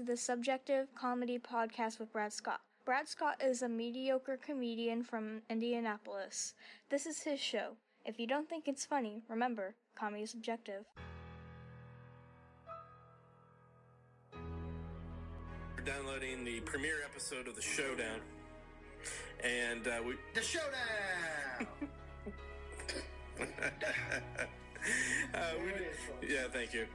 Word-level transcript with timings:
to 0.00 0.06
the 0.06 0.16
Subjective 0.16 0.88
Comedy 0.94 1.38
Podcast 1.38 1.98
with 1.98 2.10
Brad 2.10 2.32
Scott. 2.32 2.62
Brad 2.86 3.06
Scott 3.06 3.36
is 3.44 3.60
a 3.60 3.68
mediocre 3.68 4.38
comedian 4.38 5.02
from 5.02 5.42
Indianapolis. 5.50 6.54
This 6.88 7.04
is 7.04 7.20
his 7.22 7.38
show. 7.38 7.72
If 8.06 8.18
you 8.18 8.26
don't 8.26 8.48
think 8.48 8.66
it's 8.66 8.86
funny, 8.86 9.20
remember, 9.28 9.74
comedy 9.94 10.22
is 10.22 10.30
subjective. 10.30 10.86
We're 15.76 15.84
downloading 15.84 16.44
the 16.44 16.60
premiere 16.60 17.02
episode 17.04 17.46
of 17.46 17.54
The 17.54 17.60
Showdown. 17.62 18.20
And 19.44 19.86
uh, 19.86 20.00
we. 20.06 20.14
The 20.34 20.40
showdown. 20.40 21.66
uh, 25.34 25.52
we 25.62 26.26
yeah, 26.26 26.44
thank 26.50 26.72
you. 26.72 26.86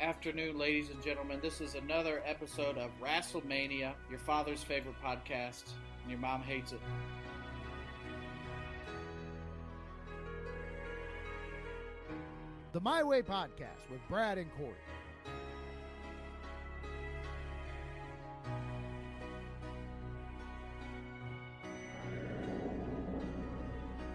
Afternoon, 0.00 0.56
ladies 0.56 0.90
and 0.90 1.02
gentlemen. 1.02 1.40
This 1.42 1.60
is 1.60 1.74
another 1.74 2.22
episode 2.24 2.78
of 2.78 2.92
WrestleMania, 3.02 3.94
your 4.08 4.20
father's 4.20 4.62
favorite 4.62 4.94
podcast, 5.04 5.64
and 6.02 6.10
your 6.10 6.20
mom 6.20 6.40
hates 6.40 6.70
it. 6.70 6.80
The 12.70 12.80
My 12.80 13.02
Way 13.02 13.22
Podcast 13.22 13.90
with 13.90 13.98
Brad 14.08 14.38
and 14.38 14.48
Corey. 14.56 14.76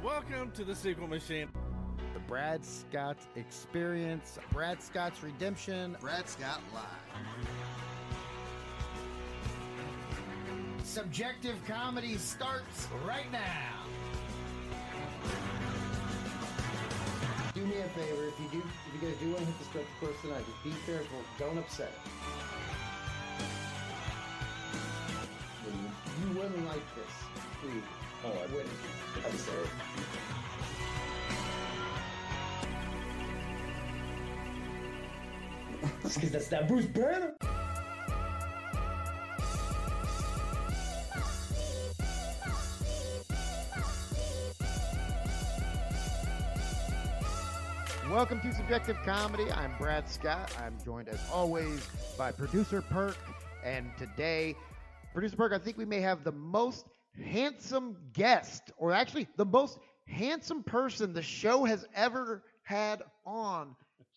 Welcome 0.01 0.51
to 0.51 0.63
the 0.63 0.75
sequel 0.75 1.07
machine. 1.07 1.49
The 2.23 2.29
Brad 2.29 2.63
Scott 2.65 3.17
Experience, 3.35 4.39
Brad 4.51 4.81
Scott's 4.81 5.21
Redemption. 5.23 5.97
Brad 5.99 6.27
Scott 6.29 6.61
Live. 6.73 6.83
Subjective 10.83 11.55
comedy 11.67 12.17
starts 12.17 12.87
right 13.05 13.31
now. 13.31 13.85
Do 17.53 17.65
me 17.65 17.77
a 17.77 17.89
favor, 17.89 18.27
if 18.27 18.39
you 18.39 18.47
do, 18.51 18.63
if 18.87 19.01
you 19.01 19.07
guys 19.07 19.17
do 19.19 19.27
want 19.27 19.39
to 19.39 19.45
hit 19.45 19.59
the 19.59 19.65
stretch 19.65 19.85
course 19.99 20.21
tonight, 20.21 20.43
just 20.45 20.63
be 20.63 20.73
careful. 20.85 21.19
Don't 21.37 21.57
upset 21.57 21.91
it. 21.91 21.99
You 26.21 26.37
wouldn't 26.37 26.65
like 26.67 26.95
this, 26.95 27.13
please. 27.61 27.83
Oh, 28.25 28.29
I 28.31 28.45
wouldn't. 28.53 28.69
I'm 29.25 29.37
sorry. 29.37 29.67
Because 36.03 36.31
that's 36.31 36.47
that 36.49 36.67
Bruce 36.67 36.85
Banner. 36.85 37.33
Welcome 48.09 48.41
to 48.41 48.53
Subjective 48.53 48.97
Comedy. 49.05 49.49
I'm 49.51 49.73
Brad 49.79 50.07
Scott. 50.09 50.53
I'm 50.63 50.77
joined 50.83 51.07
as 51.07 51.19
always 51.31 51.87
by 52.17 52.31
producer 52.31 52.81
Perc. 52.81 53.15
And 53.63 53.89
today, 53.97 54.55
producer 55.13 55.37
Perc, 55.37 55.53
I 55.53 55.57
think 55.57 55.77
we 55.77 55.85
may 55.85 56.01
have 56.01 56.23
the 56.25 56.33
most 56.33 56.85
handsome 57.17 57.95
guest, 58.11 58.71
or 58.77 58.91
actually 58.91 59.27
the 59.37 59.45
most 59.45 59.79
handsome 60.05 60.63
person 60.63 61.13
the 61.13 61.23
show 61.23 61.63
has 61.63 61.87
ever 61.95 62.43
had 62.63 63.03
on. 63.25 63.75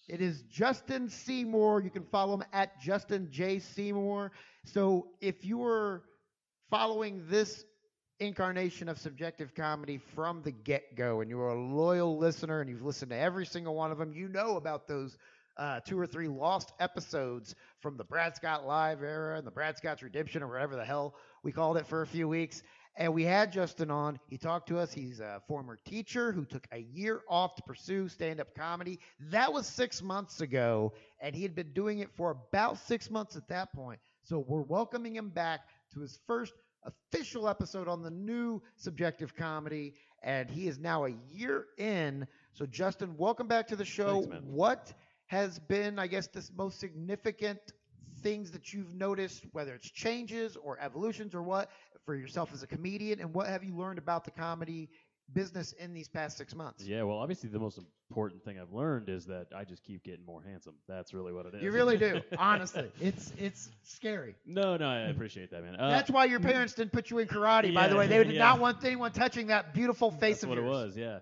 It 0.09 0.21
is 0.21 0.43
Justin 0.43 1.09
Seymour. 1.09 1.81
You 1.83 1.91
can 1.91 2.05
follow 2.05 2.35
him 2.35 2.45
at 2.53 2.81
Justin 2.81 3.29
J. 3.31 3.59
Seymour. 3.59 4.31
So 4.65 5.09
if 5.21 5.45
you 5.45 5.59
were 5.59 6.03
following 6.71 7.25
this 7.29 7.65
incarnation 8.19 8.89
of 8.89 8.99
subjective 8.99 9.55
comedy 9.55 9.99
from 10.15 10.43
the 10.43 10.51
get-go 10.51 11.21
and 11.21 11.29
you're 11.29 11.49
a 11.49 11.61
loyal 11.61 12.17
listener 12.17 12.61
and 12.61 12.71
you've 12.71 12.83
listened 12.83 13.11
to 13.11 13.17
every 13.17 13.45
single 13.45 13.75
one 13.75 13.93
of 13.93 13.99
them 13.99 14.13
you 14.15 14.27
know 14.29 14.57
about 14.57 14.89
those 14.89 15.19
uh, 15.59 15.81
two 15.81 15.99
or 15.99 16.07
three 16.07 16.29
lost 16.29 16.73
episodes 16.81 17.55
from 17.81 17.99
the 17.99 18.05
brad 18.05 18.35
scott 18.35 18.67
live 18.67 19.03
era 19.03 19.37
and 19.37 19.47
the 19.47 19.51
brad 19.51 19.77
scott's 19.77 20.03
redemption 20.03 20.43
or 20.43 20.49
whatever 20.49 20.77
the 20.77 20.85
hell 20.85 21.15
we 21.43 21.53
called 21.53 21.77
it 21.77 21.87
for 21.87 22.01
a 22.01 22.07
few 22.07 22.27
weeks 22.27 22.63
and 22.97 23.13
we 23.13 23.25
had 23.25 23.53
justin 23.53 23.91
on. 23.91 24.19
He 24.29 24.39
talked 24.39 24.69
to 24.69 24.79
us. 24.79 24.93
He's 24.93 25.21
a 25.21 25.43
former 25.47 25.79
teacher 25.85 26.33
who 26.33 26.45
took 26.45 26.67
a 26.73 26.79
year 26.79 27.21
off 27.29 27.55
to 27.57 27.63
pursue 27.63 28.09
stand-up 28.09 28.55
comedy. 28.55 28.99
That 29.31 29.53
was 29.53 29.67
six 29.67 30.03
months 30.03 30.41
ago 30.41 30.93
and 31.21 31.35
he 31.35 31.43
had 31.43 31.55
been 31.55 31.73
doing 31.73 32.01
it 32.01 32.11
for 32.17 32.31
about 32.31 32.79
six 32.79 33.11
months 33.11 33.37
at 33.37 33.49
that 33.49 33.73
point. 33.73 34.01
So 34.23 34.45
we're 34.47 34.63
welcoming 34.63 35.17
him 35.17 35.31
back 35.31 35.61
to 35.95 36.01
his 36.01 36.19
first 36.27 36.53
official 36.85 37.49
episode 37.49 37.89
on 37.89 38.03
the 38.03 38.11
new 38.11 38.63
subjective 38.77 39.35
comedy 39.35 39.95
and 40.23 40.51
he 40.51 40.69
is 40.69 40.79
now 40.79 41.05
a 41.05 41.15
year 41.31 41.67
in. 41.79 42.27
So 42.53 42.67
justin 42.67 43.17
welcome 43.17 43.49
back 43.49 43.67
to 43.69 43.77
the 43.77 43.85
show. 43.85 44.23
Thanks, 44.23 44.45
what 44.47 44.93
has 45.29 45.59
been 45.59 45.99
i 45.99 46.07
guess 46.07 46.29
the 46.29 46.49
most 46.57 46.79
significant 46.79 47.59
things 48.23 48.51
that 48.51 48.73
you've 48.73 48.95
noticed 48.95 49.45
whether 49.53 49.75
it's 49.75 49.91
changes 49.91 50.57
or 50.57 50.79
evolutions 50.81 51.35
or 51.35 51.43
what 51.43 51.71
for 52.07 52.15
yourself 52.15 52.51
as 52.55 52.63
a 52.63 52.67
comedian 52.67 53.21
and 53.21 53.35
what 53.35 53.49
have 53.49 53.63
you 53.65 53.77
learned 53.77 53.99
about 53.99 54.25
the 54.25 54.31
comedy 54.31 54.89
business 55.35 55.73
in 55.73 55.93
these 55.93 56.09
past 56.09 56.39
six 56.39 56.55
months 56.55 56.87
Yeah, 56.87 57.03
well, 57.03 57.19
obviously 57.19 57.51
the 57.51 57.59
most 57.59 57.81
important 58.11 58.45
thing 58.45 58.61
I've 58.61 58.73
learned 58.73 59.09
is 59.09 59.27
that 59.27 59.47
I 59.55 59.65
just 59.65 59.83
keep 59.83 60.05
getting 60.05 60.25
more 60.25 60.41
handsome. 60.41 60.75
That's 60.89 61.13
really 61.13 61.33
what 61.33 61.47
it 61.47 61.55
is. 61.57 61.63
you 61.63 61.73
really 61.73 61.99
do 61.99 62.23
honestly 62.39 62.91
it's 63.01 63.33
it's 63.37 63.69
scary 63.83 64.37
No, 64.47 64.77
no, 64.77 64.89
I 64.89 65.09
appreciate 65.09 65.51
that, 65.51 65.65
man. 65.65 65.75
Uh, 65.75 65.91
that's 65.91 66.11
why 66.11 66.27
your 66.27 66.39
parents 66.41 66.75
didn't 66.75 66.93
put 66.93 67.11
you 67.11 67.19
in 67.19 67.27
karate 67.27 67.75
by 67.75 67.89
the 67.89 67.97
way 67.97 68.07
they 68.07 68.19
did 68.25 68.33
yeah. 68.35 68.45
not 68.45 68.61
want 68.61 68.85
anyone 68.85 69.11
touching 69.11 69.49
that 69.49 69.75
beautiful 69.75 70.13
face 70.13 70.37
that's 70.37 70.45
of 70.45 70.49
what 70.51 70.59
it 70.59 70.65
was. 70.65 70.97
Yeah. 70.97 71.19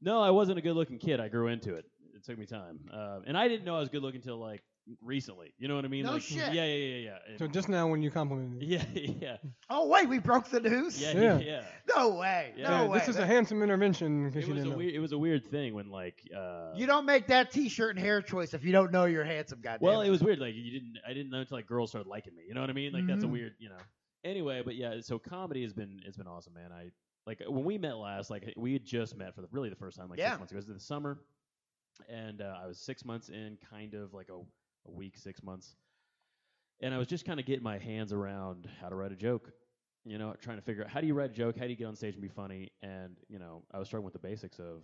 No, 0.00 0.22
I 0.22 0.30
wasn't 0.30 0.58
a 0.58 0.62
good-looking 0.62 0.98
kid. 0.98 1.20
I 1.20 1.28
grew 1.28 1.48
into 1.48 1.74
it. 1.74 1.84
It 2.14 2.24
took 2.24 2.38
me 2.38 2.46
time, 2.46 2.80
uh, 2.92 3.20
and 3.26 3.36
I 3.36 3.48
didn't 3.48 3.64
know 3.66 3.76
I 3.76 3.80
was 3.80 3.88
good-looking 3.90 4.20
until 4.20 4.38
like 4.38 4.62
recently. 5.02 5.52
You 5.58 5.68
know 5.68 5.76
what 5.76 5.84
I 5.84 5.88
mean? 5.88 6.04
No 6.04 6.12
like, 6.12 6.22
shit. 6.22 6.38
Yeah, 6.52 6.64
yeah, 6.64 6.64
yeah, 6.64 6.96
yeah. 6.96 7.18
And- 7.28 7.38
So 7.38 7.46
just 7.46 7.68
now 7.68 7.86
when 7.88 8.02
you 8.02 8.10
complimented 8.10 8.58
me. 8.58 8.66
yeah, 8.66 8.84
yeah, 8.94 9.36
Oh 9.68 9.88
wait, 9.88 10.08
we 10.08 10.18
broke 10.18 10.48
the 10.48 10.60
news. 10.60 11.00
yeah, 11.00 11.12
Yeah. 11.12 11.20
yeah. 11.20 11.38
yeah. 11.38 11.62
No 11.96 12.08
way. 12.16 12.52
Yeah, 12.56 12.68
No 12.70 12.82
Yeah, 12.82 12.88
way. 12.88 12.98
this 12.98 13.08
is 13.08 13.16
a 13.16 13.26
handsome 13.26 13.62
intervention 13.62 14.26
in 14.26 14.32
case 14.32 14.44
It 14.44 14.48
you 14.48 14.54
was 14.54 14.62
didn't 14.62 14.66
a 14.66 14.70
know. 14.72 14.78
weird. 14.78 14.94
It 14.94 14.98
was 15.00 15.12
a 15.12 15.18
weird 15.18 15.46
thing 15.46 15.74
when 15.74 15.90
like. 15.90 16.20
Uh, 16.36 16.72
you 16.76 16.86
don't 16.86 17.06
make 17.06 17.26
that 17.28 17.50
T-shirt 17.50 17.96
and 17.96 17.98
hair 17.98 18.22
choice 18.22 18.54
if 18.54 18.64
you 18.64 18.72
don't 18.72 18.92
know 18.92 19.04
you're 19.06 19.24
handsome. 19.24 19.60
Goddamn. 19.60 19.86
Well, 19.86 20.00
it 20.02 20.10
was 20.10 20.22
weird. 20.22 20.38
Like 20.38 20.54
you 20.54 20.70
didn't. 20.70 20.98
I 21.06 21.12
didn't 21.12 21.30
know 21.30 21.38
until 21.40 21.56
like 21.58 21.66
girls 21.66 21.90
started 21.90 22.08
liking 22.08 22.34
me. 22.34 22.42
You 22.46 22.54
know 22.54 22.60
what 22.60 22.70
I 22.70 22.74
mean? 22.74 22.92
Like 22.92 23.06
that's 23.06 23.24
a 23.24 23.26
Mhm. 23.26 23.32
weird. 23.32 23.54
You 23.58 23.68
know. 23.70 23.78
Anyway, 24.24 24.62
but 24.64 24.74
yeah. 24.76 25.00
So 25.00 25.18
comedy 25.18 25.62
has 25.62 25.72
been 25.72 26.00
it's 26.06 26.16
been 26.16 26.26
awesome, 26.26 26.52
man. 26.54 26.70
I 26.72 26.90
like 27.26 27.40
when 27.48 27.64
we 27.64 27.78
met 27.78 27.96
last. 27.96 28.30
Like 28.30 28.52
we 28.56 28.72
had 28.72 28.84
just 28.84 29.16
met 29.16 29.34
for 29.34 29.40
the 29.42 29.48
really 29.52 29.68
the 29.70 29.76
first 29.76 29.96
time 29.96 30.08
like 30.08 30.18
Yeah. 30.18 30.30
six 30.30 30.38
months 30.40 30.52
ago. 30.52 30.56
It 30.56 30.62
was 30.62 30.68
in 30.68 30.74
the 30.74 30.80
summer, 30.80 31.18
and 32.08 32.40
uh, 32.42 32.54
I 32.62 32.66
was 32.66 32.78
six 32.78 33.04
months 33.04 33.28
in, 33.28 33.58
kind 33.70 33.94
of 33.94 34.12
like 34.14 34.28
a, 34.30 34.38
a 34.86 34.90
week, 34.90 35.16
six 35.16 35.42
months, 35.42 35.76
and 36.80 36.94
I 36.94 36.98
was 36.98 37.06
just 37.06 37.24
kind 37.24 37.38
of 37.40 37.46
getting 37.46 37.62
my 37.64 37.78
hands 37.78 38.12
around 38.12 38.68
how 38.80 38.88
to 38.88 38.94
write 38.94 39.12
a 39.12 39.16
joke. 39.16 39.52
You 40.06 40.16
know, 40.16 40.34
trying 40.40 40.56
to 40.56 40.62
figure 40.62 40.82
out 40.84 40.90
how 40.90 41.00
do 41.02 41.06
you 41.06 41.12
write 41.14 41.30
a 41.30 41.34
joke, 41.34 41.56
how 41.58 41.64
do 41.64 41.70
you 41.70 41.76
get 41.76 41.84
on 41.86 41.94
stage 41.94 42.14
and 42.14 42.22
be 42.22 42.28
funny, 42.28 42.70
and 42.82 43.16
you 43.28 43.38
know, 43.38 43.62
I 43.72 43.78
was 43.78 43.88
struggling 43.88 44.04
with 44.06 44.14
the 44.14 44.26
basics 44.26 44.58
of 44.58 44.82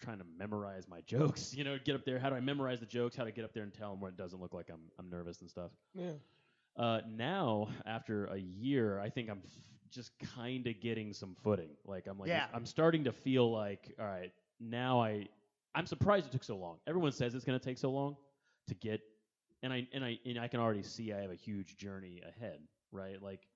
trying 0.00 0.18
to 0.18 0.24
memorize 0.38 0.86
my 0.88 1.00
jokes. 1.06 1.54
You 1.54 1.64
know, 1.64 1.78
get 1.82 1.94
up 1.94 2.04
there. 2.04 2.18
How 2.18 2.28
do 2.30 2.36
I 2.36 2.40
memorize 2.40 2.80
the 2.80 2.86
jokes? 2.86 3.16
How 3.16 3.24
to 3.24 3.32
get 3.32 3.44
up 3.44 3.54
there 3.54 3.62
and 3.62 3.72
tell 3.72 3.90
them 3.90 4.00
when 4.00 4.10
it 4.12 4.18
doesn't 4.18 4.40
look 4.40 4.52
like 4.52 4.68
I'm 4.70 4.80
I'm 4.98 5.08
nervous 5.08 5.40
and 5.40 5.48
stuff. 5.48 5.70
Yeah. 5.94 6.12
Uh, 6.76 7.00
now, 7.10 7.68
after 7.86 8.26
a 8.26 8.38
year, 8.38 9.00
I 9.00 9.08
think 9.10 9.28
I'm 9.28 9.40
f- 9.44 9.50
just 9.90 10.12
kind 10.36 10.66
of 10.66 10.80
getting 10.80 11.12
some 11.12 11.34
footing. 11.42 11.70
Like 11.86 12.06
I'm 12.06 12.18
like 12.18 12.28
Yeah. 12.28 12.46
I'm 12.54 12.64
starting 12.66 13.04
to 13.04 13.12
feel 13.12 13.50
like 13.50 13.92
all 13.98 14.06
right 14.06 14.32
now 14.60 15.00
I 15.00 15.26
I'm 15.74 15.86
surprised 15.86 16.26
it 16.26 16.32
took 16.32 16.44
so 16.44 16.56
long. 16.56 16.76
Everyone 16.86 17.12
says 17.12 17.34
it's 17.34 17.44
going 17.46 17.58
to 17.58 17.64
take 17.64 17.78
so 17.78 17.90
long 17.90 18.16
to 18.68 18.74
get, 18.74 19.00
and 19.62 19.72
I 19.72 19.86
and 19.92 20.04
I 20.04 20.18
and 20.24 20.38
I 20.38 20.48
can 20.48 20.60
already 20.60 20.82
see 20.82 21.12
I 21.12 21.20
have 21.20 21.30
a 21.30 21.34
huge 21.36 21.76
journey 21.76 22.20
ahead. 22.26 22.60
Right, 22.92 23.20
like. 23.22 23.46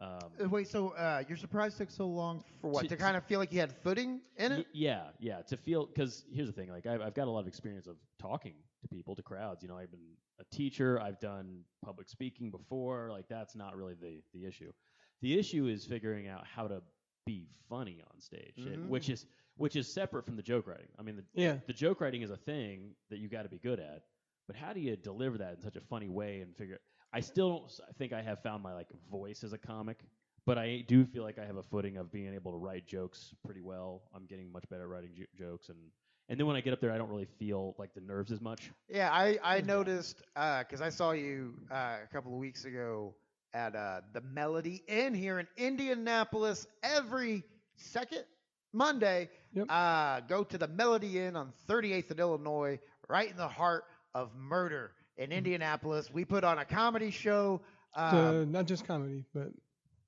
Um, 0.00 0.18
Uh, 0.42 0.48
Wait, 0.48 0.66
so 0.68 0.88
uh, 0.90 1.22
you're 1.28 1.36
surprised 1.36 1.76
it 1.76 1.84
took 1.84 1.90
so 1.90 2.06
long 2.08 2.42
for 2.60 2.70
what? 2.70 2.82
To- 2.82 2.88
To, 2.88 2.96
kind 2.96 3.16
of 3.16 3.24
feel 3.24 3.38
like 3.38 3.52
you 3.52 3.60
had 3.60 3.72
footing 3.72 4.20
in 4.38 4.50
Y- 4.52 4.58
it? 4.60 4.66
yeah, 4.72 5.10
yeah. 5.20 5.42
To 5.42 5.56
feel 5.56 5.86
because 5.86 6.24
here's 6.32 6.48
the 6.48 6.52
thing, 6.52 6.70
like 6.70 6.86
I've, 6.86 7.00
I've 7.02 7.14
got 7.14 7.28
a 7.28 7.30
lot 7.30 7.40
of 7.40 7.46
experience 7.46 7.86
of 7.86 7.96
talking 8.18 8.54
to 8.80 8.88
people, 8.88 9.14
to 9.14 9.22
crowds. 9.22 9.62
You 9.62 9.68
know, 9.68 9.76
I've 9.76 9.90
been 9.90 10.16
a 10.40 10.44
teacher. 10.44 10.98
I've 11.00 11.20
done 11.20 11.60
public 11.84 12.08
speaking 12.08 12.50
before. 12.50 13.10
Like 13.12 13.28
that's 13.28 13.54
not 13.54 13.76
really 13.76 13.94
the 13.94 14.22
the 14.32 14.46
issue. 14.46 14.72
The 15.20 15.38
issue 15.38 15.66
is 15.66 15.84
figuring 15.84 16.26
out 16.26 16.46
how 16.46 16.66
to 16.68 16.82
be 17.26 17.46
funny 17.68 18.02
on 18.12 18.18
stage, 18.20 18.54
and- 18.56 18.86
Mhm. 18.86 18.88
which 18.88 19.08
is 19.10 19.26
which 19.56 19.76
is 19.76 19.86
separate 19.92 20.24
from 20.24 20.34
the 20.36 20.42
joke 20.42 20.66
writing. 20.66 20.88
I 20.98 21.02
mean, 21.02 21.16
the 21.16 21.24
Yeah. 21.34 21.58
the 21.66 21.74
joke 21.74 22.00
writing 22.00 22.22
is 22.22 22.30
a 22.30 22.36
thing 22.38 22.96
that 23.10 23.18
you 23.18 23.28
got 23.28 23.42
to 23.42 23.50
be 23.50 23.58
good 23.58 23.78
at, 23.78 24.04
but 24.52 24.60
how 24.66 24.72
do 24.72 24.80
you 24.80 24.96
deliver 24.96 25.38
that 25.38 25.54
in 25.54 25.60
such 25.62 25.76
a 25.76 25.80
funny 25.80 26.08
way 26.08 26.40
and 26.40 26.54
figure? 26.56 26.80
I 27.12 27.20
still 27.20 27.48
don't 27.50 27.64
s- 27.64 27.80
think 27.98 28.12
I 28.12 28.22
have 28.22 28.42
found 28.42 28.62
my 28.62 28.74
like 28.74 28.88
voice 29.10 29.44
as 29.44 29.52
a 29.52 29.58
comic, 29.58 29.98
but 30.44 30.58
I 30.58 30.84
do 30.86 31.04
feel 31.04 31.22
like 31.22 31.38
I 31.38 31.44
have 31.44 31.56
a 31.56 31.62
footing 31.62 31.96
of 31.96 32.10
being 32.12 32.34
able 32.34 32.52
to 32.52 32.58
write 32.58 32.86
jokes 32.86 33.34
pretty 33.44 33.60
well. 33.60 34.02
I'm 34.14 34.26
getting 34.26 34.50
much 34.52 34.64
better 34.68 34.82
at 34.82 34.88
writing 34.88 35.10
j- 35.16 35.26
jokes 35.38 35.68
and 35.68 35.78
And 36.28 36.38
then 36.38 36.46
when 36.46 36.56
I 36.56 36.60
get 36.60 36.72
up 36.72 36.80
there, 36.80 36.92
I 36.92 36.98
don't 36.98 37.10
really 37.10 37.28
feel 37.38 37.74
like 37.78 37.94
the 37.94 38.00
nerves 38.00 38.30
as 38.32 38.40
much. 38.40 38.70
Yeah, 38.88 39.10
I 39.10 39.38
I 39.42 39.60
noticed 39.60 40.22
because 40.34 40.80
I 40.80 40.88
saw 40.90 41.12
you 41.12 41.54
uh, 41.70 41.98
a 42.04 42.08
couple 42.12 42.32
of 42.32 42.38
weeks 42.38 42.64
ago 42.64 43.14
at 43.54 43.74
uh, 43.74 44.00
the 44.12 44.20
Melody 44.20 44.82
Inn 44.86 45.14
here 45.14 45.38
in 45.40 45.46
Indianapolis 45.56 46.66
every 46.82 47.42
second 47.76 48.24
Monday. 48.72 49.28
Yep. 49.52 49.66
Uh, 49.68 50.20
go 50.20 50.44
to 50.44 50.56
the 50.58 50.68
Melody 50.68 51.18
Inn 51.18 51.36
on 51.36 51.52
38th 51.68 52.10
and 52.12 52.20
Illinois, 52.20 52.78
right 53.08 53.30
in 53.30 53.36
the 53.36 53.48
heart 53.48 53.84
of 54.14 54.34
murder 54.34 54.92
in 55.16 55.30
Mm-hmm. 55.34 55.38
Indianapolis. 55.38 56.10
We 56.12 56.24
put 56.24 56.44
on 56.44 56.58
a 56.58 56.64
comedy 56.64 57.10
show. 57.10 57.60
It's, 57.96 58.12
Um, 58.12 58.14
uh, 58.14 58.44
not 58.44 58.66
just 58.66 58.86
comedy, 58.86 59.24
but 59.34 59.52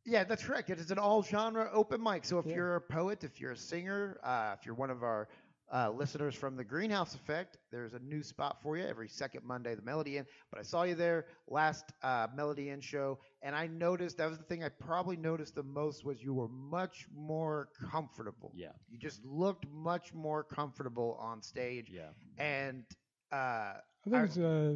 yeah, 0.05 0.25
that's 0.25 0.45
correct. 0.45 0.71
It 0.71 0.79
is 0.81 0.91
an 0.91 0.99
all 0.99 1.23
genre 1.23 1.69
open 1.73 2.03
mic. 2.03 2.25
So 2.25 2.39
if 2.39 2.47
Yeah. 2.47 2.55
you're 2.55 2.77
a 2.77 2.81
poet, 2.81 3.25
if 3.25 3.41
you're 3.41 3.53
a 3.53 3.56
singer, 3.56 4.19
uh, 4.23 4.55
if 4.59 4.67
you're 4.67 4.75
one 4.75 4.91
of 4.91 5.03
our 5.03 5.29
uh, 5.73 5.91
listeners 5.91 6.35
from 6.35 6.56
the 6.56 6.65
Greenhouse 6.65 7.15
Effect, 7.15 7.59
there's 7.71 7.95
a 7.95 7.99
new 7.99 8.23
spot 8.23 8.61
for 8.62 8.77
you 8.77 8.85
every 8.85 9.09
second 9.09 9.43
Monday, 9.45 9.75
the 9.75 9.83
Melody 9.83 10.19
Inn. 10.19 10.27
But 10.50 10.61
I 10.61 10.62
saw 10.62 10.83
you 10.83 10.95
there 10.95 11.27
last 11.49 11.91
uh, 12.03 12.29
Melody 12.35 12.69
Inn 12.71 12.81
show, 12.81 13.19
and 13.43 13.57
I 13.57 13.67
noticed 13.67 14.19
that 14.19 14.29
was 14.29 14.39
the 14.39 14.45
thing 14.45 14.62
I 14.62 14.69
probably 14.69 15.17
noticed 15.17 15.55
the 15.55 15.62
most 15.62 16.05
was 16.05 16.23
you 16.23 16.35
were 16.35 16.49
much 16.49 17.09
more 17.12 17.71
comfortable. 17.91 18.53
Yeah. 18.55 18.73
You 18.89 18.99
just 18.99 19.25
looked 19.25 19.67
much 19.69 20.12
more 20.12 20.45
comfortable 20.45 21.17
on 21.19 21.43
stage, 21.43 21.91
Yeah. 21.91 22.11
and 22.37 22.85
uh, 23.33 23.75
I 24.06 24.11
think 24.11 24.25
it's. 24.25 24.39
Uh, 24.39 24.75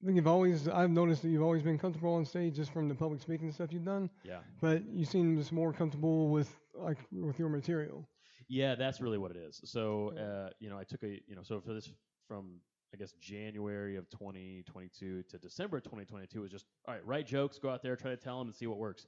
I 0.00 0.04
think 0.04 0.16
you've 0.16 0.28
always. 0.28 0.68
I've 0.68 0.90
noticed 0.90 1.22
that 1.22 1.28
you've 1.28 1.42
always 1.42 1.62
been 1.62 1.78
comfortable 1.78 2.14
on 2.14 2.24
stage 2.24 2.54
just 2.54 2.72
from 2.72 2.88
the 2.88 2.94
public 2.94 3.20
speaking 3.20 3.50
stuff 3.50 3.72
you've 3.72 3.84
done. 3.84 4.08
Yeah. 4.22 4.38
But 4.60 4.86
you 4.92 5.04
seem 5.04 5.36
just 5.36 5.52
more 5.52 5.72
comfortable 5.72 6.28
with 6.28 6.54
like 6.74 6.98
with 7.10 7.38
your 7.38 7.48
material. 7.48 8.08
Yeah, 8.48 8.76
that's 8.76 9.00
really 9.00 9.18
what 9.18 9.32
it 9.32 9.36
is. 9.36 9.60
So, 9.64 10.12
uh, 10.16 10.50
you 10.58 10.70
know, 10.70 10.78
I 10.78 10.84
took 10.84 11.02
a, 11.02 11.20
you 11.26 11.36
know, 11.36 11.42
so 11.42 11.60
for 11.60 11.74
this 11.74 11.90
from 12.26 12.60
I 12.94 12.96
guess 12.96 13.12
January 13.20 13.96
of 13.96 14.08
2022 14.10 15.24
to 15.24 15.38
December 15.38 15.80
2022 15.80 16.40
was 16.40 16.50
just 16.50 16.64
all 16.86 16.94
right, 16.94 17.06
write 17.06 17.26
jokes, 17.26 17.58
go 17.58 17.68
out 17.68 17.82
there, 17.82 17.96
try 17.96 18.10
to 18.10 18.16
tell 18.16 18.38
them, 18.38 18.48
and 18.48 18.56
see 18.56 18.66
what 18.66 18.78
works. 18.78 19.06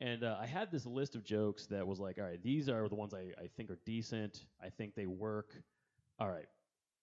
And 0.00 0.24
uh, 0.24 0.36
I 0.40 0.46
had 0.46 0.70
this 0.72 0.86
list 0.86 1.14
of 1.14 1.24
jokes 1.24 1.66
that 1.66 1.86
was 1.86 2.00
like, 2.00 2.18
all 2.18 2.24
right, 2.24 2.42
these 2.42 2.68
are 2.68 2.88
the 2.88 2.94
ones 2.94 3.14
I, 3.14 3.32
I 3.40 3.48
think 3.56 3.70
are 3.70 3.78
decent. 3.86 4.46
I 4.62 4.68
think 4.68 4.94
they 4.94 5.06
work. 5.06 5.54
All 6.18 6.30
right, 6.30 6.46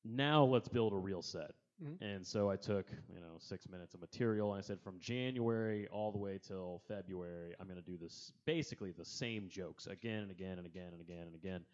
now 0.03 0.43
let's 0.43 0.67
build 0.67 0.93
a 0.93 0.97
real 0.97 1.21
set. 1.21 1.51
Mhm. 1.81 1.99
And 2.01 2.25
so 2.25 2.49
I 2.49 2.55
took, 2.55 2.89
you 3.13 3.19
know, 3.19 3.37
six 3.39 3.67
minutes 3.69 3.93
of 3.93 4.01
material, 4.01 4.51
and 4.53 4.59
I 4.59 4.61
said 4.61 4.81
from 4.81 4.99
January 4.99 5.87
all 5.87 6.11
the 6.11 6.17
way 6.17 6.39
till 6.39 6.81
February, 6.87 7.53
I'm 7.59 7.67
going 7.67 7.81
to 7.81 7.85
do 7.85 7.97
this 7.97 8.31
basically 8.45 8.91
the 8.91 9.05
same 9.05 9.49
jokes 9.49 9.87
again 9.87 10.23
and 10.23 10.31
again 10.31 10.57
and 10.57 10.65
again 10.65 10.93
and 10.93 11.01
again 11.01 11.27
and 11.27 11.35
again. 11.35 11.65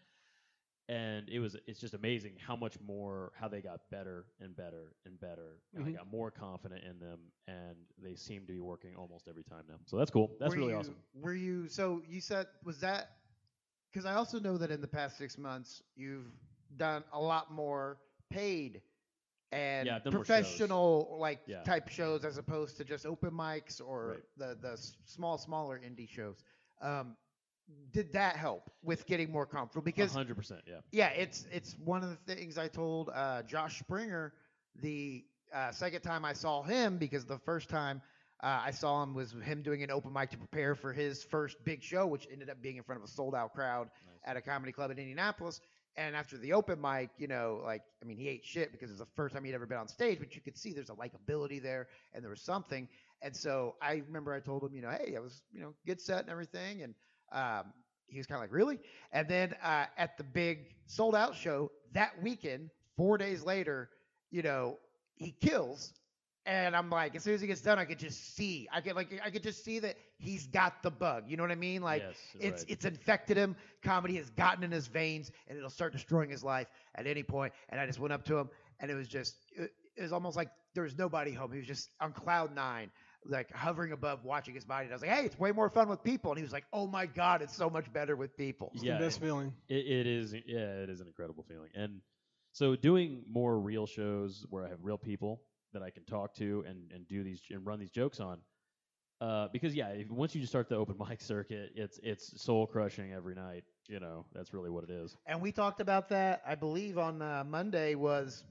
And 0.89 1.27
it 1.29 1.39
was, 1.39 1.57
it's 1.67 1.79
just 1.79 1.93
amazing 1.93 2.37
how 2.39 2.55
much 2.55 2.79
more, 2.79 3.33
how 3.37 3.49
they 3.49 3.61
got 3.61 3.89
better 3.91 4.25
and 4.39 4.55
better 4.55 4.95
and 5.05 5.19
better. 5.19 5.59
And 5.75 5.83
I 5.85 5.89
Mhm. 5.89 5.97
got 5.97 6.07
more 6.09 6.31
confident 6.31 6.83
in 6.85 6.97
them, 6.99 7.19
and 7.47 7.75
they 8.01 8.15
seem 8.15 8.45
to 8.47 8.53
be 8.53 8.59
working 8.61 8.95
almost 8.95 9.27
every 9.27 9.43
time 9.43 9.63
now. 9.67 9.79
So 9.85 9.97
that's 9.97 10.11
cool. 10.11 10.31
That's 10.39 10.55
were 10.55 10.61
really 10.61 10.73
you, 10.73 10.79
awesome. 10.79 10.95
Were 11.13 11.33
you 11.33 11.67
so 11.67 12.01
you 12.07 12.21
said 12.21 12.47
was 12.63 12.79
that 12.79 13.09
because 13.91 14.05
I 14.05 14.13
also 14.15 14.39
know 14.39 14.57
that 14.57 14.71
in 14.71 14.81
the 14.81 14.87
past 14.87 15.17
six 15.17 15.37
months 15.37 15.81
you've 15.95 16.31
done 16.77 17.03
a 17.11 17.19
lot 17.19 17.51
more 17.51 17.97
paid 18.29 18.81
and 19.51 19.87
Yeah, 19.87 19.95
I've 19.97 20.03
done 20.03 20.13
more 20.13 20.25
shows. 20.25 20.27
professional 20.27 21.17
like 21.19 21.39
Yeah. 21.47 21.63
type 21.63 21.87
shows 21.89 22.25
as 22.25 22.37
opposed 22.37 22.77
to 22.77 22.83
just 22.83 23.05
open 23.05 23.31
mics 23.31 23.79
or 23.81 24.07
Right. 24.09 24.23
the 24.37 24.55
the 24.61 24.77
small 25.05 25.37
smaller 25.37 25.79
indie 25.79 26.09
shows. 26.09 26.43
Um, 26.81 27.15
did 27.91 28.13
that 28.13 28.35
help 28.37 28.69
with 28.81 29.05
getting 29.05 29.31
more 29.31 29.45
comfortable? 29.45 29.83
Because 29.83 30.13
hundred 30.13 30.35
percent, 30.35 30.61
yeah. 30.67 30.79
yeah, 30.91 31.09
it's 31.09 31.45
it's 31.51 31.75
one 31.77 32.03
of 32.03 32.09
the 32.09 32.35
things 32.35 32.57
I 32.57 32.67
told 32.67 33.09
uh, 33.13 33.43
Josh 33.43 33.79
Springer 33.79 34.33
the 34.75 35.25
uh, 35.53 35.71
second 35.71 36.01
time 36.01 36.23
I 36.25 36.33
saw 36.33 36.61
him 36.63 36.97
because 36.97 37.25
the 37.25 37.39
first 37.39 37.69
time 37.69 38.01
uh, 38.43 38.61
I 38.65 38.71
saw 38.71 39.01
him 39.03 39.13
was 39.15 39.31
him 39.31 39.63
doing 39.63 39.81
an 39.81 39.89
open 39.91 40.13
mic 40.13 40.29
to 40.31 40.37
prepare 40.37 40.75
for 40.75 40.93
his 40.93 41.23
first 41.23 41.57
big 41.63 41.81
show, 41.81 42.05
which 42.05 42.27
ended 42.31 42.49
up 42.49 42.61
being 42.61 42.77
in 42.77 42.83
front 42.83 43.01
of 43.01 43.07
a 43.07 43.11
sold 43.11 43.33
out 43.33 43.53
crowd 43.53 43.89
at 44.25 44.37
a 44.37 44.41
comedy 44.41 44.71
club 44.71 44.91
in 44.91 44.99
Indianapolis. 44.99 45.59
And 45.97 46.15
after 46.15 46.37
the 46.37 46.53
open 46.53 46.79
mic, 46.79 47.09
you 47.17 47.27
know, 47.27 47.61
like 47.65 47.81
I 48.01 48.05
mean, 48.05 48.17
he 48.17 48.29
ate 48.29 48.45
shit 48.45 48.71
because 48.71 48.91
it's 48.91 48.99
the 48.99 49.07
first 49.15 49.33
time 49.33 49.43
he'd 49.43 49.55
ever 49.55 49.65
been 49.65 49.79
on 49.79 49.87
stage, 49.87 50.19
but 50.19 50.35
you 50.35 50.41
could 50.41 50.57
see 50.57 50.71
there's 50.71 50.91
a 50.91 50.93
likability 50.93 51.61
there 51.61 51.87
and 52.13 52.23
there 52.23 52.29
was 52.29 52.41
something. 52.41 52.87
And 53.21 53.35
so 53.35 53.75
I 53.81 54.03
remember 54.05 54.33
I 54.33 54.39
told 54.39 54.63
him, 54.63 54.75
you 54.75 54.83
know, 54.83 54.91
hey, 54.91 55.15
I 55.15 55.19
was, 55.19 55.41
you 55.51 55.59
know, 55.59 55.73
good 55.87 55.99
set 55.99 56.21
and 56.21 56.29
everything, 56.29 56.83
and 56.83 56.93
um, 57.31 57.73
he 58.07 58.17
was 58.17 58.27
kind 58.27 58.37
of 58.37 58.43
like, 58.43 58.53
really? 58.53 58.79
And 59.11 59.27
then 59.27 59.55
uh, 59.63 59.85
at 59.97 60.17
the 60.17 60.23
big 60.23 60.75
sold 60.85 61.15
out 61.15 61.35
show 61.35 61.71
that 61.93 62.21
weekend, 62.21 62.69
four 62.95 63.17
days 63.17 63.43
later, 63.43 63.89
you 64.29 64.43
know, 64.43 64.77
he 65.15 65.31
kills. 65.31 65.93
And 66.45 66.75
I'm 66.75 66.89
like, 66.89 67.15
as 67.15 67.23
soon 67.23 67.33
as 67.33 67.41
he 67.41 67.47
gets 67.47 67.61
done, 67.61 67.77
I 67.77 67.85
could 67.85 67.99
just 67.99 68.35
see. 68.35 68.69
I 68.71 68.81
could 68.81 68.95
like, 68.95 69.19
I 69.23 69.29
could 69.29 69.43
just 69.43 69.65
see 69.65 69.79
that 69.79 69.97
he's 70.17 70.47
got 70.47 70.81
the 70.83 70.91
bug. 70.91 71.23
You 71.27 71.37
know 71.37 71.43
what 71.43 71.51
I 71.51 71.55
mean? 71.55 71.81
Like, 71.81 72.03
Yes, 72.05 72.17
it's 72.39 72.61
right. 72.63 72.71
it's 72.71 72.85
infected 72.85 73.37
him. 73.37 73.55
Comedy 73.83 74.15
has 74.17 74.29
gotten 74.31 74.63
in 74.63 74.71
his 74.71 74.87
veins, 74.87 75.31
and 75.47 75.57
it'll 75.57 75.69
start 75.69 75.93
destroying 75.93 76.29
his 76.29 76.43
life 76.43 76.67
at 76.95 77.07
any 77.07 77.23
point. 77.23 77.53
And 77.69 77.79
I 77.79 77.85
just 77.85 77.99
went 77.99 78.13
up 78.13 78.23
to 78.25 78.37
him, 78.37 78.49
and 78.79 78.89
it 78.91 78.95
was 78.95 79.07
just, 79.07 79.35
it, 79.55 79.71
it 79.95 80.01
was 80.01 80.11
almost 80.13 80.35
like 80.37 80.49
there 80.73 80.83
was 80.83 80.97
nobody 80.97 81.31
home. 81.33 81.51
He 81.51 81.57
was 81.57 81.67
just 81.67 81.89
on 81.99 82.13
cloud 82.13 82.53
nine, 82.53 82.91
like 83.25 83.51
hovering 83.51 83.91
above, 83.91 84.23
watching 84.23 84.53
his 84.53 84.65
body. 84.65 84.85
And 84.85 84.93
I 84.93 84.95
was 84.95 85.01
like, 85.01 85.11
hey, 85.11 85.25
it's 85.25 85.39
way 85.39 85.51
more 85.51 85.69
fun 85.69 85.89
with 85.89 86.03
people. 86.03 86.31
And 86.31 86.37
he 86.37 86.43
was 86.43 86.53
like, 86.53 86.65
oh 86.73 86.87
my 86.87 87.05
god, 87.05 87.41
it's 87.41 87.55
so 87.55 87.69
much 87.69 87.91
better 87.93 88.15
with 88.15 88.35
people. 88.37 88.71
It's 88.73 88.83
Yeah, 88.83 88.97
the 88.97 89.05
best 89.05 89.19
feeling. 89.19 89.53
It, 89.69 89.85
it 89.87 90.07
is, 90.07 90.33
yeah, 90.33 90.81
it 90.83 90.89
is 90.89 90.99
an 91.01 91.07
incredible 91.07 91.43
feeling. 91.47 91.69
And 91.75 92.01
so 92.53 92.75
doing 92.75 93.23
more 93.29 93.59
real 93.59 93.85
shows 93.85 94.45
where 94.49 94.65
I 94.65 94.69
have 94.69 94.79
real 94.81 94.97
people 94.97 95.41
that 95.73 95.81
I 95.83 95.89
can 95.89 96.03
talk 96.05 96.33
to 96.35 96.63
and, 96.67 96.91
and 96.91 97.07
do 97.07 97.23
these 97.23 97.41
and 97.49 97.65
run 97.65 97.79
these 97.79 97.91
jokes 97.91 98.19
on, 98.19 98.39
uh, 99.19 99.47
because 99.51 99.73
yeah, 99.73 99.89
if, 99.89 100.09
once 100.09 100.35
you 100.35 100.41
just 100.41 100.51
start 100.51 100.69
the 100.69 100.75
open 100.75 100.95
mic 101.09 101.21
circuit, 101.21 101.71
it's 101.75 101.99
it's 102.03 102.41
soul 102.41 102.67
crushing 102.67 103.13
every 103.13 103.35
night. 103.35 103.63
You 103.87 103.99
know, 103.99 104.25
that's 104.33 104.53
really 104.53 104.69
what 104.69 104.83
it 104.83 104.89
is. 104.89 105.15
And 105.25 105.41
we 105.41 105.51
talked 105.51 105.79
about 105.79 106.09
that, 106.09 106.41
I 106.45 106.55
believe, 106.55 106.97
on 106.97 107.21
uh, 107.21 107.43
Monday. 107.47 107.95
Was 107.95 108.43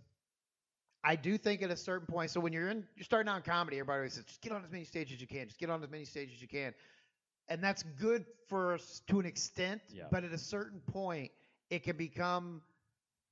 I 1.05 1.15
do 1.15 1.39
think 1.39 1.63
at 1.63 1.71
a 1.71 1.77
certain 1.77 2.07
point. 2.07 2.31
So 2.31 2.41
when 2.41 2.53
you're 2.53 2.69
in, 2.69 2.85
you're 2.97 3.05
starting 3.05 3.29
out 3.31 3.37
in 3.37 3.43
comedy, 3.43 3.77
everybody 3.77 3.99
always 3.99 4.15
says, 4.15 4.25
just 4.25 4.41
get 4.41 4.53
on 4.53 4.65
as 4.65 4.71
many 4.73 4.85
stages 4.85 5.15
as 5.15 5.21
you 5.21 5.27
can. 5.27 5.47
Just 5.47 5.61
get 5.61 5.71
on 5.71 5.83
as 5.83 5.91
many 5.91 6.05
stages 6.05 6.35
as 6.37 6.43
you 6.43 6.49
can, 6.49 6.75
and 7.49 7.63
that's 7.63 7.83
good 7.83 8.25
for 8.49 8.75
us 8.75 9.03
to 9.09 9.21
an 9.21 9.27
extent. 9.27 9.83
Yeah. 9.93 10.05
But 10.11 10.25
at 10.25 10.33
a 10.33 10.39
certain 10.39 10.81
point, 10.81 11.31
it 11.71 11.83
can 11.83 11.97
become, 11.97 12.63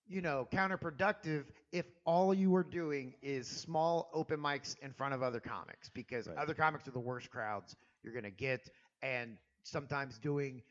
you 0.06 0.20
know, 0.20 0.46
counterproductive 0.52 1.44
if 1.72 1.86
all 2.04 2.34
you 2.34 2.54
are 2.54 2.62
doing 2.62 3.14
is 3.22 3.48
small 3.48 4.10
open 4.12 4.38
mics 4.38 4.76
in 4.82 4.92
front 4.92 5.14
of 5.14 5.22
other 5.22 5.40
comics 5.40 5.88
because 5.88 6.28
Right. 6.28 6.36
other 6.36 6.54
comics 6.54 6.86
are 6.86 6.92
the 6.92 7.00
worst 7.00 7.30
crowds 7.30 7.76
you're 8.02 8.14
gonna 8.14 8.30
get, 8.30 8.68
and 9.02 9.38
sometimes 9.62 10.18
doing 10.18 10.62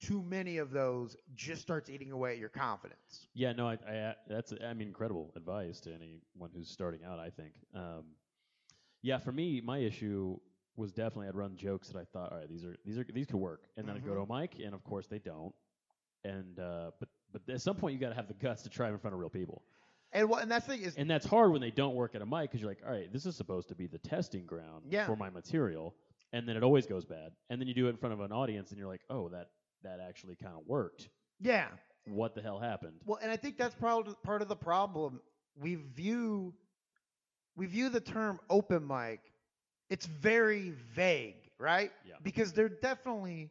too 0.00 0.22
many 0.22 0.56
of 0.56 0.70
those 0.70 1.16
just 1.34 1.60
starts 1.60 1.90
eating 1.90 2.10
away 2.10 2.32
at 2.32 2.38
your 2.38 2.48
confidence. 2.48 3.28
Yeah, 3.34 3.52
no, 3.52 3.68
I, 3.68 3.74
I 3.86 4.14
that's 4.26 4.52
I 4.64 4.72
mean 4.72 4.88
incredible 4.88 5.32
advice 5.36 5.80
to 5.80 5.94
anyone 5.94 6.50
who's 6.54 6.70
starting 6.70 7.04
out. 7.04 7.18
I 7.18 7.30
think. 7.30 7.52
Um, 7.74 8.04
yeah, 9.02 9.18
for 9.18 9.32
me, 9.32 9.60
my 9.60 9.78
issue 9.78 10.38
was 10.76 10.92
definitely 10.92 11.28
I'd 11.28 11.34
run 11.34 11.56
jokes 11.56 11.88
that 11.88 11.98
I 11.98 12.04
thought, 12.04 12.32
all 12.32 12.38
right, 12.38 12.48
these 12.48 12.64
are 12.64 12.76
these 12.84 12.98
are 12.98 13.04
these 13.12 13.26
could 13.26 13.36
work, 13.36 13.68
and 13.76 13.86
then 13.86 13.96
I'd 13.96 14.04
go 14.04 14.14
to 14.14 14.20
a 14.20 14.40
mic, 14.40 14.58
and 14.64 14.74
of 14.74 14.82
course 14.84 15.06
they 15.06 15.18
don't. 15.18 15.54
And 16.24 16.58
uh, 16.58 16.90
but 16.98 17.08
but 17.32 17.42
at 17.52 17.60
some 17.60 17.76
point 17.76 17.94
you 17.94 18.00
got 18.00 18.10
to 18.10 18.14
have 18.14 18.28
the 18.28 18.34
guts 18.34 18.62
to 18.62 18.68
try 18.68 18.86
'em 18.88 18.94
in 18.94 18.98
front 18.98 19.14
of 19.14 19.20
real 19.20 19.30
people, 19.30 19.62
And 20.12 20.28
what 20.28 20.42
and 20.42 20.50
that's 20.50 20.66
the 20.66 20.74
thing 20.76 20.82
is 20.82 20.96
and 20.96 21.08
that's 21.10 21.26
hard 21.26 21.52
when 21.52 21.60
they 21.60 21.70
don't 21.70 21.94
work 21.94 22.14
at 22.14 22.22
a 22.22 22.26
mic 22.26 22.42
because 22.50 22.60
you're 22.60 22.70
like, 22.70 22.82
all 22.84 22.90
right, 22.92 23.12
this 23.12 23.26
is 23.26 23.36
supposed 23.36 23.68
to 23.68 23.74
be 23.74 23.86
the 23.86 23.98
testing 23.98 24.44
ground 24.46 24.84
Yeah. 24.88 25.06
for 25.06 25.16
my 25.16 25.30
material, 25.30 25.94
and 26.32 26.48
then 26.48 26.56
it 26.56 26.62
always 26.62 26.86
goes 26.86 27.04
bad, 27.04 27.32
and 27.48 27.60
then 27.60 27.68
you 27.68 27.74
do 27.74 27.86
it 27.86 27.90
in 27.90 27.96
front 27.96 28.12
of 28.12 28.20
an 28.20 28.32
audience, 28.32 28.70
and 28.70 28.78
you're 28.78 28.88
like, 28.88 29.02
oh, 29.10 29.28
that 29.30 29.50
that 29.82 30.00
actually 30.00 30.36
kind 30.36 30.54
of 30.56 30.66
worked. 30.66 31.08
yeah. 31.40 31.68
What 32.06 32.34
the 32.34 32.40
hell 32.42 32.58
happened? 32.58 32.98
Well, 33.04 33.18
and 33.22 33.30
I 33.30 33.36
think 33.36 33.56
that's 33.58 33.74
probably 33.74 34.14
part 34.24 34.40
of 34.42 34.48
the 34.48 34.56
problem. 34.56 35.20
We 35.54 35.74
view 35.76 36.54
we 37.56 37.66
view 37.66 37.88
the 37.90 38.00
term 38.00 38.40
open 38.48 38.86
mic. 38.86 39.20
It's 39.90 40.06
very 40.06 40.70
vague, 40.94 41.50
right? 41.58 41.92
Yeah. 42.06 42.14
Because 42.22 42.52
there 42.52 42.68
definitely 42.70 43.50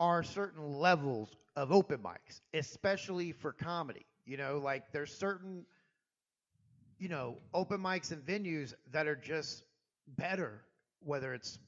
are 0.00 0.22
certain 0.22 0.78
levels 0.78 1.34
of 1.56 1.72
open 1.72 1.98
mics, 1.98 2.40
especially 2.54 3.32
for 3.32 3.52
comedy. 3.52 4.06
You 4.24 4.36
know, 4.36 4.58
like 4.62 4.92
there's 4.92 5.12
certain 5.12 5.64
you 6.98 7.08
know, 7.08 7.36
open 7.52 7.80
mics 7.80 8.12
and 8.12 8.24
venues 8.24 8.74
that 8.92 9.06
are 9.06 9.16
just 9.16 9.64
better, 10.16 10.62
whether 11.00 11.34
it's 11.34 11.58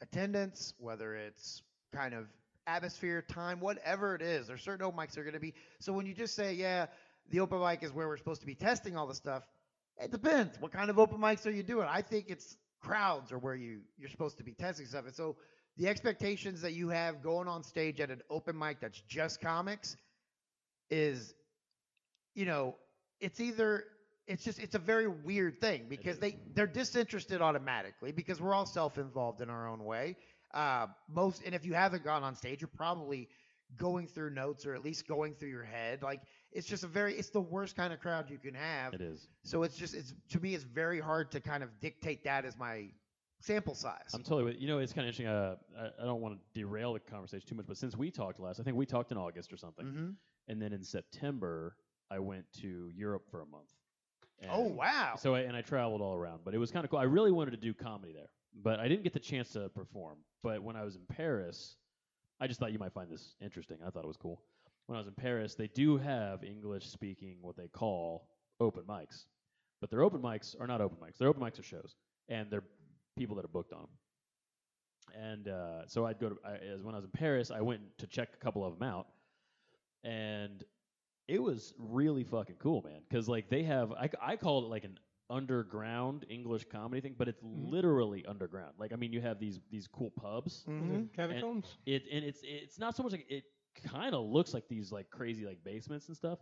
attendance, 0.00 0.74
whether 0.78 1.14
it's 1.14 1.62
kind 1.92 2.14
of 2.14 2.26
atmosphere, 2.66 3.22
time, 3.22 3.60
whatever 3.60 4.14
it 4.14 4.22
is. 4.22 4.46
There's 4.46 4.62
certain 4.62 4.84
open 4.84 4.98
mics 4.98 5.12
that 5.12 5.20
are 5.20 5.24
going 5.24 5.34
to 5.34 5.40
be. 5.40 5.54
So 5.80 5.92
when 5.92 6.06
you 6.06 6.14
just 6.14 6.34
say, 6.34 6.54
yeah, 6.54 6.86
the 7.30 7.40
open 7.40 7.60
mic 7.60 7.82
is 7.82 7.92
where 7.92 8.06
we're 8.06 8.16
supposed 8.16 8.40
to 8.42 8.46
be 8.46 8.54
testing 8.54 8.96
all 8.96 9.06
the 9.06 9.14
stuff, 9.14 9.42
it 10.00 10.10
depends. 10.10 10.60
What 10.60 10.72
kind 10.72 10.90
of 10.90 10.98
open 10.98 11.18
mics 11.18 11.46
are 11.46 11.50
you 11.50 11.62
doing? 11.62 11.88
I 11.90 12.02
think 12.02 12.26
it's 12.28 12.56
crowds 12.80 13.32
are 13.32 13.38
where 13.38 13.54
you 13.54 13.80
you're 13.98 14.10
supposed 14.10 14.36
to 14.38 14.44
be 14.44 14.52
testing 14.52 14.86
stuff. 14.86 15.06
And 15.06 15.14
so 15.14 15.36
the 15.76 15.88
expectations 15.88 16.62
that 16.62 16.72
you 16.72 16.88
have 16.88 17.22
going 17.22 17.48
on 17.48 17.62
stage 17.62 18.00
at 18.00 18.10
an 18.10 18.22
open 18.30 18.58
mic 18.58 18.80
that's 18.80 19.00
just 19.08 19.40
comics 19.40 19.96
is 20.90 21.34
you 22.36 22.44
know, 22.44 22.76
it's 23.20 23.40
either 23.40 23.84
it's 24.28 24.44
just 24.44 24.60
it's 24.60 24.74
a 24.74 24.78
very 24.78 25.08
weird 25.08 25.60
thing 25.60 25.86
because 25.88 26.18
they 26.18 26.38
they're 26.54 26.66
disinterested 26.66 27.40
automatically 27.40 28.12
because 28.12 28.40
we're 28.40 28.54
all 28.54 28.66
self-involved 28.66 29.40
in 29.40 29.50
our 29.50 29.66
own 29.66 29.82
way. 29.82 30.16
Uh, 30.54 30.86
most 31.08 31.42
and 31.44 31.54
if 31.54 31.64
you 31.64 31.74
haven't 31.74 32.04
gone 32.04 32.22
on 32.22 32.36
stage, 32.36 32.60
you're 32.60 32.68
probably 32.68 33.28
going 33.76 34.06
through 34.06 34.30
notes 34.30 34.64
or 34.64 34.74
at 34.74 34.84
least 34.84 35.08
going 35.08 35.34
through 35.34 35.48
your 35.48 35.64
head. 35.64 36.02
Like 36.02 36.20
it's 36.52 36.66
just 36.66 36.84
a 36.84 36.88
very 36.88 37.14
it's 37.14 37.30
the 37.30 37.40
worst 37.40 37.74
kind 37.74 37.92
of 37.92 38.00
crowd 38.00 38.30
you 38.30 38.38
can 38.38 38.54
have. 38.54 38.92
It 38.92 39.00
is. 39.00 39.26
So 39.42 39.62
it's 39.62 39.76
just 39.76 39.94
it's 39.94 40.12
to 40.30 40.40
me 40.40 40.54
it's 40.54 40.64
very 40.64 41.00
hard 41.00 41.32
to 41.32 41.40
kind 41.40 41.62
of 41.62 41.70
dictate 41.80 42.24
that 42.24 42.44
as 42.44 42.56
my 42.58 42.90
sample 43.46 43.74
size. 43.74 44.10
I'm 44.12 44.22
totally 44.22 44.44
with 44.44 44.60
you. 44.60 44.66
know 44.66 44.78
it's 44.78 44.92
kind 44.92 45.06
of 45.08 45.14
interesting. 45.14 45.26
Uh, 45.28 45.56
I, 45.78 46.02
I 46.02 46.04
don't 46.04 46.20
want 46.20 46.34
to 46.38 46.40
derail 46.60 46.92
the 46.94 47.00
conversation 47.00 47.48
too 47.48 47.54
much, 47.54 47.66
but 47.66 47.76
since 47.76 47.96
we 47.96 48.10
talked 48.10 48.40
last, 48.40 48.58
I 48.60 48.62
think 48.64 48.76
we 48.76 48.86
talked 48.86 49.12
in 49.12 49.18
August 49.18 49.52
or 49.52 49.56
something, 49.56 49.86
Mhm. 49.86 50.14
and 50.48 50.60
then 50.60 50.72
in 50.72 50.82
September 50.82 51.76
I 52.10 52.18
went 52.18 52.44
to 52.60 52.90
Europe 52.94 53.24
for 53.30 53.40
a 53.42 53.46
month. 53.46 53.70
And 54.40 54.50
Oh 54.52 54.62
wow. 54.68 55.14
So 55.18 55.34
I, 55.34 55.40
and 55.40 55.56
I 55.56 55.62
traveled 55.62 56.00
all 56.02 56.14
around, 56.14 56.40
but 56.44 56.54
it 56.54 56.58
was 56.58 56.70
kind 56.70 56.84
of 56.84 56.90
cool. 56.90 56.98
I 56.98 57.04
really 57.04 57.32
wanted 57.32 57.52
to 57.52 57.56
do 57.56 57.72
comedy 57.72 58.12
there, 58.12 58.28
but 58.62 58.80
I 58.80 58.88
didn't 58.88 59.02
get 59.04 59.12
the 59.12 59.20
chance 59.20 59.50
to 59.50 59.68
perform. 59.70 60.18
But 60.42 60.62
when 60.62 60.76
I 60.76 60.84
was 60.84 60.96
in 60.96 61.02
Paris, 61.08 61.76
I 62.40 62.46
just 62.46 62.60
thought 62.60 62.72
you 62.72 62.78
might 62.78 62.92
find 62.92 63.10
this 63.10 63.34
interesting. 63.40 63.78
I 63.86 63.90
thought 63.90 64.04
it 64.04 64.08
was 64.08 64.18
cool. 64.18 64.42
When 64.86 64.96
I 64.96 65.00
was 65.00 65.08
in 65.08 65.14
Paris, 65.14 65.54
they 65.54 65.68
do 65.68 65.96
have 65.96 66.44
English 66.44 66.86
speaking 66.88 67.38
what 67.40 67.56
they 67.56 67.68
call 67.68 68.28
open 68.60 68.82
mics, 68.84 69.24
but 69.80 69.90
their 69.90 70.02
open 70.02 70.20
mics 70.20 70.54
are 70.60 70.66
not 70.66 70.80
open 70.80 70.98
mics. 70.98 71.16
Their 71.18 71.28
open 71.28 71.42
mics 71.42 71.58
are 71.58 71.62
shows, 71.64 71.96
and 72.28 72.48
they're 72.50 72.62
people 73.16 73.36
that 73.36 73.44
are 73.44 73.48
booked 73.48 73.72
on 73.72 73.80
them. 73.80 73.88
And 75.20 75.48
uh, 75.48 75.86
so 75.86 76.04
I'd 76.04 76.18
go 76.18 76.30
to 76.30 76.36
I, 76.44 76.56
as 76.72 76.82
when 76.82 76.94
I 76.94 76.98
was 76.98 77.04
in 77.04 77.10
Paris, 77.10 77.50
I 77.50 77.60
went 77.60 77.80
to 77.98 78.06
check 78.06 78.28
a 78.34 78.36
couple 78.44 78.64
of 78.64 78.78
them 78.78 78.88
out, 78.88 79.06
and 80.04 80.62
it 81.28 81.42
was 81.42 81.74
really 81.78 82.24
fucking 82.24 82.56
cool, 82.58 82.82
man. 82.82 83.00
Because 83.08 83.28
like 83.28 83.48
they 83.48 83.62
have, 83.62 83.92
I, 83.92 84.10
I 84.20 84.36
call 84.36 84.64
it 84.64 84.68
like 84.68 84.84
an 84.84 84.98
underground 85.30 86.24
English 86.28 86.66
comedy 86.70 87.00
thing, 87.00 87.14
but 87.16 87.28
it's 87.28 87.40
Mhm. 87.42 87.70
literally 87.70 88.24
underground. 88.26 88.74
Like 88.78 88.92
I 88.92 88.96
mean, 88.96 89.12
you 89.12 89.20
have 89.20 89.38
these 89.40 89.60
these 89.70 89.86
cool 89.86 90.10
pubs. 90.10 90.64
Mhm. 90.68 91.12
Catacombs. 91.14 91.78
It 91.86 92.02
and 92.12 92.24
it's 92.24 92.40
it's 92.42 92.78
not 92.78 92.94
so 92.96 93.02
much 93.02 93.12
like 93.12 93.26
it 93.30 93.44
kind 93.84 94.14
of 94.14 94.24
looks 94.26 94.52
like 94.54 94.68
these 94.68 94.90
like 94.92 95.08
crazy 95.10 95.46
like 95.46 95.62
basements 95.64 96.08
and 96.08 96.16
stuff. 96.16 96.40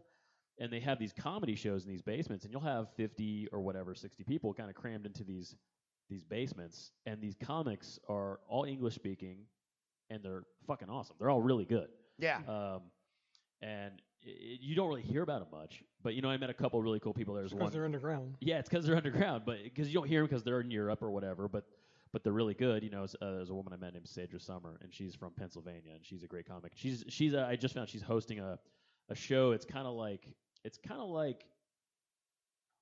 And 0.58 0.72
they 0.72 0.80
have 0.80 0.98
these 1.00 1.12
comedy 1.12 1.56
shows 1.56 1.84
in 1.84 1.90
these 1.90 2.02
basements, 2.02 2.44
and 2.44 2.52
you'll 2.52 2.60
have 2.62 2.88
fifty 2.94 3.48
or 3.52 3.60
whatever, 3.60 3.94
sixty 3.94 4.22
people 4.24 4.54
kind 4.54 4.70
of 4.70 4.76
crammed 4.76 5.04
into 5.06 5.24
these 5.24 5.54
these 6.08 6.24
basements, 6.24 6.92
and 7.06 7.20
these 7.20 7.34
comics 7.42 7.98
are 8.08 8.40
all 8.48 8.64
English 8.64 8.94
speaking, 8.94 9.38
and 10.10 10.22
they're 10.22 10.44
fucking 10.66 10.88
awesome. 10.88 11.16
They're 11.18 11.30
all 11.30 11.40
really 11.42 11.64
good. 11.64 11.88
Yeah. 12.18 12.38
Um, 12.48 12.82
and 13.62 13.92
i 14.24 14.28
i 14.28 14.58
you 14.60 14.74
don't 14.74 14.88
really 14.88 15.02
hear 15.02 15.22
about 15.22 15.40
them 15.40 15.58
much, 15.58 15.82
but 16.02 16.14
you 16.14 16.22
know, 16.22 16.30
I 16.30 16.36
met 16.36 16.50
a 16.50 16.54
couple 16.54 16.80
really 16.82 17.00
cool 17.00 17.12
people. 17.14 17.34
There's 17.34 17.50
Because 17.50 17.62
one. 17.64 17.72
they're 17.72 17.84
underground. 17.84 18.36
Yeah, 18.40 18.58
it's 18.58 18.68
because 18.68 18.86
they're 18.86 18.96
underground, 18.96 19.42
but 19.46 19.62
because 19.62 19.88
you 19.88 19.94
don't 19.94 20.08
hear 20.08 20.20
them 20.20 20.28
because 20.28 20.42
they're 20.44 20.60
in 20.60 20.70
Europe 20.70 21.02
or 21.02 21.10
whatever. 21.10 21.48
But 21.48 21.64
but 22.12 22.22
they're 22.22 22.32
really 22.32 22.54
good. 22.54 22.82
You 22.84 22.90
know, 22.90 23.04
uh, 23.04 23.32
there's 23.32 23.50
a 23.50 23.54
woman 23.54 23.72
I 23.72 23.76
met 23.76 23.92
named 23.94 24.06
Sadra 24.06 24.40
Summer, 24.40 24.78
and 24.82 24.94
she's 24.94 25.14
from 25.14 25.32
Pennsylvania, 25.32 25.92
and 25.94 26.04
she's 26.04 26.22
a 26.22 26.26
great 26.26 26.46
comic. 26.46 26.72
She's 26.74 27.04
she's 27.08 27.34
uh, 27.34 27.46
I 27.48 27.56
just 27.56 27.74
found 27.74 27.88
she's 27.88 28.02
hosting 28.02 28.38
a 28.40 28.58
a 29.08 29.14
show. 29.14 29.52
It's 29.52 29.64
kind 29.64 29.86
of 29.86 29.94
like 29.94 30.26
it's 30.64 30.78
kind 30.78 31.00
of 31.00 31.08
like. 31.08 31.44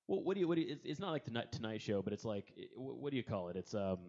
Well, 0.07 0.21
what 0.23 0.33
do 0.35 0.41
you 0.41 0.47
what 0.47 0.55
do 0.55 0.61
you, 0.61 0.71
it's, 0.73 0.83
it's 0.85 0.99
not 0.99 1.11
like 1.11 1.23
the 1.25 1.31
Tonight, 1.31 1.51
Tonight 1.51 1.81
Show, 1.81 2.01
but 2.01 2.13
it's 2.13 2.25
like 2.25 2.51
i- 2.57 2.67
what 2.75 3.11
do 3.11 3.17
you 3.17 3.23
call 3.23 3.49
it? 3.49 3.55
It's 3.55 3.73
um 3.73 3.99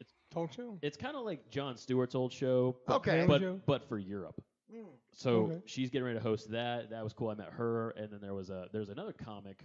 it's 0.00 0.14
Talk 0.30 0.52
show. 0.52 0.78
it's 0.82 0.96
kind 0.96 1.14
of 1.16 1.24
like 1.24 1.50
Jon 1.50 1.76
Stewart's 1.76 2.14
old 2.14 2.32
show, 2.32 2.76
but, 2.86 2.96
Okay. 2.96 3.24
but 3.26 3.40
Show. 3.40 3.60
but 3.66 3.86
for 3.88 3.98
Europe. 3.98 4.42
Mm. 4.74 4.86
So 5.12 5.30
Okay. 5.44 5.62
she's 5.66 5.90
getting 5.90 6.04
ready 6.06 6.18
to 6.18 6.22
host 6.22 6.50
that. 6.52 6.90
That 6.90 7.04
was 7.04 7.12
cool. 7.12 7.28
I 7.28 7.34
met 7.34 7.50
her, 7.50 7.90
and 7.90 8.10
then 8.10 8.20
there 8.22 8.32
was 8.34 8.48
a 8.48 8.68
there's 8.72 8.88
another 8.88 9.12
comic 9.12 9.62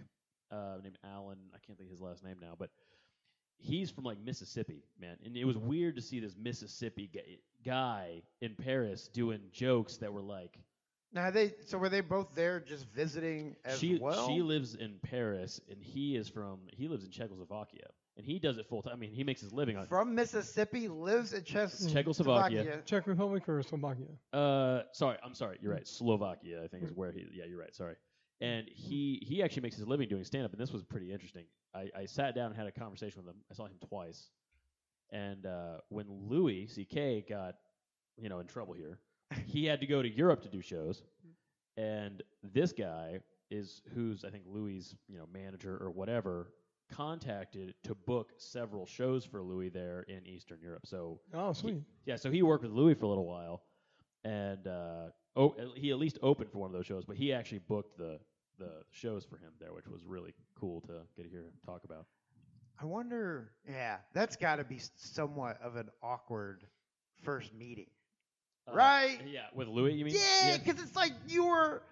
uh, 0.50 0.76
named 0.82 0.98
Alan. 1.04 1.38
I 1.54 1.58
can't 1.66 1.78
think 1.78 1.88
of 1.88 1.92
his 1.92 2.00
last 2.02 2.22
name 2.24 2.36
now, 2.40 2.54
but 2.58 2.70
he's 3.58 3.90
from 3.90 4.04
like 4.04 4.18
Mississippi, 4.20 4.84
man. 5.00 5.16
And 5.24 5.36
it 5.36 5.44
was 5.46 5.56
weird 5.56 5.96
to 5.96 6.02
see 6.02 6.20
this 6.20 6.36
Mississippi 6.36 7.08
guy, 7.12 7.38
guy 7.64 8.22
in 8.42 8.54
Paris 8.54 9.08
doing 9.08 9.40
jokes 9.52 9.96
that 9.96 10.12
were 10.12 10.22
like 10.22 10.58
Now 11.12 11.30
they 11.30 11.54
so 11.64 11.78
were 11.78 11.88
they 11.88 12.02
both 12.02 12.34
there 12.34 12.60
just 12.60 12.86
visiting 12.86 13.56
as 13.64 13.78
she 13.78 13.98
well? 13.98 14.28
she 14.28 14.42
lives 14.42 14.74
in 14.74 14.96
Paris, 15.02 15.60
and 15.70 15.82
he 15.82 16.16
is 16.16 16.28
from 16.28 16.60
he 16.72 16.86
lives 16.86 17.04
in 17.04 17.10
Czechoslovakia, 17.10 17.88
and 18.16 18.26
he 18.26 18.38
does 18.38 18.58
it 18.58 18.66
full 18.66 18.82
time. 18.82 18.92
I 18.92 18.96
mean, 18.96 19.12
he 19.12 19.24
makes 19.24 19.40
his 19.40 19.52
living 19.52 19.76
on 19.78 19.86
from 19.86 20.14
Mississippi, 20.14 20.86
lives 20.88 21.32
in 21.32 21.44
Czech- 21.44 21.70
Czechoslovakia. 21.90 22.82
Czech 22.84 23.06
Republic 23.06 23.48
or 23.48 23.62
Slovakia. 23.62 24.06
Uh, 24.34 24.82
sorry, 24.92 25.16
I'm 25.24 25.34
sorry. 25.34 25.58
You're 25.62 25.72
right. 25.72 25.86
Slovakia, 25.88 26.62
I 26.62 26.68
think, 26.68 26.84
is 26.84 26.92
where 26.92 27.10
he. 27.10 27.24
Yeah, 27.32 27.44
you're 27.46 27.58
right. 27.58 27.74
Sorry. 27.74 27.94
And 28.40 28.68
he 28.68 29.24
he 29.26 29.42
actually 29.42 29.62
makes 29.62 29.76
his 29.76 29.86
living 29.88 30.08
doing 30.08 30.24
stand 30.24 30.44
up, 30.44 30.52
and 30.52 30.60
this 30.60 30.72
was 30.72 30.84
pretty 30.84 31.10
interesting. 31.10 31.44
I, 31.74 31.88
I 31.96 32.04
sat 32.06 32.34
down 32.34 32.46
and 32.46 32.56
had 32.56 32.66
a 32.66 32.72
conversation 32.72 33.24
with 33.24 33.34
him. 33.34 33.40
I 33.50 33.54
saw 33.54 33.64
him 33.64 33.78
twice, 33.88 34.28
and 35.10 35.46
uh, 35.46 35.78
when 35.88 36.06
Louis 36.08 36.66
C.K. 36.66 37.24
got 37.28 37.56
you 38.16 38.28
know 38.28 38.40
in 38.40 38.46
trouble 38.46 38.74
here, 38.74 38.98
he 39.46 39.64
had 39.64 39.80
to 39.80 39.86
go 39.86 40.02
to 40.02 40.08
Europe 40.08 40.42
to 40.42 40.48
do 40.48 40.60
shows, 40.60 41.02
and 41.76 42.22
this 42.42 42.72
guy 42.72 43.18
is 43.50 43.82
who's 43.94 44.24
I 44.24 44.30
think 44.30 44.44
Louis' 44.46 44.94
you 45.08 45.18
know 45.18 45.26
manager 45.32 45.78
or 45.80 45.90
whatever 45.90 46.52
contacted 46.90 47.74
to 47.84 47.94
book 47.94 48.32
several 48.38 48.86
shows 48.86 49.24
for 49.24 49.42
Louis 49.42 49.68
there 49.68 50.02
in 50.08 50.26
Eastern 50.26 50.58
Europe. 50.62 50.86
So 50.86 51.20
Oh, 51.34 51.52
he- 51.52 51.54
sweet. 51.60 51.82
yeah, 52.06 52.16
so 52.16 52.30
he 52.30 52.42
worked 52.42 52.62
with 52.64 52.72
Louis 52.72 52.94
for 52.94 53.04
a 53.04 53.08
little 53.08 53.26
while, 53.26 53.62
and 54.24 54.66
uh, 54.66 55.08
oh, 55.36 55.54
he 55.76 55.90
at 55.90 55.98
least 55.98 56.18
opened 56.22 56.50
for 56.50 56.58
one 56.58 56.68
of 56.70 56.72
those 56.72 56.86
shows. 56.86 57.04
But 57.04 57.16
he 57.16 57.32
actually 57.32 57.60
booked 57.60 57.96
the 57.98 58.18
the 58.58 58.82
shows 58.90 59.24
for 59.24 59.36
him 59.36 59.52
there, 59.60 59.72
which 59.72 59.86
was 59.86 60.02
really 60.04 60.34
cool 60.58 60.80
to 60.82 61.02
get 61.16 61.22
to 61.24 61.28
hear 61.28 61.42
him 61.42 61.52
talk 61.64 61.84
about. 61.84 62.06
I 62.80 62.84
wonder. 62.86 63.52
Yeah, 63.68 63.98
that's 64.14 64.36
got 64.36 64.56
to 64.56 64.64
be 64.64 64.80
somewhat 64.96 65.58
of 65.62 65.76
an 65.76 65.88
awkward 66.02 66.64
first 67.22 67.52
meeting, 67.54 67.86
Uh, 68.70 68.74
right? 68.76 69.18
Yeah, 69.26 69.42
with 69.54 69.68
Louis, 69.68 69.94
you 69.94 70.04
mean? 70.04 70.14
Yeah, 70.14 70.58
because 70.58 70.82
it's 70.82 70.96
like 70.96 71.12
you 71.26 71.46
were 71.46 71.82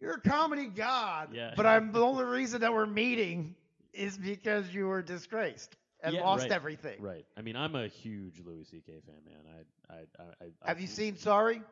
you're 0.00 0.14
a 0.14 0.20
comedy 0.20 0.66
god, 0.66 1.30
Yeah. 1.32 1.54
but 1.56 1.64
I'm 1.66 1.92
the 1.92 2.00
only 2.00 2.24
reason 2.24 2.60
that 2.60 2.72
we're 2.72 2.86
meeting 2.86 3.54
is 3.94 4.18
because 4.18 4.72
you 4.74 4.86
were 4.88 5.00
disgraced 5.02 5.74
and 6.02 6.14
Yeah, 6.14 6.20
lost 6.22 6.42
right, 6.42 6.52
everything. 6.52 7.00
Right. 7.00 7.24
I 7.36 7.40
mean, 7.42 7.56
I'm 7.56 7.74
a 7.74 7.88
huge 7.88 8.40
Louis 8.44 8.64
C.K. 8.64 8.92
fan, 9.06 9.14
man. 9.24 9.64
I, 9.90 9.94
I, 9.94 9.96
I, 10.22 10.44
I 10.64 10.68
Have 10.68 10.80
you 10.80 10.86
seen 10.86 11.16
Sorry? 11.16 11.62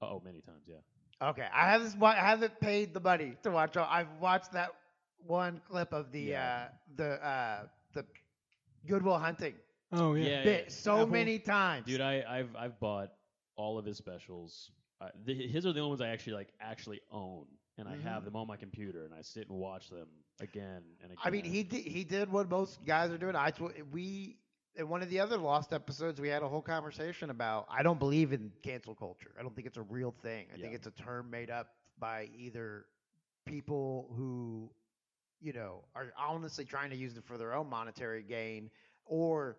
Oh, 0.00 0.22
many 0.24 0.40
times, 0.40 0.62
yeah. 0.66 0.76
Okay, 1.28 1.46
I 1.54 1.70
haven't 1.70 2.02
I 2.02 2.14
haven't 2.14 2.58
paid 2.60 2.94
the 2.94 3.00
money 3.00 3.36
to 3.44 3.50
watch. 3.50 3.76
all- 3.76 3.88
I've 3.90 4.08
watched 4.20 4.52
that 4.52 4.70
one 5.26 5.60
clip 5.68 5.92
of 5.92 6.10
the 6.12 6.20
Yeah. 6.20 6.66
uh, 6.68 6.72
the 6.96 7.26
uh, 7.26 7.58
the 7.94 8.04
Good 8.86 9.02
Will 9.04 9.18
Hunting 9.18 9.54
Oh 9.92 10.14
yeah. 10.14 10.26
Yeah, 10.38 10.42
bit 10.44 10.72
so 10.72 10.94
Apple. 10.94 11.06
many 11.08 11.38
times. 11.38 11.86
Dude, 11.86 12.00
I, 12.00 12.24
I've 12.28 12.56
I've 12.56 12.80
bought 12.80 13.10
all 13.56 13.78
of 13.78 13.84
his 13.84 13.96
specials. 13.96 14.70
Uh, 15.00 15.08
the, 15.24 15.34
his 15.48 15.66
are 15.66 15.72
the 15.72 15.80
only 15.80 15.90
ones 15.90 16.00
I 16.00 16.08
actually 16.08 16.34
like 16.34 16.52
actually 16.60 17.00
own, 17.10 17.46
and 17.78 17.88
I 17.88 17.96
have 17.96 18.22
Mhm. 18.22 18.24
them 18.24 18.36
on 18.36 18.46
my 18.46 18.56
computer, 18.56 19.04
and 19.04 19.14
I 19.14 19.22
sit 19.22 19.48
and 19.48 19.58
watch 19.58 19.88
them 19.88 20.08
again 20.40 20.82
and 21.02 21.12
again. 21.12 21.18
I 21.24 21.30
mean, 21.30 21.44
he 21.44 21.62
did 21.62 21.84
he 21.84 22.04
did 22.04 22.30
what 22.30 22.48
most 22.48 22.84
guys 22.84 23.10
are 23.10 23.18
doing. 23.18 23.36
I 23.36 23.50
tw- 23.50 23.84
we 23.92 24.38
in 24.76 24.88
one 24.88 25.02
of 25.02 25.08
the 25.10 25.20
other 25.20 25.36
lost 25.38 25.72
episodes, 25.72 26.20
we 26.20 26.28
had 26.28 26.42
a 26.42 26.48
whole 26.48 26.62
conversation 26.62 27.30
about. 27.30 27.66
I 27.70 27.82
don't 27.82 27.98
believe 27.98 28.32
in 28.32 28.52
cancel 28.62 28.94
culture. 28.94 29.32
I 29.38 29.42
don't 29.42 29.54
think 29.54 29.66
it's 29.66 29.76
a 29.78 29.82
real 29.82 30.10
thing. 30.22 30.48
I 30.52 30.56
think 30.58 30.74
it's 30.74 30.86
a 30.86 30.90
term 30.92 31.30
made 31.30 31.50
up 31.50 31.68
by 31.98 32.28
either 32.36 32.86
people 33.46 34.12
who, 34.16 34.70
you 35.40 35.52
know, 35.52 35.84
are 35.94 36.12
honestly 36.16 36.64
trying 36.64 36.90
to 36.90 36.96
use 36.96 37.16
it 37.16 37.24
for 37.24 37.36
their 37.38 37.54
own 37.54 37.68
monetary 37.68 38.22
gain, 38.22 38.70
or 39.04 39.56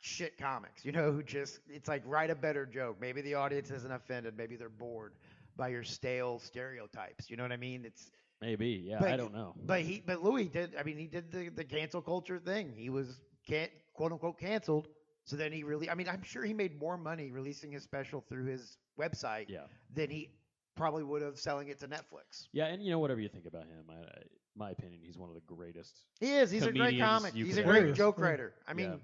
shit 0.00 0.36
comics. 0.38 0.84
You 0.84 0.92
know, 0.92 1.12
who 1.12 1.22
just 1.36 1.60
it's 1.68 1.88
like 1.88 2.02
write 2.06 2.30
a 2.30 2.34
better 2.34 2.66
joke. 2.66 2.96
Maybe 3.00 3.20
the 3.20 3.34
audience 3.34 3.70
isn't 3.70 3.92
offended. 3.92 4.34
Maybe 4.36 4.56
they're 4.56 4.68
bored 4.68 5.12
by 5.56 5.68
your 5.68 5.82
stale 5.84 6.38
stereotypes. 6.38 7.30
You 7.30 7.36
know 7.36 7.42
what 7.42 7.52
I 7.52 7.56
mean? 7.56 7.84
It's 7.84 8.10
maybe, 8.40 8.82
yeah, 8.86 8.98
But- 9.00 9.10
I 9.12 9.16
don't 9.16 9.34
know. 9.34 9.54
but 9.64 9.82
he, 9.82 10.02
but 10.04 10.22
Louis 10.22 10.44
did. 10.48 10.74
I 10.78 10.82
mean, 10.82 10.96
he 10.98 11.06
did 11.06 11.30
the 11.30 11.48
the 11.50 11.64
cancel 11.64 12.00
culture 12.02 12.38
thing. 12.38 12.72
He 12.76 12.90
was 12.90 13.20
can't 13.46 13.70
quote 13.94 14.12
unquote 14.12 14.38
canceled. 14.38 14.88
So 15.24 15.36
then 15.36 15.52
he 15.52 15.62
really. 15.64 15.88
I 15.90 15.94
mean, 15.94 16.08
I'm 16.08 16.22
sure 16.22 16.44
he 16.44 16.54
made 16.54 16.78
more 16.80 16.96
money 16.96 17.30
releasing 17.30 17.70
his 17.72 17.82
special 17.82 18.24
through 18.28 18.46
his 18.46 18.78
website 18.98 19.46
Yeah. 19.48 19.64
than 19.94 20.10
he 20.10 20.30
probably 20.76 21.04
would 21.04 21.20
have 21.22 21.38
selling 21.38 21.68
it 21.68 21.78
to 21.80 21.86
Netflix. 21.88 22.48
Yeah, 22.52 22.66
and 22.66 22.82
you 22.82 22.90
know 22.90 22.98
whatever 22.98 23.20
you 23.20 23.28
think 23.28 23.44
about 23.46 23.64
him, 23.64 23.84
I, 23.90 23.94
I, 23.94 24.22
my 24.56 24.70
opinion, 24.70 25.00
he's 25.04 25.18
one 25.18 25.28
of 25.28 25.34
the 25.34 25.42
greatest. 25.54 26.00
He 26.20 26.32
is. 26.32 26.50
He's 26.50 26.64
a 26.64 26.72
great 26.72 26.98
comic. 26.98 27.34
He's 27.34 27.58
a 27.58 27.62
great 27.62 27.94
joke 27.94 28.18
writer. 28.18 28.54
I 28.66 28.72
mean, 28.72 28.98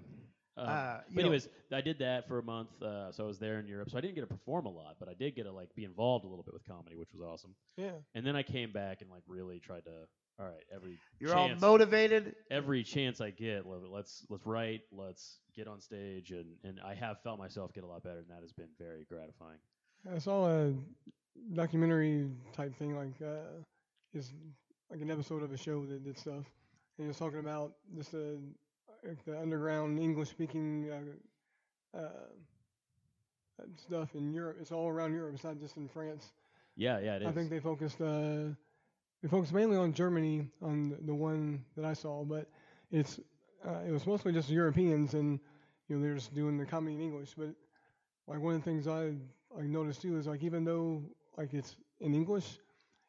Um, 0.57 0.67
uh, 0.67 0.97
you 1.09 1.15
but 1.15 1.15
know- 1.15 1.21
anyways, 1.21 1.49
I 1.71 1.81
did 1.81 1.99
that 1.99 2.27
for 2.27 2.39
a 2.39 2.43
month, 2.43 2.69
uh, 2.81 3.11
so 3.11 3.23
I 3.23 3.27
was 3.27 3.37
there 3.37 3.59
in 3.59 3.67
Europe. 3.67 3.91
So 3.91 3.97
I 3.97 4.01
didn't 4.01 4.15
get 4.15 4.21
to 4.21 4.27
perform 4.27 4.65
a 4.65 4.71
lot, 4.71 4.95
but 4.99 5.07
I 5.07 5.13
did 5.13 5.35
get 5.35 5.43
to 5.43 5.51
like 5.51 5.73
be 5.75 5.85
involved 5.85 6.25
a 6.25 6.27
little 6.27 6.43
bit 6.43 6.53
with 6.53 6.67
comedy, 6.67 6.95
which 6.95 7.13
was 7.13 7.21
awesome. 7.21 7.53
Yeah. 7.77 7.91
And 8.15 8.25
then 8.25 8.35
I 8.35 8.43
came 8.43 8.71
back 8.71 9.01
and 9.01 9.09
like 9.11 9.23
really 9.27 9.59
tried 9.59 9.85
to. 9.85 9.91
All 10.39 10.45
right, 10.45 10.63
every 10.71 10.99
you're 11.19 11.35
all 11.35 11.49
motivated. 11.55 12.35
every 12.51 12.83
chance 12.83 13.21
I 13.21 13.31
get, 13.31 13.65
let's 13.65 14.23
let's 14.29 14.45
write, 14.45 14.81
let's 14.91 15.39
get 15.55 15.67
on 15.67 15.81
stage, 15.81 16.29
and 16.29 16.45
and 16.63 16.79
I 16.85 16.93
have 16.93 17.19
felt 17.23 17.39
myself 17.39 17.73
get 17.73 17.83
a 17.83 17.87
lot 17.87 18.03
better, 18.03 18.19
and 18.19 18.29
that 18.29 18.41
has 18.41 18.51
been 18.51 18.69
very 18.77 19.03
gratifying. 19.09 19.57
I 20.13 20.19
saw 20.19 20.47
a 20.47 20.73
documentary 21.55 22.29
type 22.53 22.75
thing 22.77 22.95
like 22.95 23.19
uh, 23.19 23.63
his 24.13 24.31
like 24.91 25.01
an 25.01 25.09
episode 25.09 25.41
of 25.41 25.51
a 25.51 25.57
show 25.57 25.83
that 25.87 26.03
did 26.03 26.19
stuff, 26.19 26.35
and 26.35 26.99
he 26.99 27.07
was 27.07 27.17
talking 27.17 27.39
about 27.39 27.73
just 27.95 28.11
the 28.11 28.37
like 28.37 28.43
the 29.25 29.39
underground 29.39 29.99
English 29.99 30.29
speaking 30.29 30.89
uh, 31.93 31.97
uh, 31.97 32.01
stuff 33.75 34.15
in 34.15 34.33
Europe. 34.33 34.57
It's 34.59 34.71
all 34.71 34.87
around 34.87 35.13
Europe. 35.13 35.33
It's 35.35 35.43
not 35.43 35.59
just 35.59 35.77
in 35.77 35.87
France. 35.87 36.31
Yeah, 36.75 36.99
yeah, 36.99 37.15
it 37.15 37.21
is. 37.23 37.27
I 37.27 37.31
think 37.31 37.49
they 37.49 37.59
focused 37.59 37.99
uh, 38.01 38.53
they 39.21 39.29
focused 39.29 39.53
mainly 39.53 39.77
on 39.77 39.93
Germany 39.93 40.47
on 40.61 40.89
the- 40.89 40.97
the 40.97 41.15
one 41.15 41.63
that 41.75 41.85
I 41.85 41.93
saw, 41.93 42.23
but 42.23 42.47
it's 42.91 43.19
uh, 43.65 43.81
it 43.87 43.91
was 43.91 44.05
mostly 44.05 44.31
just 44.31 44.49
Europeans 44.49 45.13
and 45.13 45.39
you 45.87 45.95
know 45.95 46.01
they're 46.03 46.15
just 46.15 46.33
doing 46.33 46.57
the 46.57 46.65
comedy 46.65 46.95
in 46.95 47.01
English. 47.01 47.33
But 47.35 47.55
like 48.27 48.39
one 48.39 48.55
of 48.55 48.63
the 48.63 48.69
things 48.69 48.87
I 48.87 49.15
I 49.57 49.63
noticed 49.63 50.01
too 50.01 50.17
is 50.17 50.27
like 50.27 50.43
even 50.43 50.63
though 50.63 51.01
like 51.37 51.53
it's 51.53 51.75
in 51.99 52.13
English, 52.13 52.59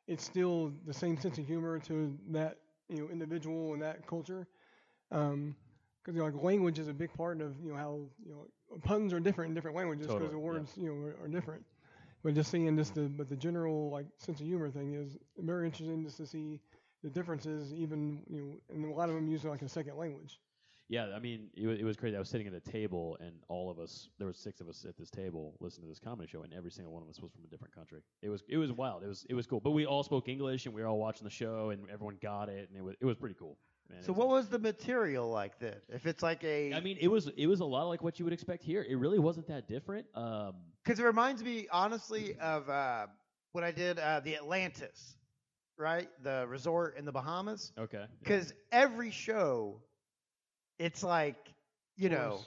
it's 0.07 0.25
still 0.25 0.73
the 0.87 0.95
same 0.95 1.18
sense 1.18 1.38
of 1.38 1.47
humor 1.47 1.78
to 1.80 2.16
that 2.30 2.59
you 2.88 2.97
know 3.02 3.09
individual 3.11 3.75
and 3.75 3.83
that 3.83 4.07
culture. 4.07 4.47
Um, 5.11 5.54
because 6.09 6.17
you 6.17 6.31
know, 6.31 6.35
like 6.35 6.43
language 6.43 6.79
is 6.79 6.88
a 6.88 6.95
big 6.95 7.12
part 7.12 7.41
of 7.43 7.55
you 7.62 7.71
know 7.71 7.77
how 7.77 8.00
you 8.25 8.33
know 8.33 8.79
puns 8.83 9.12
are 9.12 9.21
different 9.21 9.50
in 9.50 9.55
different 9.55 9.77
languages 9.77 10.07
because 10.07 10.31
Totally, 10.31 10.31
the 10.31 10.38
yeah. 10.38 10.53
words 10.53 10.73
you 10.77 10.88
know 10.88 11.07
are, 11.07 11.25
are 11.25 11.29
different. 11.29 11.62
But 12.23 12.35
just 12.35 12.50
seeing 12.50 12.75
just 12.77 12.95
the 12.95 13.03
but 13.03 13.29
the 13.29 13.37
general 13.37 13.91
like 13.91 14.07
sense 14.17 14.41
of 14.41 14.47
humor 14.47 14.71
thing 14.71 14.95
is 14.95 15.19
very 15.38 15.67
interesting 15.67 16.03
just 16.03 16.17
to 16.17 16.27
see 16.27 16.61
the 17.03 17.11
differences 17.11 17.73
even 17.75 18.23
you 18.29 18.41
know 18.41 18.61
and 18.71 18.85
a 18.91 18.95
lot 18.97 19.11
of 19.11 19.15
them 19.15 19.29
use 19.29 19.45
like 19.45 19.62
a 19.62 19.69
second 19.69 19.97
language. 19.97 20.41
Yeah, 20.91 21.09
I 21.15 21.19
mean, 21.19 21.50
it, 21.55 21.69
it 21.81 21.85
was 21.85 21.99
crazy. 21.99 22.17
I 22.17 22.19
was 22.19 22.31
sitting 22.31 22.47
at 22.47 22.55
a 22.55 22.61
table, 22.61 23.19
and 23.21 23.33
all 23.49 23.71
of 23.71 23.79
us, 23.79 24.09
there 24.17 24.27
were 24.27 24.33
six 24.33 24.62
of 24.62 24.71
us 24.71 24.87
at 24.88 24.97
this 24.97 25.11
table, 25.11 25.55
listening 25.61 25.85
to 25.85 25.91
this 25.91 25.99
comedy 25.99 26.27
show, 26.27 26.45
and 26.45 26.55
every 26.55 26.71
single 26.71 26.95
one 26.95 27.03
of 27.03 27.11
us 27.11 27.21
was 27.21 27.31
from 27.31 27.45
a 27.45 27.49
different 27.49 27.75
country. 27.75 28.00
It 28.23 28.31
was 28.31 28.43
it 28.49 28.57
was 28.57 28.73
wild. 28.73 29.05
It 29.05 29.09
was 29.09 29.27
it 29.29 29.35
was 29.35 29.47
cool. 29.47 29.61
But 29.61 29.73
we 29.73 29.85
all 29.85 30.03
spoke 30.03 30.29
English, 30.29 30.65
and 30.65 30.75
we 30.75 30.81
were 30.81 30.88
all 30.88 30.99
watching 30.99 31.25
the 31.25 31.31
show, 31.31 31.71
and 31.71 31.83
everyone 31.91 32.17
got 32.23 32.49
it, 32.49 32.71
and 32.71 32.79
it 32.79 32.83
was 32.83 32.95
it 33.00 33.05
was 33.05 33.17
pretty 33.17 33.37
cool. 33.38 33.59
Man, 33.90 34.02
So 34.02 34.12
what 34.12 34.28
was 34.28 34.49
the 34.49 34.59
material 34.59 35.28
like 35.30 35.59
then? 35.59 35.76
If 35.88 36.07
it's 36.07 36.23
like 36.23 36.45
a, 36.45 36.75
I 36.75 36.80
mean, 36.80 36.99
it 37.00 37.09
was 37.09 37.28
it 37.37 37.47
was 37.47 37.61
a 37.61 37.64
lot 37.64 37.85
like 37.88 38.02
what 38.02 38.18
you 38.18 38.25
would 38.25 38.35
expect 38.35 38.62
here. 38.62 38.85
It 38.88 38.97
really 38.97 39.18
wasn't 39.18 39.47
that 39.49 39.66
different. 39.68 40.07
Um, 40.14 40.54
because 40.85 40.99
it 41.00 41.04
reminds 41.04 41.42
me 41.42 41.66
honestly 41.71 42.35
of 42.40 42.68
uh, 42.68 43.07
when 43.52 43.64
I 43.64 43.71
did 43.73 43.99
uh, 43.99 44.21
the 44.21 44.37
Atlantis, 44.37 45.16
right? 45.76 46.09
The 46.23 46.47
resort 46.49 46.97
in 46.99 47.04
the 47.04 47.12
Bahamas. 47.12 47.73
okay. 47.78 47.99
yeah. 47.99 48.07
Because 48.21 48.52
every 48.73 49.11
show, 49.11 49.80
it's 50.78 51.02
like 51.02 51.37
you 51.97 52.09
know. 52.09 52.40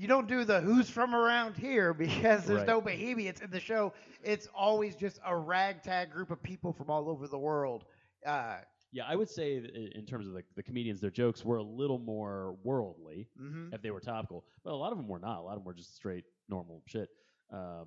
You 0.00 0.06
don't 0.06 0.28
do 0.28 0.44
the 0.44 0.60
who's 0.60 0.88
from 0.88 1.12
around 1.12 1.56
here 1.56 1.92
because 2.06 2.44
there's 2.44 2.58
Right. 2.60 2.68
no 2.68 2.80
Bahamians 2.80 3.42
in 3.42 3.50
the 3.50 3.58
show. 3.58 3.92
It's 4.22 4.46
always 4.54 4.94
just 4.94 5.18
a 5.26 5.36
ragtag 5.36 6.12
group 6.12 6.30
of 6.30 6.40
people 6.40 6.72
from 6.72 6.88
all 6.88 7.08
over 7.08 7.26
the 7.26 7.36
world. 7.38 7.84
Uh, 8.24 8.58
Yeah, 8.90 9.04
I 9.06 9.16
would 9.16 9.28
say 9.28 9.58
that 9.58 9.74
in 9.74 10.06
terms 10.06 10.26
of 10.26 10.32
the, 10.32 10.42
the 10.56 10.62
comedians, 10.62 11.00
their 11.00 11.10
jokes 11.10 11.44
were 11.44 11.58
a 11.58 11.62
little 11.62 11.98
more 11.98 12.56
worldly 12.62 13.28
mhm. 13.40 13.72
if 13.74 13.82
they 13.82 13.90
were 13.90 14.00
topical, 14.00 14.44
but 14.64 14.72
a 14.72 14.76
lot 14.76 14.92
of 14.92 14.98
them 14.98 15.08
were 15.08 15.18
not. 15.18 15.38
A 15.38 15.42
lot 15.42 15.52
of 15.52 15.58
them 15.58 15.64
were 15.64 15.74
just 15.74 15.94
straight 15.94 16.24
normal 16.48 16.82
shit. 16.86 17.10
Um, 17.52 17.86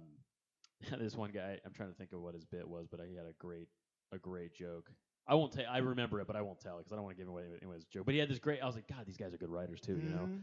this 0.99 1.15
one 1.15 1.31
guy, 1.31 1.59
I'm 1.65 1.73
trying 1.73 1.89
to 1.89 1.95
think 1.95 2.13
of 2.13 2.21
what 2.21 2.35
his 2.35 2.45
bit 2.45 2.67
was, 2.67 2.87
but 2.89 2.99
he 3.07 3.15
had 3.15 3.25
a 3.25 3.33
great 3.39 3.67
a 4.13 4.17
great 4.17 4.53
joke. 4.53 4.91
I 5.27 5.35
won't 5.35 5.53
tell. 5.53 5.65
I 5.69 5.77
remember 5.77 6.19
it, 6.19 6.27
but 6.27 6.35
I 6.35 6.41
won't 6.41 6.59
tell 6.59 6.75
it 6.77 6.79
because 6.79 6.91
I 6.91 6.95
don't 6.95 7.05
want 7.05 7.15
to 7.15 7.21
give 7.23 7.29
away 7.29 7.43
anyone's 7.61 7.85
joke. 7.85 8.05
But 8.05 8.13
he 8.13 8.19
had 8.19 8.29
this 8.29 8.39
great. 8.39 8.61
I 8.61 8.65
was 8.65 8.75
like, 8.75 8.87
God, 8.87 9.05
these 9.05 9.17
guys 9.17 9.33
are 9.33 9.37
good 9.37 9.49
writers 9.49 9.79
too. 9.79 9.93
You 9.93 10.09
know. 10.09 10.27
Mhm. 10.27 10.41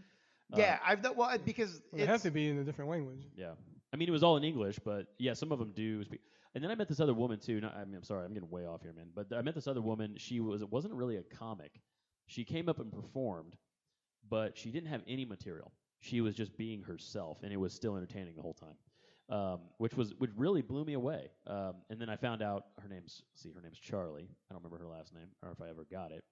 Uh, 0.54 0.56
yeah, 0.56 0.78
I've 0.84 1.02
done 1.02 1.14
well 1.16 1.36
because 1.44 1.82
Well, 1.92 2.00
they 2.00 2.06
have 2.06 2.16
it's 2.16 2.24
to 2.24 2.30
be 2.30 2.48
in 2.48 2.58
a 2.58 2.64
different 2.64 2.90
language. 2.90 3.26
Yeah. 3.36 3.52
I 3.92 3.96
mean, 3.96 4.08
it 4.08 4.12
was 4.12 4.22
all 4.22 4.36
in 4.36 4.44
English, 4.44 4.78
but 4.84 5.06
yeah, 5.18 5.34
some 5.34 5.52
of 5.52 5.58
them 5.58 5.72
do 5.72 6.04
speak. 6.04 6.20
And 6.55 6.64
then 6.64 6.71
I 6.71 6.75
met 6.75 6.88
this 6.88 7.00
other 7.00 7.14
woman 7.14 7.38
too. 7.38 7.61
Not, 7.61 7.76
I 7.76 7.85
mean, 7.85 7.97
I'm 7.97 8.02
sorry, 8.02 8.25
I'm 8.25 8.35
getting 8.35 8.50
way 8.50 8.67
off 8.67 8.83
here, 8.83 8.93
man. 8.93 9.09
But 9.14 9.26
I 9.37 9.43
met 9.43 9.55
this 9.55 9.67
other 9.67 9.83
woman. 9.83 10.14
She 10.17 10.40
was 10.40 10.62
it 10.62 10.71
wasn't 10.71 10.95
really 10.95 11.17
a 11.17 11.23
comic. 11.23 11.81
She 12.26 12.45
came 12.45 12.69
up 12.69 12.78
and 12.78 12.93
performed, 12.93 13.57
but 14.28 14.57
she 14.57 14.71
didn't 14.71 14.88
have 14.88 15.02
any 15.07 15.25
material. 15.25 15.73
She 16.00 16.21
was 16.21 16.35
just 16.35 16.57
being 16.57 16.83
herself, 16.83 17.38
and 17.43 17.52
it 17.52 17.57
was 17.57 17.73
still 17.73 17.97
entertaining 17.97 18.37
the 18.37 18.43
whole 18.43 18.54
time, 18.54 19.37
um, 19.37 19.61
which 19.78 19.95
was 19.95 20.15
which 20.19 20.30
really 20.37 20.63
blew 20.63 20.84
me 20.84 20.93
away. 20.95 21.28
Um, 21.47 21.75
and 21.91 22.00
then 22.00 22.08
I 22.08 22.17
found 22.17 22.43
out 22.43 22.67
her 22.80 22.89
name's 22.89 23.23
see 23.34 23.50
her 23.50 23.61
name's 23.61 23.78
Charlie. 23.78 24.28
I 24.50 24.54
don't 24.54 24.63
remember 24.63 24.84
her 24.84 24.91
last 24.91 25.15
name 25.15 25.28
or 25.43 25.50
if 25.50 25.61
I 25.61 25.69
ever 25.69 25.87
got 25.91 26.13
it, 26.13 26.25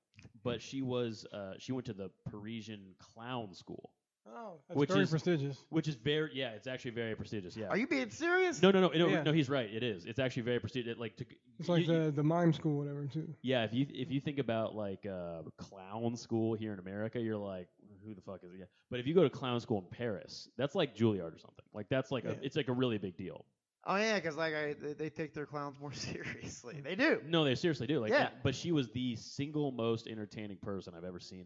but 0.45 0.63
she 0.63 0.83
was 0.83 1.27
uh, 1.33 1.55
she 1.59 1.73
went 1.73 1.87
to 1.87 1.95
the 1.95 2.11
Parisian 2.31 2.95
clown 2.99 3.55
school, 3.55 3.91
Oh, 4.29 4.59
that's 4.69 4.77
Which 4.79 4.91
very 4.91 5.03
is- 5.03 5.11
prestigious. 5.11 5.65
which 5.71 5.89
is 5.89 5.95
very 5.95 6.31
yeah, 6.35 6.51
it's 6.51 6.67
actually 6.67 6.91
very 6.93 7.15
prestigious. 7.15 7.57
Yeah. 7.57 7.69
Are 7.69 7.77
you 7.77 7.87
being 7.87 8.11
serious? 8.11 8.61
No, 8.61 8.71
no, 8.71 8.81
no, 8.81 8.89
no, 8.89 9.09
Yeah. 9.09 9.23
no. 9.23 9.33
He's 9.33 9.49
right. 9.49 9.69
It 9.73 9.83
is. 9.83 10.05
It's 10.05 10.19
actually 10.19 10.43
very 10.43 10.59
prestigious. 10.61 10.99
Like 10.99 11.17
to, 11.19 11.25
It's 11.59 11.69
like 11.69 11.87
you- 11.87 11.93
the 12.05 12.11
the 12.11 12.23
mime 12.23 12.53
school, 12.53 12.79
whatever, 12.79 13.07
too. 13.07 13.33
yeah. 13.43 13.65
If 13.65 13.73
you 13.73 13.87
if 13.91 14.11
you 14.11 14.21
think 14.21 14.39
about 14.39 14.75
like 14.75 15.07
uh, 15.07 15.43
clown 15.59 16.17
school 16.17 16.55
here 16.55 16.73
in 16.73 16.79
America, 16.79 17.21
you're 17.21 17.37
like, 17.37 17.69
who 18.05 18.15
the 18.15 18.21
fuck 18.21 18.41
is 18.45 18.53
it? 18.53 18.59
Yeah. 18.59 18.65
But 18.91 19.01
if 19.01 19.07
you 19.07 19.15
go 19.15 19.23
to 19.23 19.31
clown 19.31 19.61
school 19.61 19.79
in 19.79 19.97
Paris, 19.97 20.49
that's 20.57 20.75
like 20.75 20.97
Juilliard 20.97 21.35
or 21.35 21.39
something. 21.39 21.65
Like 21.73 21.89
that's 21.89 22.11
like 22.11 22.25
a 22.25 22.37
it's 22.45 22.57
like 22.57 22.69
a 22.69 22.73
really 22.73 22.99
big 22.99 23.17
deal. 23.17 23.45
Oh 23.89 23.95
yeah, 23.97 24.17
because 24.17 24.37
like 24.37 24.53
I, 24.55 24.75
they, 24.75 24.93
they 24.95 25.11
take 25.11 25.33
their 25.35 25.47
clowns 25.47 25.77
more 25.81 25.93
seriously. 26.11 26.81
They 26.83 26.97
do. 26.97 27.21
No, 27.27 27.45
they 27.45 27.55
seriously 27.55 27.87
do. 27.87 28.01
Like, 28.01 28.11
Yeah. 28.11 28.27
and- 28.27 28.43
but 28.43 28.55
she 28.57 28.73
was 28.73 28.91
the 28.91 29.15
single 29.15 29.71
most 29.71 30.09
entertaining 30.09 30.57
person 30.57 30.95
I've 30.97 31.05
ever 31.05 31.21
seen 31.21 31.45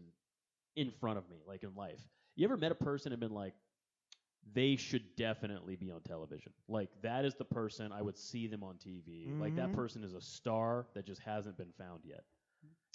in 0.75 0.89
front 0.99 1.19
of 1.19 1.29
me, 1.29 1.37
like 1.47 1.61
in 1.63 1.75
life. 1.75 1.99
You 2.35 2.45
ever 2.47 2.57
met 2.57 2.71
a 2.71 2.75
person 2.75 3.11
and 3.11 3.19
been 3.19 3.33
like, 3.33 3.53
they 4.53 4.75
should 4.75 5.15
definitely 5.17 5.75
be 5.75 5.91
on 5.91 6.01
television. 6.01 6.51
Like 6.67 6.89
that 7.03 7.25
is 7.25 7.35
the 7.35 7.45
person 7.45 7.91
I 7.91 8.01
would 8.01 8.17
see 8.17 8.47
them 8.47 8.63
on 8.63 8.75
TV. 8.75 9.27
Like 9.39 9.55
that 9.55 9.69
Mhm. 9.69 9.75
person 9.75 10.03
is 10.03 10.13
a 10.13 10.21
star 10.21 10.87
that 10.95 11.05
just 11.05 11.21
hasn't 11.21 11.57
been 11.57 11.71
found 11.77 12.01
yet. 12.03 12.23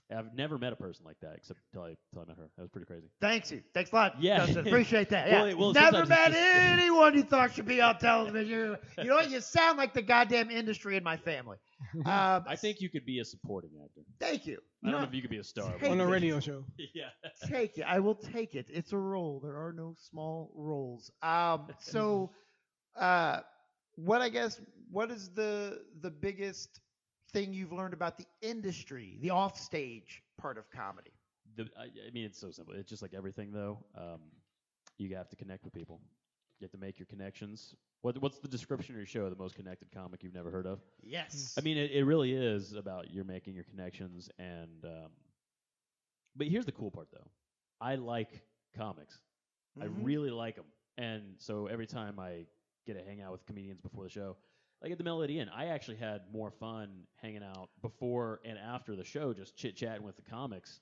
I've 0.09 0.35
never 0.35 0.57
met 0.57 0.72
a 0.72 0.77
person 0.77 1.05
like 1.05 1.18
that 1.20 1.35
except 1.37 1.59
until 1.72 1.87
I, 1.87 1.96
until 2.12 2.22
I 2.22 2.25
met 2.27 2.37
her. 2.37 2.49
That 2.57 2.62
was 2.62 2.70
pretty 2.70 2.87
crazy. 2.87 3.09
Thanks 3.20 3.51
you. 3.51 3.62
Thanks 3.75 3.90
a 3.90 3.94
lot. 3.96 4.20
Yeah. 4.22 4.38
Justin. 4.46 4.66
Appreciate 4.66 5.09
that. 5.11 5.29
Yeah. 5.31 5.46
it- 5.46 5.59
well, 5.59 5.72
Never 5.72 6.07
met 6.07 6.33
just- 6.33 6.38
anyone 6.40 7.14
you 7.14 7.22
thought 7.25 7.53
should 7.55 7.66
be 7.66 7.81
on 7.81 7.99
television. 7.99 8.77
you 8.99 9.05
know 9.05 9.16
what? 9.16 9.31
You 9.31 9.40
sound 9.40 9.79
like 9.79 9.94
the 9.94 10.03
goddamn 10.03 10.51
industry 10.51 10.96
in 10.96 11.05
my 11.05 11.16
family. 11.16 11.59
Um, 12.07 12.44
I 12.49 12.57
think 12.57 12.81
you 12.81 12.88
could 12.88 13.05
be 13.05 13.18
a 13.20 13.25
supporting 13.25 13.70
actor. 13.85 13.96
Thank 14.18 14.46
you. 14.46 14.59
I 14.83 14.87
don't 14.87 14.92
know 14.92 14.98
know 15.00 15.09
if 15.09 15.14
you 15.14 15.20
could 15.20 15.31
be 15.31 15.38
a 15.38 15.44
star. 15.44 15.70
Hey, 15.70 15.76
but- 15.81 15.90
On 15.90 16.00
a 16.00 16.07
radio 16.07 16.40
show. 16.40 16.64
yeah. 16.94 17.09
take 17.46 17.79
it. 17.79 17.83
I 17.83 17.98
will 17.98 18.14
take 18.14 18.55
it. 18.55 18.66
It's 18.68 18.92
a 18.92 18.98
role. 18.98 19.40
There 19.42 19.57
are 19.57 19.72
no 19.72 19.94
small 20.11 20.52
roles. 20.55 21.11
Um, 21.22 21.68
so, 21.79 22.31
uh, 22.98 23.40
what 23.96 24.20
I 24.20 24.29
guess 24.29 24.61
what 24.90 25.11
is 25.11 25.31
the 25.31 25.83
the 26.00 26.11
biggest 26.11 26.81
thing 27.33 27.52
you've 27.52 27.72
learned 27.72 27.94
about 27.94 28.16
the 28.16 28.26
industry, 28.42 29.18
the 29.20 29.31
offstage 29.31 30.22
part 30.38 30.59
of 30.59 30.70
comedy? 30.70 31.12
the, 31.57 31.64
I, 31.79 31.85
I 31.85 32.11
mean, 32.12 32.24
it's 32.24 32.40
so 32.40 32.50
simple. 32.50 32.74
It's 32.74 32.88
just 32.88 33.02
like 33.02 33.14
everything, 33.14 33.50
though. 33.52 33.79
Um, 33.96 34.20
you 34.98 35.14
have 35.16 35.29
to 35.31 35.37
connect 35.37 35.64
with 35.64 35.74
people. 35.74 36.00
You 36.59 36.64
have 36.64 36.73
to 36.73 36.79
make 36.79 36.99
your 36.99 37.07
connections. 37.07 37.75
What, 38.01 38.21
what's 38.23 38.38
the 38.38 38.49
description 38.49 38.95
of 38.95 38.99
your 38.99 39.07
show? 39.07 39.29
The 39.29 39.37
most 39.37 39.55
connected 39.57 39.90
comic 39.92 40.23
you've 40.23 40.35
never 40.35 40.51
heard 40.51 40.66
of? 40.66 40.81
Yes. 41.03 41.55
I 41.59 41.61
mean, 41.61 41.77
it, 41.77 41.90
it 41.90 42.05
really 42.05 42.33
is 42.33 42.73
about 42.73 43.11
you're 43.11 43.25
making 43.25 43.55
your 43.55 43.64
connections. 43.64 44.31
And 44.38 44.85
um, 44.85 45.11
but 46.35 46.47
here's 46.47 46.66
the 46.66 46.73
cool 46.73 46.90
part, 46.90 47.09
though. 47.12 47.27
I 47.81 47.97
like 47.97 48.42
comics. 48.77 49.19
I 49.81 49.87
Mhm. 49.87 50.05
really 50.05 50.31
like 50.31 50.57
them. 50.57 50.64
And 50.97 51.35
so 51.38 51.66
every 51.66 51.87
time 51.87 52.19
I 52.19 52.47
get 52.87 52.95
to 52.99 53.05
hang 53.05 53.21
out 53.21 53.33
with 53.33 53.45
comedians 53.45 53.81
before 53.83 54.05
the 54.05 54.11
show, 54.11 54.37
like 54.83 54.92
at 54.92 54.99
the 54.99 55.05
Melody 55.05 55.38
Inn, 55.40 55.49
I 55.51 55.66
actually 55.66 55.97
had 55.97 56.23
more 56.33 56.51
fun 56.51 57.07
hanging 57.16 57.42
out 57.42 57.69
before 57.83 58.40
and 58.45 58.57
after 58.59 58.97
the 58.97 59.05
show, 59.05 59.35
just 59.35 59.57
chit 59.57 59.77
chatting 59.77 60.05
with 60.05 60.16
the 60.16 60.23
comics, 60.23 60.81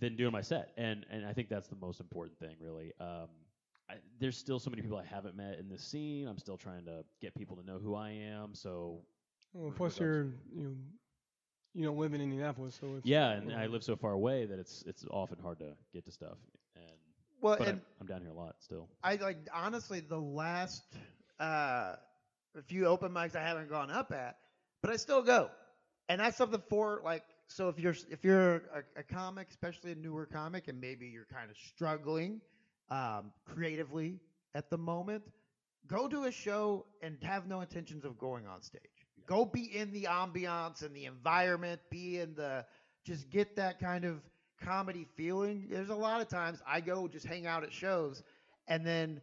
than 0.00 0.16
doing 0.16 0.32
my 0.32 0.40
set. 0.42 0.72
And 0.76 1.06
and 1.10 1.24
I 1.24 1.32
think 1.32 1.48
that's 1.48 1.68
the 1.68 1.76
most 1.76 2.00
important 2.00 2.38
thing, 2.38 2.56
really. 2.60 2.92
Um, 3.00 3.28
I, 3.90 3.94
there's 4.20 4.36
still 4.36 4.58
so 4.58 4.70
many 4.70 4.82
people 4.82 4.98
I 4.98 5.04
haven't 5.04 5.36
met 5.36 5.58
in 5.58 5.68
this 5.68 5.82
scene. 5.82 6.28
I'm 6.28 6.38
still 6.38 6.56
trying 6.56 6.84
to 6.84 7.04
get 7.20 7.34
people 7.34 7.56
to 7.56 7.64
know 7.64 7.78
who 7.78 7.94
I 7.94 8.10
am. 8.10 8.54
So 8.54 9.00
Well, 9.54 9.72
plus 9.74 9.98
you're 9.98 10.26
you 10.54 10.62
know, 10.62 10.74
you 11.74 11.84
don't 11.84 11.96
live 11.96 12.12
in 12.12 12.20
Indianapolis, 12.20 12.76
so 12.80 12.96
it's 12.96 13.06
yeah, 13.06 13.30
and 13.30 13.50
you 13.50 13.56
I 13.56 13.66
live 13.66 13.84
so 13.84 13.96
far 13.96 14.12
away 14.12 14.46
that 14.46 14.58
it's 14.58 14.84
it's 14.86 15.04
often 15.10 15.38
hard 15.42 15.58
to 15.60 15.72
get 15.94 16.04
to 16.04 16.12
stuff. 16.12 16.36
And 16.76 16.84
well, 17.40 17.56
but 17.58 17.68
and 17.68 17.76
I'm, 17.78 17.82
I'm 18.02 18.06
down 18.06 18.20
here 18.20 18.30
a 18.30 18.34
lot 18.34 18.56
still. 18.60 18.88
I 19.02 19.16
like 19.16 19.38
honestly 19.54 20.00
the 20.00 20.20
last 20.20 20.82
uh, 21.40 21.96
few 22.66 22.86
open 22.86 23.12
mics 23.12 23.36
I 23.36 23.42
haven't 23.42 23.70
gone 23.70 23.90
up 23.90 24.12
at, 24.12 24.36
but 24.82 24.90
I 24.90 24.96
still 24.96 25.22
go, 25.22 25.50
and 26.08 26.20
that's 26.20 26.36
something 26.36 26.62
for 26.68 27.00
like. 27.04 27.22
So 27.50 27.70
if 27.70 27.78
you're 27.78 27.94
if 28.10 28.24
you're 28.24 28.56
a, 28.56 28.82
a 28.96 29.02
comic, 29.02 29.48
especially 29.48 29.92
a 29.92 29.94
newer 29.94 30.26
comic, 30.26 30.68
and 30.68 30.78
maybe 30.78 31.06
you're 31.06 31.28
kind 31.32 31.50
of 31.50 31.56
struggling 31.56 32.42
um, 32.90 33.32
creatively 33.44 34.20
at 34.54 34.70
the 34.70 34.78
moment, 34.78 35.22
go 35.86 36.08
to 36.08 36.24
a 36.24 36.30
show 36.30 36.86
and 37.02 37.16
have 37.22 37.46
no 37.46 37.60
intentions 37.60 38.04
of 38.04 38.18
going 38.18 38.46
on 38.46 38.62
stage. 38.62 38.82
Go 39.26 39.44
be 39.44 39.64
in 39.76 39.92
the 39.92 40.04
ambiance 40.04 40.82
and 40.82 40.94
the 40.94 41.04
environment. 41.06 41.80
Be 41.90 42.18
in 42.18 42.34
the 42.34 42.64
just 43.04 43.30
get 43.30 43.56
that 43.56 43.78
kind 43.78 44.04
of 44.04 44.22
comedy 44.60 45.06
feeling. 45.16 45.66
There's 45.70 45.90
a 45.90 45.94
lot 45.94 46.20
of 46.20 46.28
times 46.28 46.62
I 46.66 46.80
go 46.80 47.08
just 47.08 47.26
hang 47.26 47.46
out 47.46 47.62
at 47.64 47.72
shows 47.72 48.22
and 48.68 48.84
then 48.86 49.20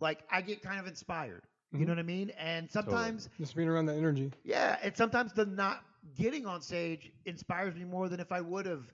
like 0.00 0.24
I 0.30 0.42
get 0.42 0.62
kind 0.62 0.80
of 0.80 0.86
inspired. 0.86 1.42
You 1.76 1.84
Mhm. 1.84 1.86
know 1.86 1.92
what 1.92 1.98
I 2.00 2.02
mean? 2.02 2.30
And 2.38 2.70
sometimes 2.70 3.28
just 3.38 3.54
being 3.56 3.68
around 3.68 3.86
that 3.86 3.96
energy. 3.96 4.32
yeah, 4.42 4.76
and 4.82 4.96
sometimes 4.96 5.32
the 5.32 5.44
not 5.46 5.82
getting 6.14 6.46
on 6.46 6.60
stage 6.60 7.12
inspires 7.24 7.74
me 7.74 7.84
more 7.84 8.08
than 8.08 8.20
if 8.20 8.32
I 8.32 8.40
would 8.40 8.66
have, 8.66 8.84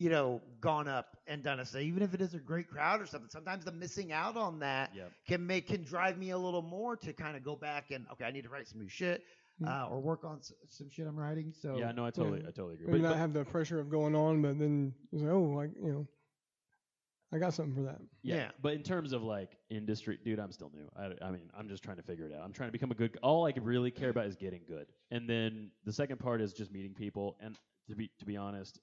you 0.00 0.08
know, 0.08 0.40
gone 0.62 0.88
up 0.88 1.18
and 1.26 1.42
done 1.44 1.60
a 1.60 1.64
set, 1.64 1.82
even 1.82 2.02
if 2.02 2.14
it 2.14 2.20
is 2.22 2.32
a 2.34 2.38
great 2.38 2.68
crowd 2.68 3.00
or 3.02 3.06
something. 3.06 3.28
Sometimes 3.28 3.64
the 3.66 3.70
missing 3.72 4.12
out 4.12 4.34
on 4.36 4.58
that 4.60 4.92
Yep. 4.96 5.12
can 5.28 5.46
make 5.46 5.66
can 5.68 5.84
drive 5.84 6.16
me 6.18 6.30
a 6.30 6.38
little 6.38 6.62
more 6.62 6.96
to 6.96 7.12
kind 7.12 7.36
of 7.36 7.44
go 7.44 7.54
back 7.54 7.90
and 7.90 8.06
okay, 8.12 8.24
I 8.24 8.30
need 8.30 8.44
to 8.44 8.48
write 8.48 8.66
some 8.66 8.80
new 8.80 8.88
shit 8.88 9.22
Mm. 9.60 9.68
uh, 9.68 9.88
or 9.90 10.00
work 10.00 10.24
on 10.24 10.38
s- 10.38 10.54
some 10.70 10.88
shit 10.88 11.06
I'm 11.06 11.18
writing. 11.18 11.52
So 11.52 11.76
yeah, 11.76 11.92
no, 11.92 12.06
I 12.06 12.10
totally, 12.10 12.40
Yeah. 12.40 12.48
I 12.48 12.50
totally 12.50 12.74
agree. 12.76 12.86
Maybe 12.86 12.98
But- 13.00 13.08
not 13.08 13.12
but- 13.12 13.18
have 13.18 13.32
the 13.34 13.44
pressure 13.44 13.78
of 13.78 13.90
going 13.90 14.14
on, 14.14 14.40
but 14.40 14.58
then 14.58 14.94
it's 15.12 15.20
like, 15.22 15.30
oh, 15.30 15.42
like 15.42 15.70
you 15.76 15.92
know, 15.92 16.08
I 17.32 17.38
got 17.38 17.52
something 17.52 17.74
for 17.74 17.82
that. 17.82 18.00
Yeah, 18.22 18.36
Yeah. 18.36 18.50
but 18.62 18.72
in 18.72 18.82
terms 18.82 19.12
of 19.12 19.22
like 19.22 19.58
industry, 19.68 20.18
dude, 20.24 20.38
I'm 20.40 20.50
still 20.50 20.70
new. 20.70 20.88
I, 20.96 21.12
I 21.26 21.30
mean, 21.30 21.50
I'm 21.54 21.68
just 21.68 21.82
trying 21.84 21.98
to 21.98 22.02
figure 22.02 22.24
it 22.26 22.32
out. 22.32 22.42
I'm 22.42 22.52
trying 22.54 22.68
to 22.68 22.72
become 22.72 22.90
a 22.90 22.94
good. 22.94 23.18
All 23.22 23.46
I 23.46 23.52
really 23.60 23.90
care 23.90 24.08
about 24.08 24.24
is 24.26 24.34
getting 24.36 24.62
good, 24.66 24.86
and 25.10 25.28
then 25.28 25.70
the 25.84 25.92
second 25.92 26.18
part 26.20 26.40
is 26.40 26.54
just 26.54 26.72
meeting 26.72 26.94
people. 26.94 27.36
And 27.38 27.54
to 27.90 27.94
be 27.94 28.08
to 28.18 28.24
be 28.24 28.38
honest, 28.38 28.80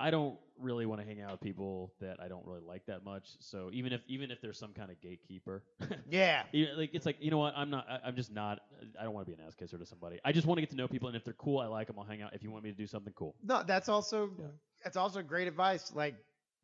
I 0.00 0.10
don't 0.10 0.38
really 0.58 0.84
want 0.86 1.00
to 1.00 1.06
hang 1.06 1.20
out 1.22 1.30
with 1.32 1.40
people 1.40 1.92
that 2.00 2.18
I 2.20 2.28
don't 2.28 2.44
really 2.46 2.60
like 2.66 2.84
that 2.86 3.04
much. 3.04 3.28
So 3.38 3.70
even 3.72 3.92
if 3.92 4.00
even 4.08 4.30
if 4.30 4.40
there's 4.40 4.58
some 4.58 4.72
kind 4.72 4.90
of 4.90 5.00
gatekeeper, 5.00 5.62
yeah, 6.10 6.42
you- 6.52 6.68
like 6.76 6.90
it's 6.94 7.06
like 7.06 7.16
you 7.20 7.30
know 7.30 7.38
what, 7.38 7.54
I'm 7.56 7.70
not. 7.70 7.86
I, 7.88 8.00
I'm 8.08 8.16
just 8.16 8.32
not. 8.32 8.60
I 8.98 9.04
don't 9.04 9.12
want 9.14 9.26
to 9.26 9.32
be 9.34 9.40
an 9.40 9.46
ass 9.46 9.54
kisser 9.54 9.78
to 9.78 9.86
somebody. 9.86 10.18
I 10.24 10.32
just 10.32 10.46
want 10.46 10.56
to 10.58 10.62
get 10.62 10.70
to 10.70 10.76
know 10.76 10.88
people, 10.88 11.08
and 11.08 11.16
if 11.16 11.24
they're 11.24 11.34
cool, 11.34 11.58
I 11.60 11.66
like 11.66 11.86
them. 11.86 11.96
I'll 11.98 12.04
hang 12.04 12.22
out. 12.22 12.34
If 12.34 12.42
you 12.42 12.50
want 12.50 12.64
me 12.64 12.70
to 12.70 12.76
do 12.76 12.86
something 12.86 13.12
cool, 13.14 13.34
no, 13.44 13.62
that's 13.66 13.88
also 13.88 14.30
Yeah. 14.38 14.46
that's 14.82 14.96
also 14.96 15.22
great 15.22 15.46
advice. 15.48 15.92
Like, 15.94 16.14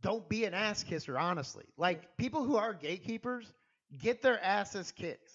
don't 0.03 0.29
be 0.29 0.45
an 0.47 0.55
ass 0.55 0.83
kisser. 0.83 1.19
Honestly, 1.19 1.65
like 1.77 2.17
people 2.17 2.45
who 2.45 2.57
are 2.57 2.73
gatekeepers 2.75 3.53
get 3.99 4.23
their 4.23 4.43
asses 4.43 4.91
kicked. 4.93 5.31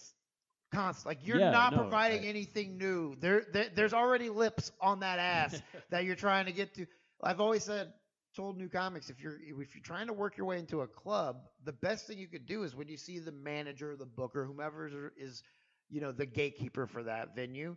Constant. 0.74 1.06
Like 1.06 1.28
you're 1.28 1.38
Yeah, 1.40 1.52
not 1.52 1.74
no, 1.74 1.80
providing 1.80 2.24
I- 2.24 2.28
anything 2.28 2.78
new. 2.78 3.16
There, 3.20 3.44
there, 3.52 3.68
there's 3.76 3.94
already 3.94 4.30
lips 4.30 4.72
on 4.80 5.02
that 5.02 5.20
ass 5.20 5.62
that 5.90 6.06
you're 6.06 6.16
trying 6.16 6.46
to 6.46 6.54
get 6.54 6.74
to. 6.76 6.86
I've 7.24 7.42
always 7.42 7.64
said, 7.64 7.94
told 8.36 8.58
new 8.58 8.70
comics, 8.70 9.10
if 9.10 9.20
you're 9.20 9.38
if 9.42 9.76
you're 9.76 9.84
trying 9.84 10.08
to 10.08 10.14
work 10.14 10.38
your 10.38 10.48
way 10.48 10.60
into 10.60 10.82
a 10.82 10.88
club, 10.88 11.38
the 11.64 11.74
best 11.74 12.08
thing 12.08 12.18
you 12.18 12.28
could 12.28 12.46
do 12.46 12.64
is 12.64 12.76
when 12.76 12.88
you 12.88 12.98
see 12.98 13.20
the 13.20 13.32
manager, 13.32 13.96
the 13.96 14.06
booker, 14.06 14.46
whomever 14.46 14.88
is, 14.88 14.94
is 15.18 15.44
you 15.90 16.02
know, 16.02 16.12
the 16.12 16.26
gatekeeper 16.26 16.88
for 16.88 17.04
that 17.04 17.36
venue, 17.36 17.76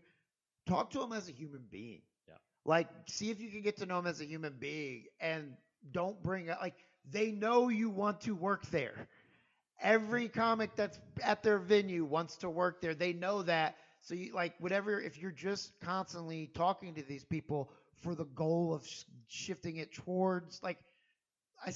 talk 0.67 0.91
to 0.91 1.03
him 1.03 1.13
as 1.13 1.29
a 1.29 1.33
human 1.33 1.65
being. 1.71 2.03
Yeah. 2.29 2.35
Like, 2.65 2.89
see 3.09 3.31
if 3.31 3.41
you 3.41 3.51
can 3.51 3.63
get 3.63 3.79
to 3.79 3.87
know 3.87 3.99
him 3.99 4.07
as 4.07 4.21
a 4.21 4.25
human 4.25 4.55
being, 4.59 5.07
and 5.21 5.55
don't 5.93 6.23
bring 6.23 6.51
up 6.51 6.61
like 6.63 6.77
they 7.11 7.31
know 7.33 7.69
you 7.69 7.91
want 7.91 8.23
to 8.23 8.35
work 8.35 8.67
there. 8.71 9.09
Every 9.83 10.29
comic 10.29 10.77
that's 10.77 10.99
at 11.23 11.43
their 11.43 11.59
venue 11.59 12.05
wants 12.05 12.37
to 12.39 12.49
work 12.49 12.81
there. 12.81 12.95
They 12.95 13.13
know 13.13 13.43
that. 13.43 13.77
So 14.03 14.15
you 14.15 14.33
like 14.33 14.55
whatever. 14.61 15.01
If 15.01 15.19
you're 15.19 15.33
just 15.33 15.73
constantly 15.81 16.51
talking 16.55 16.95
to 16.95 17.03
these 17.03 17.25
people 17.25 17.71
for 18.05 18.15
the 18.15 18.27
goal 18.27 18.75
of 18.75 18.87
sh- 18.87 19.05
shifting 19.29 19.79
it 19.79 19.95
towards 19.95 20.63
like, 20.63 20.79
I 21.67 21.73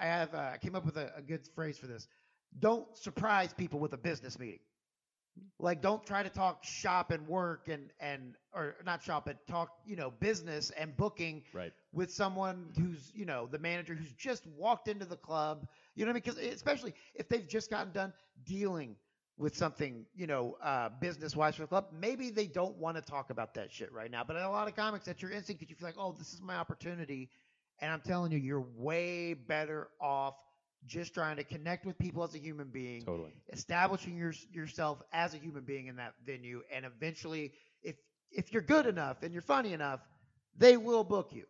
I 0.00 0.06
have 0.06 0.34
uh, 0.34 0.52
I 0.54 0.58
came 0.58 0.76
up 0.76 0.86
with 0.86 0.96
a, 0.96 1.12
a 1.16 1.22
good 1.22 1.48
phrase 1.54 1.78
for 1.78 1.88
this. 1.88 2.08
Don't 2.60 2.86
surprise 2.96 3.52
people 3.54 3.80
with 3.80 3.92
a 3.94 3.98
business 3.98 4.38
meeting. 4.38 4.60
Like, 5.58 5.82
don't 5.82 6.06
try 6.06 6.22
to 6.22 6.30
talk 6.30 6.64
shop 6.64 7.10
and 7.10 7.26
work 7.28 7.68
and 7.68 7.90
and 8.00 8.36
or 8.54 8.76
not 8.86 9.02
shop, 9.02 9.24
but 9.26 9.46
talk 9.48 9.70
you 9.86 9.96
know 9.96 10.12
business 10.20 10.70
and 10.70 10.96
booking 10.96 11.42
right? 11.52 11.72
with 11.92 12.12
someone 12.12 12.72
who's 12.78 13.12
you 13.14 13.24
know 13.26 13.48
the 13.50 13.58
manager 13.58 13.94
who's 13.94 14.12
just 14.12 14.46
walked 14.46 14.88
into 14.88 15.06
the 15.06 15.16
club 15.16 15.68
you 15.96 16.04
know 16.04 16.10
what 16.10 16.24
I 16.24 16.28
mean? 16.28 16.36
because 16.36 16.54
especially 16.54 16.94
if 17.14 17.28
they've 17.28 17.48
just 17.48 17.70
gotten 17.70 17.92
done 17.92 18.12
dealing 18.44 18.96
with 19.36 19.56
something 19.56 20.04
you 20.14 20.26
know 20.26 20.56
uh, 20.62 20.88
business 21.00 21.34
wise 21.34 21.56
for 21.56 21.62
the 21.62 21.68
club 21.68 21.86
maybe 21.92 22.30
they 22.30 22.46
don't 22.46 22.76
want 22.76 22.96
to 22.96 23.02
talk 23.02 23.30
about 23.30 23.54
that 23.54 23.72
shit 23.72 23.92
right 23.92 24.10
now. 24.10 24.22
But 24.24 24.36
in 24.36 24.42
a 24.42 24.50
lot 24.50 24.68
of 24.68 24.76
comics 24.76 25.06
that's 25.06 25.22
your 25.22 25.30
instinct 25.30 25.60
that 25.60 25.70
you 25.70 25.76
feel 25.76 25.88
like 25.88 25.98
oh 25.98 26.14
this 26.16 26.32
is 26.32 26.40
my 26.40 26.56
opportunity. 26.56 27.30
And 27.80 27.90
i'm 27.92 28.00
telling 28.00 28.30
you 28.30 28.38
you're 28.38 28.66
way 28.76 29.34
better 29.34 29.88
off 30.00 30.34
just 30.86 31.14
trying 31.14 31.36
to 31.36 31.44
connect 31.44 31.86
with 31.86 31.98
people 31.98 32.22
as 32.22 32.34
a 32.34 32.38
human 32.38 32.68
being 32.68 33.02
Totally. 33.02 33.32
establishing 33.52 34.16
your, 34.16 34.34
yourself 34.52 35.02
as 35.12 35.32
a 35.34 35.38
human 35.38 35.64
being 35.64 35.86
in 35.86 35.96
that 35.96 36.14
venue 36.24 36.62
and 36.72 36.84
eventually 36.84 37.52
if 37.82 37.96
if 38.30 38.52
you're 38.52 38.62
good 38.62 38.86
enough 38.86 39.22
and 39.22 39.32
you're 39.32 39.42
funny 39.42 39.72
enough 39.72 40.00
they 40.56 40.76
will 40.76 41.04
book 41.04 41.32
you. 41.32 41.44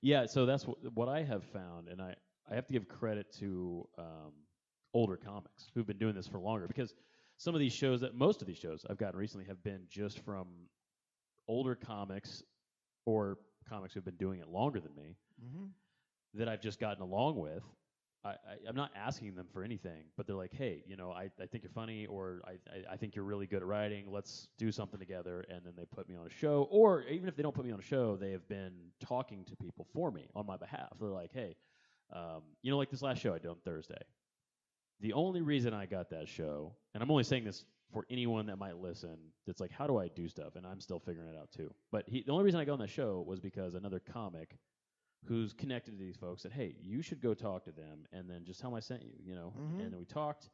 Yeah, 0.00 0.26
so 0.26 0.46
that's 0.46 0.66
what, 0.66 0.78
what 0.94 1.08
I 1.08 1.22
have 1.22 1.44
found, 1.44 1.88
and 1.88 2.00
I, 2.00 2.14
I 2.50 2.54
have 2.54 2.66
to 2.66 2.72
give 2.72 2.88
credit 2.88 3.32
to 3.40 3.88
um, 3.98 4.32
older 4.94 5.16
comics 5.16 5.70
who've 5.74 5.86
been 5.86 5.98
doing 5.98 6.14
this 6.14 6.26
for 6.26 6.38
longer 6.38 6.66
because 6.66 6.94
some 7.38 7.54
of 7.54 7.60
these 7.60 7.72
shows 7.72 8.00
that 8.02 8.14
most 8.14 8.42
of 8.42 8.46
these 8.46 8.58
shows 8.58 8.84
I've 8.88 8.98
gotten 8.98 9.18
recently 9.18 9.46
have 9.46 9.62
been 9.62 9.82
just 9.88 10.18
from 10.24 10.48
older 11.48 11.74
comics 11.74 12.42
or 13.06 13.38
comics 13.68 13.94
who've 13.94 14.04
been 14.04 14.16
doing 14.16 14.40
it 14.40 14.48
longer 14.48 14.80
than 14.80 14.94
me 14.94 15.16
that 16.34 16.48
I've 16.48 16.60
just 16.60 16.78
gotten 16.78 17.02
along 17.02 17.36
with. 17.36 17.62
I, 18.24 18.30
I, 18.30 18.34
I'm 18.68 18.74
not 18.76 18.90
asking 18.96 19.36
them 19.36 19.46
for 19.52 19.62
anything, 19.62 20.02
but 20.16 20.26
they're 20.26 20.36
like, 20.36 20.52
hey, 20.52 20.82
you 20.86 20.96
know, 20.96 21.12
I, 21.12 21.30
I 21.40 21.46
think 21.46 21.62
you're 21.62 21.72
funny, 21.72 22.06
or 22.06 22.42
I, 22.44 22.52
I, 22.70 22.94
I 22.94 22.96
think 22.96 23.14
you're 23.14 23.24
really 23.24 23.46
good 23.46 23.62
at 23.62 23.66
writing. 23.66 24.06
Let's 24.10 24.48
do 24.58 24.72
something 24.72 24.98
together. 24.98 25.44
And 25.48 25.60
then 25.64 25.74
they 25.76 25.84
put 25.84 26.08
me 26.08 26.16
on 26.16 26.26
a 26.26 26.30
show. 26.30 26.66
Or 26.70 27.04
even 27.04 27.28
if 27.28 27.36
they 27.36 27.42
don't 27.44 27.54
put 27.54 27.64
me 27.64 27.70
on 27.70 27.78
a 27.78 27.82
show, 27.82 28.16
they 28.16 28.32
have 28.32 28.46
been 28.48 28.72
talking 29.00 29.44
to 29.44 29.56
people 29.56 29.86
for 29.94 30.10
me 30.10 30.28
on 30.34 30.44
my 30.46 30.56
behalf. 30.56 30.88
They're 31.00 31.08
like, 31.08 31.30
hey, 31.32 31.56
um, 32.12 32.42
you 32.62 32.70
know, 32.72 32.78
like 32.78 32.90
this 32.90 33.02
last 33.02 33.22
show 33.22 33.32
I 33.32 33.38
did 33.38 33.48
on 33.48 33.56
Thursday. 33.64 34.02
The 35.00 35.12
only 35.12 35.40
reason 35.42 35.72
I 35.74 35.86
got 35.86 36.10
that 36.10 36.28
show, 36.28 36.74
and 36.94 37.02
I'm 37.02 37.10
only 37.10 37.24
saying 37.24 37.44
this 37.44 37.64
for 37.92 38.04
anyone 38.10 38.46
that 38.46 38.58
might 38.58 38.76
listen, 38.78 39.16
that's 39.46 39.60
like, 39.60 39.70
how 39.70 39.86
do 39.86 39.96
I 39.98 40.08
do 40.08 40.28
stuff? 40.28 40.56
And 40.56 40.66
I'm 40.66 40.80
still 40.80 40.98
figuring 40.98 41.28
it 41.28 41.36
out 41.38 41.50
too. 41.52 41.72
But 41.92 42.04
he, 42.08 42.22
the 42.22 42.32
only 42.32 42.44
reason 42.44 42.60
I 42.60 42.64
got 42.64 42.74
on 42.74 42.78
that 42.80 42.90
show 42.90 43.24
was 43.26 43.40
because 43.40 43.74
another 43.74 44.00
comic 44.00 44.58
who's 45.24 45.52
connected 45.52 45.92
to 45.92 45.96
these 45.96 46.16
folks 46.16 46.42
said, 46.42 46.52
"Hey, 46.52 46.76
you 46.80 47.00
should 47.02 47.20
go 47.20 47.34
talk 47.34 47.64
to 47.64 47.72
them, 47.72 48.06
and 48.12 48.28
then 48.28 48.44
just 48.44 48.60
tell 48.60 48.70
them 48.70 48.76
I 48.76 48.80
sent 48.80 49.02
you." 49.02 49.12
You 49.24 49.34
know, 49.34 49.52
Mhm. 49.58 49.80
and 49.80 49.92
then 49.92 49.98
we 49.98 50.04
talked. 50.04 50.50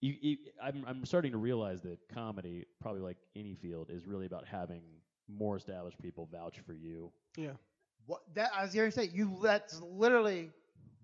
You, 0.00 0.14
you, 0.20 0.36
I'm, 0.62 0.84
I'm 0.86 1.04
starting 1.06 1.32
to 1.32 1.38
realize 1.38 1.80
that 1.82 1.98
comedy, 2.12 2.66
probably 2.80 3.00
like 3.00 3.16
any 3.36 3.54
field, 3.54 3.88
is 3.90 4.06
really 4.06 4.26
about 4.26 4.46
having 4.46 4.82
more 5.28 5.56
established 5.56 5.98
people 6.02 6.28
vouch 6.30 6.58
for 6.60 6.74
you. 6.74 7.10
Yeah. 7.36 7.52
What 8.06 8.20
that 8.34 8.50
I 8.54 8.62
was 8.64 8.74
going 8.74 8.90
to 8.90 8.94
say, 8.94 9.04
you 9.14 9.38
that's 9.42 9.80
literally 9.80 10.50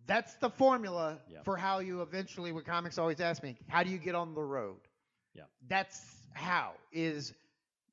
that's 0.07 0.35
the 0.35 0.51
formula 0.51 1.19
Yeah. 1.29 1.43
for 1.43 1.57
how 1.57 1.79
you 1.81 2.03
eventually. 2.03 2.53
What 2.53 2.65
comics 2.65 2.99
always 2.99 3.21
ask 3.21 3.43
me, 3.43 3.57
how 3.69 3.83
do 3.83 3.91
you 3.91 3.99
get 3.99 4.15
on 4.15 4.35
the 4.35 4.43
road? 4.43 4.81
Yeah. 5.35 5.45
That's 5.69 6.01
how 6.35 6.73
is 6.93 7.33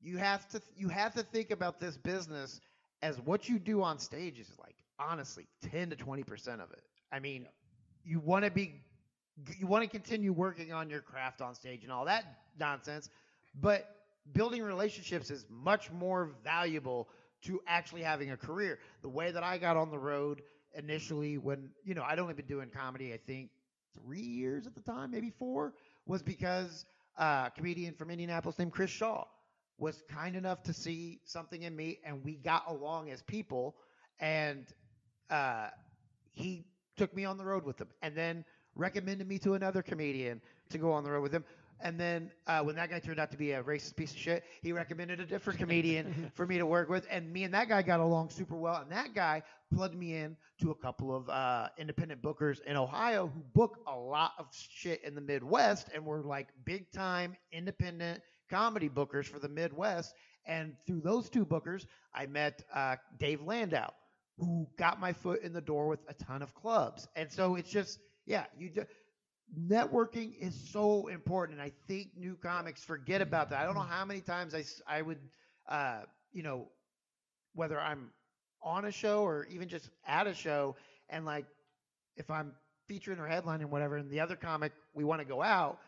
you 0.00 0.16
have 0.18 0.48
to 0.48 0.62
you 0.76 0.88
have 0.88 1.14
to 1.14 1.22
think 1.22 1.50
about 1.50 1.80
this 1.80 1.96
business 1.96 2.60
as 3.02 3.20
what 3.20 3.48
you 3.48 3.58
do 3.58 3.82
on 3.82 3.98
stage 3.98 4.38
is 4.38 4.50
like 4.58 4.76
honestly 4.98 5.46
ten 5.70 5.90
to 5.90 5.96
twenty 5.96 6.22
percent 6.24 6.60
of 6.60 6.70
it. 6.72 6.82
I 7.12 7.20
mean, 7.20 7.46
you 8.04 8.20
want 8.20 8.44
to 8.44 8.50
be 8.50 8.80
you 9.56 9.66
want 9.66 9.84
to 9.84 9.88
continue 9.90 10.32
working 10.32 10.72
on 10.72 10.90
your 10.90 11.00
craft 11.00 11.40
on 11.40 11.54
stage 11.54 11.84
and 11.84 11.92
all 11.92 12.04
that 12.06 12.24
nonsense, 12.58 13.08
but 13.60 13.88
building 14.32 14.62
relationships 14.62 15.30
is 15.30 15.46
much 15.48 15.90
more 15.92 16.32
valuable 16.42 17.08
to 17.42 17.60
actually 17.68 18.02
having 18.02 18.32
a 18.32 18.36
career. 18.36 18.80
The 19.02 19.08
way 19.08 19.30
that 19.30 19.44
I 19.44 19.58
got 19.58 19.76
on 19.76 19.90
the 19.90 19.98
road 19.98 20.42
initially 20.74 21.38
when, 21.38 21.70
you 21.84 21.94
know, 21.94 22.02
I'd 22.02 22.18
only 22.18 22.34
been 22.34 22.46
doing 22.46 22.70
comedy, 22.70 23.12
I 23.12 23.18
think 23.18 23.50
3 24.04 24.20
years 24.20 24.66
at 24.66 24.74
the 24.74 24.82
time, 24.82 25.10
maybe 25.10 25.30
4, 25.38 25.72
was 26.06 26.22
because 26.22 26.84
uh, 27.18 27.44
a 27.46 27.52
comedian 27.54 27.94
from 27.94 28.10
Indianapolis 28.10 28.58
named 28.58 28.72
Chris 28.72 28.90
Shaw 28.90 29.24
was 29.78 30.02
kind 30.08 30.36
enough 30.36 30.62
to 30.64 30.72
see 30.72 31.20
something 31.24 31.62
in 31.62 31.74
me 31.74 31.98
and 32.04 32.24
we 32.24 32.34
got 32.34 32.64
along 32.68 33.10
as 33.10 33.22
people 33.22 33.76
and 34.20 34.66
uh, 35.30 35.68
he 36.32 36.64
took 36.96 37.14
me 37.14 37.24
on 37.24 37.36
the 37.36 37.44
road 37.44 37.64
with 37.64 37.80
him 37.80 37.88
and 38.02 38.14
then 38.16 38.44
recommended 38.74 39.28
me 39.28 39.38
to 39.38 39.54
another 39.54 39.82
comedian 39.82 40.40
to 40.70 40.78
go 40.78 40.92
on 40.92 41.04
the 41.04 41.10
road 41.10 41.22
with 41.22 41.32
him. 41.32 41.44
And 41.80 41.98
then 41.98 42.30
uh, 42.46 42.62
when 42.62 42.76
that 42.76 42.90
guy 42.90 42.98
turned 42.98 43.20
out 43.20 43.30
to 43.30 43.36
be 43.36 43.52
a 43.52 43.62
racist 43.62 43.96
piece 43.96 44.12
of 44.12 44.18
shit, 44.18 44.44
he 44.62 44.72
recommended 44.72 45.20
a 45.20 45.24
different 45.24 45.58
comedian 45.58 46.30
for 46.34 46.46
me 46.46 46.58
to 46.58 46.66
work 46.66 46.88
with. 46.88 47.06
And 47.10 47.32
me 47.32 47.44
and 47.44 47.54
that 47.54 47.68
guy 47.68 47.82
got 47.82 48.00
along 48.00 48.30
super 48.30 48.56
well. 48.56 48.82
And 48.82 48.90
that 48.90 49.14
guy 49.14 49.42
plugged 49.72 49.96
me 49.96 50.16
in 50.16 50.36
to 50.60 50.70
a 50.70 50.74
couple 50.74 51.14
of 51.14 51.28
uh, 51.28 51.68
independent 51.78 52.22
bookers 52.22 52.60
in 52.66 52.76
Ohio 52.76 53.30
who 53.32 53.40
book 53.54 53.78
a 53.86 53.96
lot 53.96 54.32
of 54.38 54.46
shit 54.50 55.02
in 55.04 55.14
the 55.14 55.20
Midwest 55.20 55.88
and 55.94 56.04
were 56.04 56.22
like 56.22 56.48
big 56.64 56.90
time 56.90 57.36
independent 57.52 58.22
comedy 58.50 58.88
bookers 58.88 59.26
for 59.26 59.38
the 59.38 59.48
Midwest. 59.48 60.14
And 60.46 60.74
through 60.86 61.02
those 61.02 61.28
two 61.28 61.44
bookers, 61.44 61.86
I 62.14 62.26
met 62.26 62.62
uh, 62.74 62.96
Dave 63.18 63.42
Landau, 63.42 63.90
who 64.38 64.66
got 64.78 64.98
my 64.98 65.12
foot 65.12 65.42
in 65.42 65.52
the 65.52 65.60
door 65.60 65.88
with 65.88 66.00
a 66.08 66.14
ton 66.14 66.42
of 66.42 66.54
clubs. 66.54 67.06
And 67.14 67.30
so 67.30 67.56
it's 67.56 67.70
just, 67.70 67.98
yeah, 68.26 68.46
you 68.58 68.70
do, 68.70 68.84
networking 69.56 70.34
is 70.38 70.54
so 70.72 71.06
important. 71.08 71.58
And 71.58 71.66
I 71.66 71.72
think 71.86 72.10
new 72.16 72.36
comics 72.36 72.82
forget 72.84 73.22
about 73.22 73.50
that. 73.50 73.60
I 73.60 73.64
don't 73.64 73.74
know 73.74 73.80
how 73.80 74.04
many 74.04 74.20
times 74.20 74.54
I, 74.54 74.64
I 74.86 75.02
would, 75.02 75.18
uh, 75.68 76.00
you 76.32 76.42
know, 76.42 76.68
whether 77.54 77.80
I'm 77.80 78.10
on 78.62 78.84
a 78.84 78.92
show 78.92 79.22
or 79.22 79.46
even 79.50 79.68
just 79.68 79.88
at 80.06 80.26
a 80.26 80.34
show, 80.34 80.76
and 81.08 81.24
like 81.24 81.46
if 82.16 82.30
I'm 82.30 82.52
featuring 82.86 83.18
or 83.18 83.28
headlining 83.28 83.66
whatever, 83.66 83.96
and 83.96 84.10
the 84.10 84.20
other 84.20 84.36
comic, 84.36 84.72
we 84.94 85.04
want 85.04 85.20
to 85.20 85.24
go 85.24 85.42
out, 85.42 85.78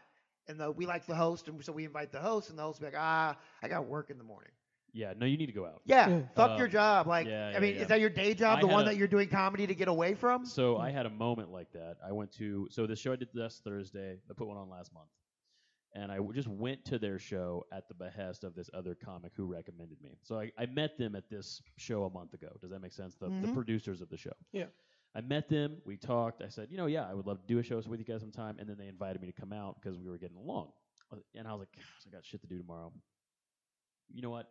and 0.49 0.59
the, 0.59 0.71
we 0.71 0.87
like 0.87 1.07
the 1.07 1.15
host, 1.15 1.49
and 1.49 1.63
so 1.65 1.73
we 1.73 1.85
invite 1.85 2.13
the 2.13 2.21
host, 2.21 2.51
and 2.51 2.59
the 2.59 2.63
host 2.63 2.81
be 2.81 2.87
like, 2.87 2.95
ah, 2.97 3.37
I 3.63 3.69
got 3.69 3.87
work 3.87 4.11
in 4.11 4.19
the 4.19 4.25
morning. 4.25 4.53
Yeah, 4.93 5.13
no, 5.17 5.27
you 5.27 5.37
need 5.37 5.47
to 5.47 5.53
go 5.53 5.67
out. 5.67 5.83
Yeah, 5.85 6.09
Yeah. 6.09 6.23
fuck 6.35 6.59
your 6.59 6.67
Um, 6.67 6.73
job. 6.73 7.07
Like, 7.07 7.27
yeah, 7.27 7.53
I 7.55 7.61
mean, 7.61 7.75
yeah. 7.77 7.83
is 7.83 7.89
that 7.89 8.01
your 8.01 8.11
day 8.11 8.35
job, 8.35 8.59
I 8.59 8.61
the 8.63 8.67
one 8.67 8.83
a- 8.83 8.87
that 8.87 8.97
you're 8.97 9.09
doing 9.09 9.29
comedy 9.29 9.67
to 9.67 9.75
get 9.75 9.89
away 9.89 10.15
from? 10.15 10.45
So 10.45 10.77
I 10.79 10.91
had 10.91 11.07
a 11.07 11.11
moment 11.11 11.51
like 11.51 11.71
that. 11.73 11.97
I 12.05 12.13
went 12.13 12.33
to 12.33 12.67
so 12.71 12.87
the 12.87 12.97
show 12.97 13.13
I 13.13 13.17
did 13.17 13.29
last 13.35 13.63
Thursday. 13.65 14.19
I 14.29 14.33
put 14.35 14.47
one 14.49 14.57
on 14.57 14.69
last 14.69 14.93
month, 14.93 15.09
and 15.95 16.11
I 16.11 16.19
just 16.33 16.49
went 16.49 16.85
to 16.87 16.99
their 16.99 17.19
show 17.19 17.67
at 17.73 17.89
the 17.89 17.95
behest 17.95 18.43
of 18.45 18.55
this 18.55 18.69
other 18.75 18.95
comic 18.95 19.33
who 19.37 19.45
recommended 19.47 20.01
me. 20.03 20.19
So 20.23 20.39
I, 20.41 20.51
I 20.59 20.67
met 20.67 20.99
them 20.99 21.15
at 21.15 21.29
this 21.31 21.63
show 21.77 22.05
a 22.05 22.11
month 22.11 22.35
ago. 22.35 22.49
Does 22.61 22.71
that 22.71 22.81
make 22.81 22.93
sense? 22.93 23.15
The, 23.17 23.27
the 23.27 23.49
Mhm. 23.49 23.55
producers 23.55 24.01
of 24.01 24.09
the 24.09 24.17
show. 24.17 24.33
Yeah. 24.53 24.67
I 25.15 25.21
met 25.23 25.49
them. 25.49 25.83
We 25.85 25.97
talked. 25.97 26.41
I 26.41 26.49
said, 26.49 26.69
you 26.71 26.77
know, 26.77 26.87
yeah, 26.87 27.05
I 27.09 27.15
would 27.15 27.27
love 27.27 27.41
to 27.41 27.47
do 27.49 27.59
a 27.59 27.63
show 27.65 27.81
with 27.85 27.99
you 27.99 28.05
guys 28.05 28.21
sometime. 28.21 28.59
And 28.61 28.69
then 28.69 28.77
they 28.79 28.87
invited 28.87 29.21
me 29.21 29.27
to 29.27 29.33
come 29.33 29.53
out 29.53 29.75
because 29.81 29.99
we 29.99 30.09
were 30.09 30.19
getting 30.19 30.37
along. 30.37 30.71
And 31.35 31.49
I 31.49 31.53
was 31.53 31.61
like, 31.61 31.73
gosh, 31.75 31.85
I 32.07 32.11
got 32.11 32.25
shit 32.25 32.41
to 32.43 32.47
do 32.47 32.59
tomorrow. 32.59 32.93
You 34.13 34.23
know 34.23 34.31
what? 34.31 34.49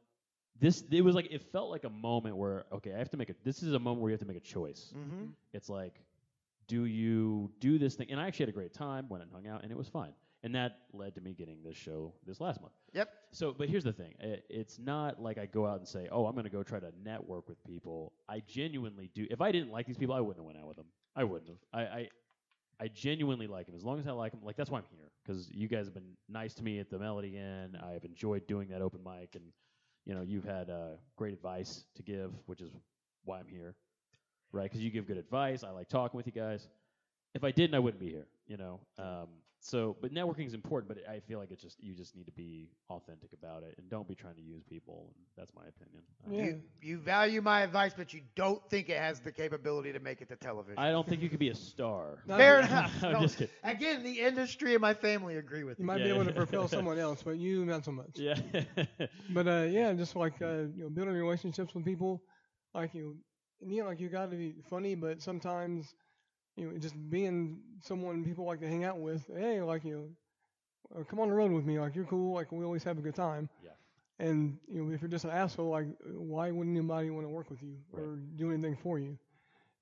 This 0.59 0.83
it 0.91 1.01
was 1.01 1.15
like 1.15 1.27
it 1.31 1.41
felt 1.51 1.69
like 1.69 1.83
a 1.85 1.89
moment 1.89 2.35
where 2.37 2.65
okay, 2.73 2.93
I 2.93 2.97
have 2.97 3.09
to 3.11 3.17
make 3.17 3.29
a. 3.29 3.35
This 3.43 3.63
is 3.63 3.73
a 3.73 3.79
moment 3.79 4.01
where 4.01 4.09
you 4.09 4.13
have 4.13 4.21
to 4.21 4.27
make 4.27 4.37
a 4.37 4.41
choice 4.41 4.93
Mm-hmm. 4.97 5.25
it's 5.53 5.69
like, 5.69 6.01
do 6.67 6.85
you 6.85 7.51
do 7.59 7.77
this 7.77 7.95
thing? 7.95 8.07
And 8.11 8.19
I 8.19 8.27
actually 8.27 8.43
had 8.43 8.49
a 8.49 8.57
great 8.57 8.73
time, 8.73 9.07
went 9.09 9.23
and 9.23 9.31
hung 9.31 9.47
out, 9.47 9.63
and 9.63 9.71
it 9.71 9.77
was 9.77 9.87
fine. 9.87 10.13
And 10.43 10.55
that 10.55 10.79
led 10.93 11.15
to 11.15 11.21
me 11.21 11.33
getting 11.33 11.63
this 11.63 11.75
show 11.75 12.13
this 12.25 12.39
last 12.39 12.61
month. 12.61 12.73
Yep. 12.93 13.09
So, 13.31 13.53
but 13.57 13.67
here's 13.69 13.83
the 13.83 13.91
thing: 13.91 14.13
I 14.21 14.39
it's 14.49 14.79
not 14.79 15.21
like 15.21 15.37
I 15.37 15.45
go 15.45 15.65
out 15.65 15.79
and 15.79 15.87
say, 15.87 16.07
"Oh, 16.11 16.25
I'm 16.27 16.33
going 16.33 16.45
to 16.45 16.49
go 16.49 16.63
try 16.63 16.79
to 16.79 16.91
network 17.03 17.47
with 17.49 17.61
people." 17.65 18.13
I 18.29 18.41
genuinely 18.47 19.09
do. 19.13 19.27
If 19.29 19.41
I 19.41 19.51
didn't 19.51 19.71
like 19.71 19.85
these 19.85 19.97
people, 19.97 20.15
I 20.15 20.19
wouldn't 20.21 20.37
have 20.37 20.45
went 20.45 20.57
out 20.57 20.67
with 20.67 20.77
them. 20.77 20.85
I 21.15 21.23
wouldn't 21.25 21.49
have. 21.49 21.57
I, 21.73 21.81
I, 21.81 22.09
I 22.81 22.87
genuinely 22.87 23.47
like 23.47 23.65
them. 23.65 23.75
As 23.75 23.83
long 23.83 23.99
as 23.99 24.07
I 24.07 24.11
like 24.11 24.31
them, 24.31 24.41
like 24.43 24.55
that's 24.55 24.69
why 24.69 24.77
I'm 24.79 24.85
here. 24.89 25.09
Because 25.25 25.49
you 25.51 25.67
guys 25.67 25.85
have 25.85 25.93
been 25.93 26.15
nice 26.29 26.53
to 26.55 26.63
me 26.63 26.79
at 26.79 26.89
the 26.89 26.99
Melody 26.99 27.35
Inn. 27.37 27.77
I've 27.81 28.05
enjoyed 28.05 28.47
doing 28.47 28.69
that 28.69 28.81
open 28.81 29.01
mic, 29.03 29.35
and 29.35 29.43
you 30.05 30.15
know, 30.15 30.21
you've 30.21 30.45
had 30.45 30.69
uh, 30.69 30.97
great 31.15 31.33
advice 31.33 31.83
to 31.95 32.03
give, 32.03 32.33
which 32.45 32.61
is 32.61 32.71
why 33.25 33.39
I'm 33.39 33.47
here 33.47 33.75
right? 34.51 34.63
Because 34.63 34.81
you 34.81 34.89
give 34.89 35.07
good 35.07 35.17
advice. 35.17 35.63
I 35.63 35.71
like 35.71 35.89
talking 35.89 36.17
with 36.17 36.25
you 36.25 36.33
guys. 36.33 36.67
If 37.35 37.43
I 37.43 37.51
didn't, 37.51 37.75
I 37.75 37.79
wouldn't 37.79 37.99
be 37.99 38.09
here. 38.09 38.27
You 38.47 38.57
know. 38.57 38.79
Um, 38.97 39.27
so, 39.59 39.95
but 40.01 40.13
networking 40.13 40.45
is 40.45 40.53
important. 40.53 40.87
But 40.87 41.07
I 41.09 41.19
feel 41.19 41.39
like 41.39 41.51
it's 41.51 41.61
just 41.61 41.81
you 41.81 41.93
just 41.93 42.15
need 42.15 42.25
to 42.25 42.31
be 42.31 42.69
authentic 42.89 43.33
about 43.33 43.63
it 43.63 43.75
and 43.77 43.89
don't 43.89 44.07
be 44.07 44.15
trying 44.15 44.35
to 44.35 44.41
use 44.41 44.63
people. 44.63 45.11
And 45.15 45.25
that's 45.37 45.53
my 45.55 45.65
opinion. 45.67 46.03
Yeah. 46.29 46.47
You, 46.47 46.61
you 46.81 46.97
value 46.99 47.41
my 47.41 47.61
advice, 47.61 47.93
but 47.93 48.13
you 48.13 48.21
don't 48.35 48.61
think 48.69 48.89
it 48.89 48.97
has 48.97 49.19
the 49.21 49.31
capability 49.31 49.91
to 49.93 49.99
make 49.99 50.21
it 50.21 50.29
to 50.29 50.35
television. 50.35 50.83
I 50.83 50.91
don't 50.91 51.07
think 51.07 51.21
you 51.21 51.29
could 51.29 51.39
be 51.39 51.49
a 51.49 51.55
star. 51.55 52.19
No, 52.25 52.35
Fair 52.35 52.59
enough. 52.61 53.03
I'm 53.03 53.17
No, 53.17 53.19
just 53.19 53.37
kidding. 53.37 53.53
Again, 53.63 54.03
the 54.03 54.19
industry 54.19 54.73
and 54.73 54.81
my 54.81 54.93
family 54.93 55.37
agree 55.37 55.63
with 55.63 55.79
You 55.79 55.83
you. 55.83 55.87
might 55.87 55.99
Yeah, 55.99 56.03
be 56.03 56.09
able 56.09 56.25
to 56.25 56.31
yeah. 56.33 56.33
propel 56.33 56.67
someone 56.69 56.97
else, 56.99 57.23
but 57.23 57.37
you 57.37 57.65
not 57.65 57.83
so 57.85 57.91
much. 57.91 58.23
Yeah. 58.23 58.35
But 59.29 59.47
uh, 59.47 59.67
yeah, 59.69 59.93
just 59.93 60.15
like 60.15 60.41
uh, 60.41 60.63
you 60.75 60.83
know, 60.83 60.89
building 60.89 61.13
relationships 61.15 61.73
with 61.73 61.85
people, 61.85 62.21
like 62.73 62.93
you, 62.93 63.17
and, 63.61 63.71
you 63.71 63.81
know, 63.81 63.89
like 63.89 63.99
you 63.99 64.09
got 64.09 64.29
to 64.31 64.35
be 64.37 64.55
funny, 64.69 64.95
but 64.95 65.21
sometimes, 65.21 65.93
you 66.59 66.71
know, 66.71 66.77
just 66.77 66.95
being 67.09 67.59
someone 67.81 68.23
people 68.23 68.45
like 68.45 68.59
to 68.61 68.67
hang 68.67 68.83
out 68.83 68.99
with. 68.99 69.25
Hey, 69.35 69.61
like 69.61 69.83
you, 69.85 70.09
know, 70.93 71.03
come 71.05 71.19
on 71.19 71.29
the 71.29 71.35
road 71.35 71.51
with 71.51 71.65
me. 71.65 71.79
Like 71.79 71.95
you're 71.95 72.05
cool. 72.05 72.33
Like 72.35 72.51
we 72.51 72.63
always 72.65 72.83
have 72.83 72.97
a 72.97 73.01
good 73.01 73.15
time. 73.15 73.49
Yeah. 73.63 73.71
And 74.19 74.57
you 74.67 74.83
know, 74.83 74.93
if 74.93 75.01
you're 75.01 75.09
just 75.09 75.25
an 75.25 75.31
asshole, 75.31 75.69
like 75.69 75.87
why 76.05 76.51
wouldn't 76.51 76.75
anybody 76.77 77.09
want 77.09 77.25
to 77.25 77.29
work 77.29 77.49
with 77.49 77.63
you 77.63 77.77
Right. 77.91 78.03
or 78.03 78.15
do 78.35 78.51
anything 78.51 78.75
for 78.75 78.99
you? 78.99 79.17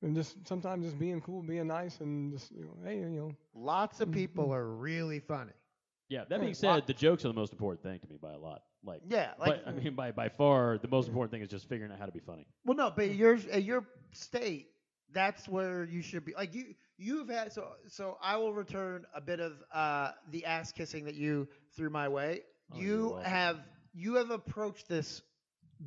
And 0.04 0.16
just 0.16 0.48
sometimes 0.48 0.86
just 0.86 1.00
being 1.00 1.22
cool, 1.22 1.42
being 1.42 1.68
nice, 1.68 2.02
and 2.02 2.32
just 2.32 2.52
you 2.52 2.66
know, 2.66 2.78
hey, 2.84 2.98
you 3.00 3.10
know, 3.10 3.32
Lots 3.56 4.00
of 4.00 4.10
mm-hmm. 4.10 4.20
people 4.20 4.54
are 4.54 4.68
really 4.68 5.20
funny. 5.20 5.54
yeah. 6.10 6.24
That 6.30 6.40
being 6.40 6.50
Yeah. 6.50 6.76
said, 6.76 6.88
the 6.88 6.94
jokes 6.94 7.26
are 7.26 7.30
the 7.30 7.34
most 7.34 7.52
important 7.52 7.82
thing 7.82 8.00
to 8.00 8.08
me 8.08 8.18
by 8.22 8.34
a 8.34 8.38
lot. 8.38 8.62
Like, 8.84 9.02
Yeah, 9.10 9.32
like 9.40 9.66
but 9.66 9.68
I 9.68 9.72
mean, 9.72 9.96
by 9.96 10.12
by 10.12 10.30
far, 10.30 10.78
the 10.78 10.88
most 10.88 11.08
important 11.08 11.32
thing 11.32 11.42
is 11.42 11.50
just 11.50 11.68
figuring 11.68 11.92
out 11.92 11.98
how 12.00 12.06
to 12.06 12.12
be 12.12 12.20
funny. 12.20 12.46
Well, 12.64 12.78
no, 12.78 12.92
but 12.96 13.16
your 13.16 13.40
at 13.52 13.64
your 13.64 13.84
state, 14.12 14.68
that's 15.14 15.48
where 15.48 15.84
you 15.84 16.02
should 16.02 16.26
be. 16.26 16.34
Like 16.34 16.54
you, 16.54 16.76
you've 16.98 17.30
had 17.30 17.52
so 17.54 17.68
so. 17.88 18.18
I 18.22 18.38
will 18.38 18.54
return 18.54 19.06
a 19.14 19.22
bit 19.22 19.40
of 19.40 19.54
uh, 19.74 20.12
the 20.32 20.46
ass 20.46 20.72
kissing 20.72 21.06
that 21.06 21.16
you 21.16 21.48
threw 21.76 21.90
my 21.90 22.08
way. 22.10 22.42
Oh, 22.72 22.80
you're 22.80 22.86
you 22.86 23.10
welcome. 23.12 23.24
have 23.24 23.58
you 23.94 24.16
have 24.16 24.32
approached 24.32 24.88
this 24.88 25.22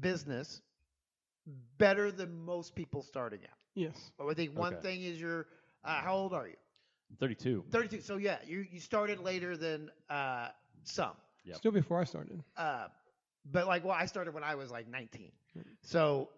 business 0.01 0.61
better 1.79 2.11
than 2.11 2.45
most 2.45 2.75
people 2.75 3.03
starting 3.03 3.41
out. 3.45 3.57
yes, 3.75 4.13
But 4.19 4.27
I 4.29 4.35
think 4.35 4.57
one 4.57 4.75
Okay. 4.75 4.83
thing 4.83 5.03
is 5.03 5.21
you're 5.21 5.47
uh, 5.85 6.01
how 6.01 6.15
old 6.15 6.33
are 6.33 6.47
you? 6.47 6.57
I'm 7.11 7.17
32. 7.17 7.65
Thirty-two. 7.71 8.01
So 8.01 8.17
yeah, 8.17 8.39
you 8.47 8.67
you 8.71 8.81
started 8.81 9.19
later 9.21 9.57
than 9.57 9.91
uh, 10.09 10.49
some. 10.85 11.13
Yep. 11.45 11.57
still 11.57 11.73
before 11.73 12.01
I 12.01 12.05
started. 12.05 12.43
Uh, 12.57 12.89
but 13.51 13.67
like, 13.67 13.85
well, 13.85 13.95
I 13.99 14.07
started 14.07 14.35
when 14.35 14.45
I 14.45 14.55
was 14.55 14.71
like 14.71 14.87
19. 14.89 15.33
So 15.83 16.29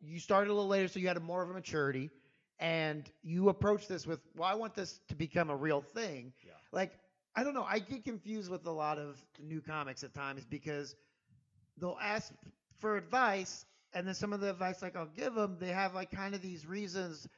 you 0.00 0.18
started 0.18 0.50
a 0.50 0.54
little 0.54 0.68
later, 0.68 0.88
so 0.88 0.98
you 0.98 1.06
had 1.08 1.16
a 1.16 1.20
more 1.20 1.42
of 1.42 1.50
a 1.50 1.52
maturity, 1.52 2.10
and 2.58 3.10
you 3.22 3.48
approach 3.48 3.86
this 3.86 4.06
with, 4.06 4.20
well, 4.36 4.48
I 4.48 4.54
want 4.54 4.74
this 4.74 5.00
to 5.08 5.14
become 5.14 5.50
a 5.50 5.56
real 5.56 5.80
thing. 5.80 6.32
Yeah. 6.44 6.52
Like, 6.72 6.92
I 7.34 7.44
don't 7.44 7.54
know, 7.54 7.66
I 7.68 7.78
get 7.80 8.04
confused 8.04 8.50
with 8.50 8.66
a 8.66 8.70
lot 8.70 8.98
of 8.98 9.22
new 9.42 9.60
comics 9.60 10.02
at 10.04 10.14
times 10.14 10.44
because 10.48 10.94
they'll 11.78 11.98
ask 12.00 12.32
for 12.78 12.96
advice, 12.96 13.66
and 13.92 14.06
then 14.06 14.14
some 14.14 14.32
of 14.32 14.40
the 14.40 14.50
advice 14.50 14.82
like 14.82 14.96
I'll 14.96 15.06
give 15.06 15.34
them, 15.34 15.56
they 15.60 15.68
have 15.68 15.94
like 15.94 16.10
kind 16.10 16.34
of 16.34 16.40
these 16.40 16.66
reasons 16.66 17.28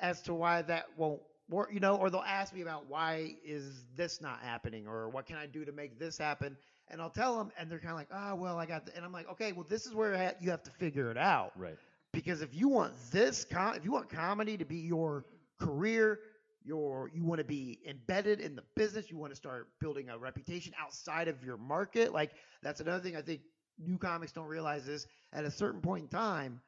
as 0.00 0.22
to 0.22 0.34
why 0.34 0.62
that 0.62 0.86
won't 0.96 1.20
work, 1.48 1.70
you 1.72 1.80
know, 1.80 1.96
or 1.96 2.08
they'll 2.10 2.20
ask 2.20 2.54
me 2.54 2.60
about 2.60 2.88
why 2.88 3.34
is 3.44 3.84
this 3.96 4.20
not 4.20 4.40
happening, 4.42 4.86
or 4.86 5.08
what 5.08 5.26
can 5.26 5.36
I 5.36 5.46
do 5.46 5.64
to 5.64 5.72
make 5.72 5.98
this 5.98 6.16
happen, 6.18 6.56
and 6.88 7.00
I'll 7.00 7.10
tell 7.10 7.36
them, 7.36 7.50
and 7.58 7.70
they're 7.70 7.80
kind 7.80 7.92
of 7.92 7.96
like, 7.98 8.08
ah, 8.12 8.34
well, 8.34 8.58
I 8.58 8.66
got, 8.66 8.86
the, 8.86 8.94
and 8.94 9.04
I'm 9.04 9.12
like, 9.12 9.28
okay, 9.30 9.52
well, 9.52 9.66
this 9.68 9.86
is 9.86 9.94
where 9.94 10.34
you 10.40 10.50
have 10.50 10.62
to 10.62 10.70
figure 10.70 11.10
it 11.10 11.18
out, 11.18 11.52
Right. 11.56 11.78
Because 12.12 12.42
if 12.42 12.54
you 12.54 12.68
want 12.68 12.94
this, 13.10 13.44
com- 13.44 13.74
if 13.74 13.84
you 13.84 13.92
want 13.92 14.08
comedy 14.08 14.56
to 14.56 14.64
be 14.64 14.76
your 14.76 15.24
career, 15.60 16.20
your 16.64 17.10
you 17.14 17.24
want 17.24 17.38
to 17.38 17.44
be 17.44 17.78
embedded 17.86 18.40
in 18.40 18.54
the 18.54 18.62
business, 18.76 19.10
you 19.10 19.16
want 19.16 19.32
to 19.32 19.36
start 19.36 19.68
building 19.80 20.08
a 20.10 20.18
reputation 20.18 20.72
outside 20.80 21.28
of 21.28 21.42
your 21.44 21.56
market, 21.56 22.12
like 22.12 22.32
that's 22.62 22.80
another 22.80 23.02
thing 23.02 23.16
I 23.16 23.22
think 23.22 23.40
new 23.78 23.98
comics 23.98 24.32
don't 24.32 24.46
realize 24.46 24.88
is 24.88 25.06
at 25.32 25.44
a 25.44 25.50
certain 25.50 25.80
point 25.80 26.04
in 26.04 26.08
time, 26.08 26.60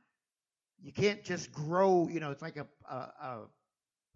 you 0.80 0.92
can't 0.92 1.22
just 1.24 1.52
grow. 1.52 2.08
You 2.10 2.20
know, 2.20 2.30
it's 2.30 2.42
like 2.42 2.56
a 2.56 2.66
a, 2.88 2.94
a 2.94 3.38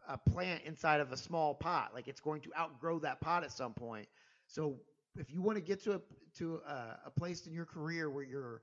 a 0.08 0.18
plant 0.18 0.62
inside 0.64 1.00
of 1.00 1.12
a 1.12 1.16
small 1.16 1.54
pot. 1.54 1.90
Like 1.94 2.08
it's 2.08 2.20
going 2.20 2.40
to 2.42 2.50
outgrow 2.58 2.98
that 3.00 3.20
pot 3.20 3.44
at 3.44 3.52
some 3.52 3.74
point. 3.74 4.06
So 4.46 4.76
if 5.16 5.32
you 5.32 5.42
want 5.42 5.56
to 5.56 5.62
get 5.62 5.82
to 5.84 5.94
a 5.94 6.00
to 6.38 6.60
a, 6.66 6.98
a 7.06 7.10
place 7.10 7.46
in 7.46 7.52
your 7.52 7.66
career 7.66 8.10
where 8.10 8.24
you're 8.24 8.62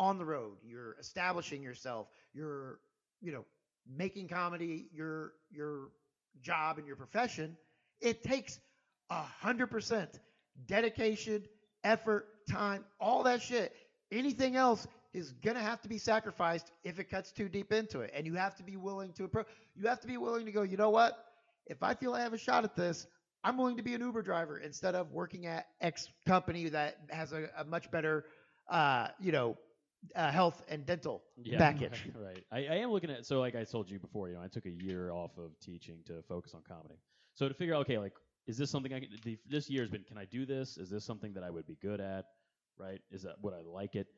on 0.00 0.16
the 0.18 0.24
road, 0.24 0.56
you're 0.66 0.96
establishing 0.98 1.62
yourself, 1.62 2.08
you're 2.32 2.80
you 3.20 3.30
know 3.30 3.44
making 3.86 4.26
comedy 4.28 4.88
your 4.92 5.34
your 5.50 5.90
job 6.42 6.78
and 6.78 6.86
your 6.86 6.96
profession, 6.96 7.56
it 8.00 8.24
takes 8.24 8.58
a 9.10 9.22
hundred 9.22 9.68
percent 9.68 10.18
dedication, 10.66 11.44
effort, 11.84 12.26
time, 12.50 12.84
all 12.98 13.22
that 13.24 13.42
shit. 13.42 13.72
Anything 14.10 14.56
else 14.56 14.86
is 15.12 15.32
gonna 15.32 15.60
have 15.60 15.82
to 15.82 15.88
be 15.88 15.98
sacrificed 15.98 16.72
if 16.82 16.98
it 16.98 17.10
cuts 17.10 17.30
too 17.30 17.48
deep 17.48 17.70
into 17.70 18.00
it, 18.00 18.10
and 18.14 18.26
you 18.26 18.34
have 18.34 18.56
to 18.56 18.62
be 18.62 18.76
willing 18.76 19.12
to 19.12 19.24
approach. 19.24 19.46
You 19.76 19.86
have 19.86 20.00
to 20.00 20.08
be 20.08 20.16
willing 20.16 20.46
to 20.46 20.52
go. 20.52 20.62
You 20.62 20.78
know 20.78 20.90
what? 20.90 21.12
If 21.66 21.82
I 21.82 21.94
feel 21.94 22.14
I 22.14 22.22
have 22.22 22.32
a 22.32 22.38
shot 22.38 22.64
at 22.64 22.74
this, 22.74 23.06
I'm 23.44 23.58
willing 23.58 23.76
to 23.76 23.82
be 23.82 23.94
an 23.94 24.00
Uber 24.00 24.22
driver 24.22 24.58
instead 24.58 24.94
of 24.94 25.12
working 25.12 25.46
at 25.46 25.66
X 25.78 26.08
company 26.26 26.70
that 26.70 26.96
has 27.10 27.32
a, 27.32 27.50
a 27.58 27.64
much 27.64 27.90
better, 27.90 28.24
uh, 28.70 29.08
you 29.20 29.30
know, 29.30 29.58
uh, 30.14 30.30
health 30.30 30.62
and 30.68 30.86
dental 30.86 31.22
yeah, 31.42 31.58
package. 31.58 32.08
Right. 32.14 32.44
I, 32.50 32.74
I 32.74 32.76
am 32.78 32.90
looking 32.90 33.10
at 33.10 33.26
so 33.26 33.40
like 33.40 33.54
I 33.54 33.64
told 33.64 33.90
you 33.90 33.98
before, 33.98 34.28
you 34.28 34.34
know, 34.34 34.42
I 34.42 34.48
took 34.48 34.66
a 34.66 34.70
year 34.70 35.10
off 35.10 35.36
of 35.38 35.58
teaching 35.60 35.98
to 36.06 36.22
focus 36.28 36.54
on 36.54 36.62
comedy. 36.66 36.98
So 37.34 37.48
to 37.48 37.54
figure 37.54 37.74
out, 37.74 37.82
okay, 37.82 37.98
like, 37.98 38.12
is 38.46 38.56
this 38.56 38.70
something 38.70 38.92
I 38.92 39.00
can? 39.00 39.08
The, 39.22 39.38
this 39.48 39.70
year 39.70 39.82
has 39.82 39.90
been, 39.90 40.04
can 40.04 40.18
I 40.18 40.24
do 40.24 40.44
this? 40.46 40.78
Is 40.78 40.90
this 40.90 41.04
something 41.04 41.32
that 41.34 41.44
I 41.44 41.50
would 41.50 41.66
be 41.66 41.76
good 41.80 42.00
at? 42.00 42.24
Right? 42.78 43.00
Is 43.10 43.22
that 43.22 43.36
would 43.42 43.54
I 43.54 43.62
like 43.62 43.94
it? 43.94 44.08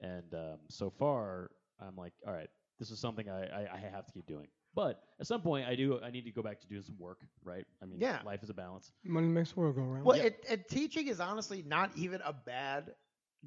And 0.00 0.32
um, 0.34 0.58
so 0.68 0.90
far, 0.90 1.50
I'm 1.80 1.96
like, 1.96 2.12
all 2.26 2.32
right, 2.32 2.48
this 2.78 2.90
is 2.90 3.00
something 3.00 3.28
I, 3.28 3.44
I, 3.46 3.68
I 3.74 3.78
have 3.78 4.06
to 4.06 4.12
keep 4.12 4.26
doing. 4.26 4.46
But 4.74 5.02
at 5.18 5.26
some 5.26 5.40
point, 5.40 5.66
I 5.66 5.74
do 5.74 6.00
I 6.02 6.10
need 6.10 6.24
to 6.24 6.30
go 6.30 6.42
back 6.42 6.60
to 6.60 6.66
doing 6.66 6.82
some 6.82 6.96
work. 6.98 7.20
Right? 7.42 7.64
I 7.82 7.86
mean, 7.86 8.00
Yeah. 8.00 8.20
life 8.24 8.42
is 8.42 8.50
a 8.50 8.54
balance. 8.54 8.92
Money 9.04 9.28
makes 9.28 9.52
the 9.52 9.60
world 9.60 9.76
go 9.76 9.82
round. 9.82 10.04
Well, 10.04 10.16
Yeah. 10.16 10.24
it, 10.24 10.44
and 10.48 10.62
teaching 10.68 11.08
is 11.08 11.20
honestly 11.20 11.62
not 11.66 11.90
even 11.96 12.20
a 12.24 12.32
bad 12.32 12.92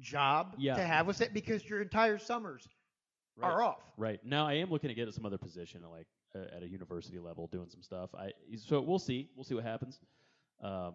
job 0.00 0.54
Yeah. 0.58 0.74
to 0.76 0.82
have 0.82 1.06
with 1.06 1.20
it 1.20 1.32
because 1.34 1.68
your 1.68 1.80
entire 1.80 2.18
summers 2.18 2.68
Right. 3.36 3.50
are 3.50 3.62
off. 3.62 3.80
Right 3.96 4.22
now, 4.24 4.46
I 4.46 4.54
am 4.54 4.70
looking 4.70 4.88
to 4.88 4.94
get 4.94 5.08
at 5.08 5.14
some 5.14 5.24
other 5.24 5.38
position, 5.38 5.82
like 5.90 6.06
uh, 6.34 6.54
at 6.56 6.62
a 6.62 6.68
university 6.68 7.18
level, 7.18 7.46
doing 7.46 7.68
some 7.70 7.82
stuff. 7.82 8.14
I 8.14 8.32
so 8.56 8.80
we'll 8.80 8.98
see, 8.98 9.30
we'll 9.36 9.44
see 9.44 9.54
what 9.54 9.64
happens. 9.64 10.00
Um, 10.60 10.94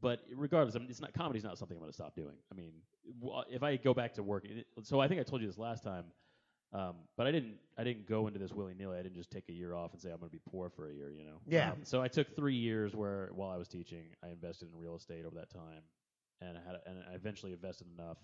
but 0.00 0.20
regardless, 0.34 0.76
I 0.76 0.78
mean, 0.78 0.88
it's 0.90 1.00
not 1.00 1.12
comedy's 1.14 1.44
not 1.44 1.58
something 1.58 1.76
I'm 1.76 1.80
going 1.80 1.90
to 1.90 1.94
stop 1.94 2.14
doing. 2.14 2.36
I 2.50 2.54
mean, 2.54 2.72
if 3.50 3.62
I 3.62 3.76
go 3.76 3.92
back 3.94 4.14
to 4.14 4.22
work, 4.22 4.46
so 4.82 5.00
I 5.00 5.08
think 5.08 5.20
I 5.20 5.24
told 5.24 5.40
you 5.42 5.46
this 5.48 5.58
last 5.58 5.82
time, 5.82 6.04
um, 6.72 6.96
but 7.16 7.26
I 7.26 7.32
didn't. 7.32 7.56
I 7.76 7.82
didn't 7.84 8.06
go 8.06 8.26
into 8.26 8.38
this 8.38 8.52
willy 8.52 8.74
nilly. 8.74 8.98
I 8.98 9.02
didn't 9.02 9.16
just 9.16 9.30
take 9.30 9.48
a 9.48 9.52
year 9.52 9.74
off 9.74 9.92
and 9.92 10.00
say 10.00 10.10
I'm 10.10 10.18
going 10.18 10.30
to 10.30 10.36
be 10.36 10.42
poor 10.50 10.68
for 10.70 10.88
a 10.90 10.92
year. 10.94 11.10
You 11.10 11.24
know. 11.24 11.40
Yeah. 11.46 11.72
Um, 11.72 11.78
so 11.82 12.00
I 12.02 12.08
took 12.08 12.34
three 12.36 12.54
years 12.54 12.94
where 12.94 13.30
while 13.34 13.50
I 13.50 13.56
was 13.56 13.68
teaching, 13.68 14.04
I 14.22 14.28
invested 14.28 14.68
in 14.72 14.78
real 14.78 14.94
estate 14.96 15.24
over 15.24 15.34
that 15.36 15.50
time, 15.50 15.82
and 16.40 16.56
I 16.56 16.60
had 16.66 16.80
and 16.86 16.98
I 17.10 17.14
eventually 17.14 17.52
invested 17.52 17.86
enough 17.98 18.18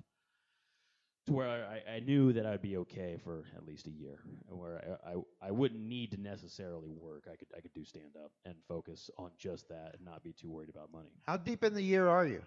to 1.26 1.32
where 1.32 1.48
I, 1.48 1.96
I 1.96 2.00
knew 2.00 2.32
that 2.32 2.46
I'd 2.46 2.62
be 2.62 2.76
okay 2.78 3.18
for 3.22 3.44
at 3.56 3.66
least 3.66 3.86
a 3.88 3.90
year, 3.90 4.20
where 4.48 4.98
I, 5.04 5.10
I 5.10 5.48
I 5.48 5.50
wouldn't 5.50 5.80
need 5.80 6.12
to 6.12 6.20
necessarily 6.20 6.92
work. 6.92 7.24
I 7.30 7.36
could 7.36 7.48
I 7.56 7.60
could 7.60 7.72
do 7.74 7.84
stand 7.84 8.16
up 8.22 8.32
and 8.44 8.54
focus 8.68 9.10
on 9.18 9.30
just 9.38 9.68
that 9.68 9.94
and 9.96 10.04
not 10.04 10.22
be 10.22 10.32
too 10.32 10.50
worried 10.50 10.70
about 10.70 10.92
money. 10.92 11.10
How 11.24 11.36
deep 11.36 11.64
in 11.64 11.74
the 11.74 11.82
year 11.82 12.08
are 12.08 12.26
you? 12.26 12.42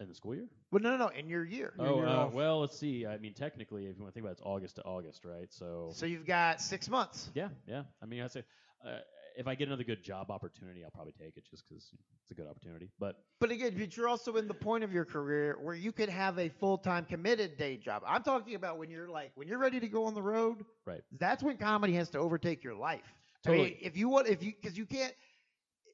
In 0.00 0.08
the 0.08 0.14
school 0.14 0.34
year? 0.34 0.48
Well, 0.70 0.82
no, 0.82 0.96
no, 0.96 0.96
no. 0.96 1.08
In 1.08 1.28
your 1.28 1.44
year. 1.44 1.74
Your 1.78 1.86
oh, 1.86 1.96
year 1.96 2.06
uh, 2.06 2.26
well, 2.28 2.60
let's 2.60 2.76
see. 2.76 3.06
I 3.06 3.18
mean, 3.18 3.34
technically, 3.34 3.86
if 3.86 3.96
you 3.96 4.02
want 4.02 4.12
to 4.12 4.14
think 4.14 4.24
about 4.24 4.30
it, 4.30 4.40
it's 4.40 4.42
August 4.44 4.76
to 4.76 4.82
August, 4.82 5.24
right? 5.24 5.52
So, 5.52 5.90
So 5.94 6.06
you've 6.06 6.26
got 6.26 6.60
six 6.60 6.88
months. 6.88 7.30
yeah, 7.34 7.48
yeah. 7.66 7.82
I 8.02 8.06
mean, 8.06 8.22
I'd 8.22 8.32
say 8.32 8.42
uh, 8.84 8.98
if 9.36 9.46
I 9.46 9.54
get 9.54 9.68
another 9.68 9.84
good 9.84 10.02
job 10.02 10.30
opportunity, 10.30 10.84
I'll 10.84 10.90
probably 10.90 11.12
take 11.12 11.36
it 11.36 11.44
just 11.48 11.64
because 11.68 11.90
it's 12.22 12.30
a 12.30 12.34
good 12.34 12.46
opportunity. 12.46 12.90
But 12.98 13.16
But 13.40 13.50
again, 13.50 13.74
but 13.76 13.96
you're 13.96 14.08
also 14.08 14.36
in 14.36 14.48
the 14.48 14.54
point 14.54 14.84
of 14.84 14.92
your 14.92 15.04
career 15.04 15.58
where 15.60 15.74
you 15.74 15.92
could 15.92 16.08
have 16.08 16.38
a 16.38 16.48
full 16.48 16.78
time 16.78 17.04
committed 17.04 17.56
day 17.56 17.76
job. 17.76 18.02
I'm 18.06 18.22
talking 18.22 18.54
about 18.54 18.78
when 18.78 18.90
you're 18.90 19.08
like 19.08 19.32
when 19.34 19.48
you're 19.48 19.58
ready 19.58 19.80
to 19.80 19.88
go 19.88 20.04
on 20.04 20.14
the 20.14 20.22
road. 20.22 20.64
Right. 20.86 21.02
That's 21.18 21.42
when 21.42 21.56
comedy 21.56 21.94
has 21.94 22.10
to 22.10 22.18
overtake 22.18 22.62
your 22.62 22.74
life. 22.74 23.14
I 23.46 23.50
mean, 23.50 23.76
if 23.80 23.96
you 23.96 24.08
want, 24.08 24.28
if 24.28 24.42
you 24.42 24.52
because 24.60 24.76
you 24.78 24.86
can't. 24.86 25.14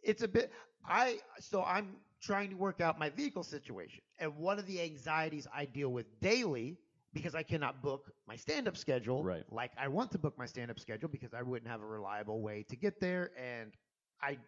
It's 0.02 0.22
a 0.22 0.28
bit. 0.28 0.52
I 0.86 1.18
so 1.40 1.62
I'm 1.64 1.96
trying 2.20 2.50
to 2.50 2.56
work 2.56 2.80
out 2.80 2.98
my 2.98 3.10
vehicle 3.10 3.42
situation, 3.42 4.02
and 4.18 4.36
one 4.36 4.58
of 4.58 4.66
the 4.66 4.80
anxieties 4.80 5.46
I 5.54 5.64
deal 5.64 5.90
with 5.90 6.06
daily 6.20 6.78
because 7.12 7.34
I 7.34 7.42
cannot 7.42 7.82
book 7.82 8.12
my 8.26 8.36
stand 8.36 8.68
up 8.68 8.76
schedule 8.76 9.22
Right. 9.24 9.44
like 9.50 9.72
I 9.78 9.88
want 9.88 10.10
to 10.12 10.18
book 10.18 10.36
my 10.38 10.46
stand 10.46 10.70
up 10.70 10.78
schedule 10.78 11.08
because 11.08 11.34
I 11.34 11.42
wouldn't 11.42 11.70
have 11.70 11.80
a 11.82 11.86
reliable 11.86 12.40
way 12.40 12.64
to 12.68 12.76
get 12.76 13.00
there, 13.00 13.30
and 13.38 13.72
I. 14.22 14.38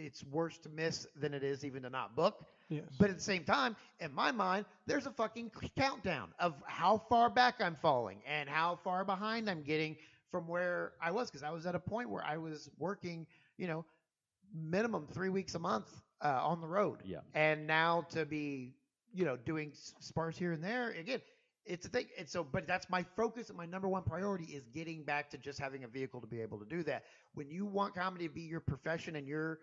It's 0.00 0.22
worse 0.22 0.58
to 0.58 0.68
miss 0.68 1.08
than 1.16 1.34
it 1.34 1.42
is 1.42 1.64
even 1.64 1.82
to 1.82 1.90
not 1.90 2.14
book. 2.14 2.46
Yes. 2.68 2.84
But 3.00 3.10
at 3.10 3.16
the 3.16 3.22
same 3.22 3.42
time, 3.42 3.74
in 3.98 4.14
my 4.14 4.30
mind, 4.30 4.64
there's 4.86 5.06
a 5.06 5.10
fucking 5.10 5.50
countdown 5.76 6.28
of 6.38 6.54
how 6.68 6.98
far 7.08 7.28
back 7.28 7.56
I'm 7.60 7.74
falling 7.74 8.18
and 8.24 8.48
how 8.48 8.76
far 8.84 9.04
behind 9.04 9.50
I'm 9.50 9.62
getting 9.62 9.96
from 10.30 10.46
where 10.46 10.92
I 11.02 11.10
was 11.10 11.30
because 11.30 11.42
I 11.42 11.50
was 11.50 11.66
at 11.66 11.74
a 11.74 11.80
point 11.80 12.10
where 12.10 12.24
I 12.24 12.36
was 12.36 12.70
working, 12.78 13.26
you 13.56 13.66
know, 13.66 13.84
minimum 14.54 15.08
three 15.12 15.30
weeks 15.30 15.56
a 15.56 15.58
month 15.58 15.90
uh, 16.22 16.40
on 16.44 16.60
the 16.60 16.68
road. 16.68 16.98
Yeah. 17.04 17.18
And 17.34 17.66
now 17.66 18.06
to 18.10 18.24
be, 18.24 18.74
you 19.12 19.24
know, 19.24 19.36
doing 19.36 19.70
s- 19.72 19.94
spars 19.98 20.38
here 20.38 20.52
and 20.52 20.62
there 20.62 20.90
again. 20.90 21.20
It's 21.68 21.86
a 21.86 21.90
thing. 21.90 22.06
And 22.18 22.28
so, 22.28 22.44
but 22.44 22.66
that's 22.66 22.88
my 22.90 23.04
focus 23.16 23.50
and 23.50 23.58
my 23.58 23.66
number 23.66 23.88
one 23.88 24.02
priority 24.02 24.46
is 24.46 24.66
getting 24.68 25.04
back 25.04 25.30
to 25.30 25.38
just 25.38 25.60
having 25.60 25.84
a 25.84 25.88
vehicle 25.88 26.20
to 26.20 26.26
be 26.26 26.40
able 26.40 26.58
to 26.58 26.66
do 26.66 26.82
that. 26.84 27.04
When 27.34 27.50
you 27.50 27.66
want 27.66 27.94
comedy 27.94 28.28
to 28.28 28.34
be 28.34 28.42
your 28.42 28.60
profession 28.60 29.16
and 29.16 29.28
you're 29.28 29.60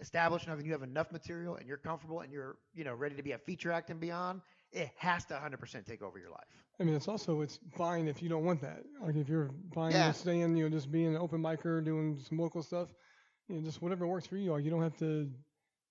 established 0.00 0.46
enough 0.46 0.58
and 0.58 0.66
you 0.66 0.72
have 0.72 0.82
enough 0.82 1.10
material 1.12 1.56
and 1.56 1.66
you're 1.68 1.78
comfortable 1.78 2.20
and 2.20 2.32
you're, 2.32 2.56
you 2.74 2.84
know, 2.84 2.94
ready 2.94 3.16
to 3.16 3.22
be 3.22 3.32
a 3.32 3.38
feature 3.38 3.72
act 3.72 3.90
and 3.90 4.00
beyond, 4.00 4.42
it 4.72 4.90
has 4.96 5.24
to 5.26 5.34
100% 5.34 5.86
take 5.86 6.02
over 6.02 6.18
your 6.18 6.30
life. 6.30 6.64
I 6.80 6.84
mean, 6.84 6.94
it's 6.94 7.08
also 7.08 7.42
it's 7.42 7.58
fine 7.76 8.08
if 8.08 8.22
you 8.22 8.28
don't 8.28 8.44
want 8.44 8.60
that. 8.62 8.84
Like 9.02 9.16
if 9.16 9.28
you're 9.28 9.50
fine 9.74 9.92
Yeah. 9.92 10.12
staying, 10.12 10.56
you 10.56 10.64
know, 10.64 10.70
just 10.70 10.90
being 10.90 11.08
an 11.14 11.16
open 11.16 11.42
micer, 11.42 11.84
doing 11.84 12.18
some 12.18 12.38
local 12.38 12.62
stuff, 12.62 12.94
you 13.48 13.56
know, 13.56 13.62
just 13.62 13.82
whatever 13.82 14.06
works 14.06 14.26
for 14.26 14.36
you. 14.36 14.52
Like 14.52 14.64
you 14.64 14.70
don't 14.70 14.82
have 14.82 14.96
to, 14.98 15.30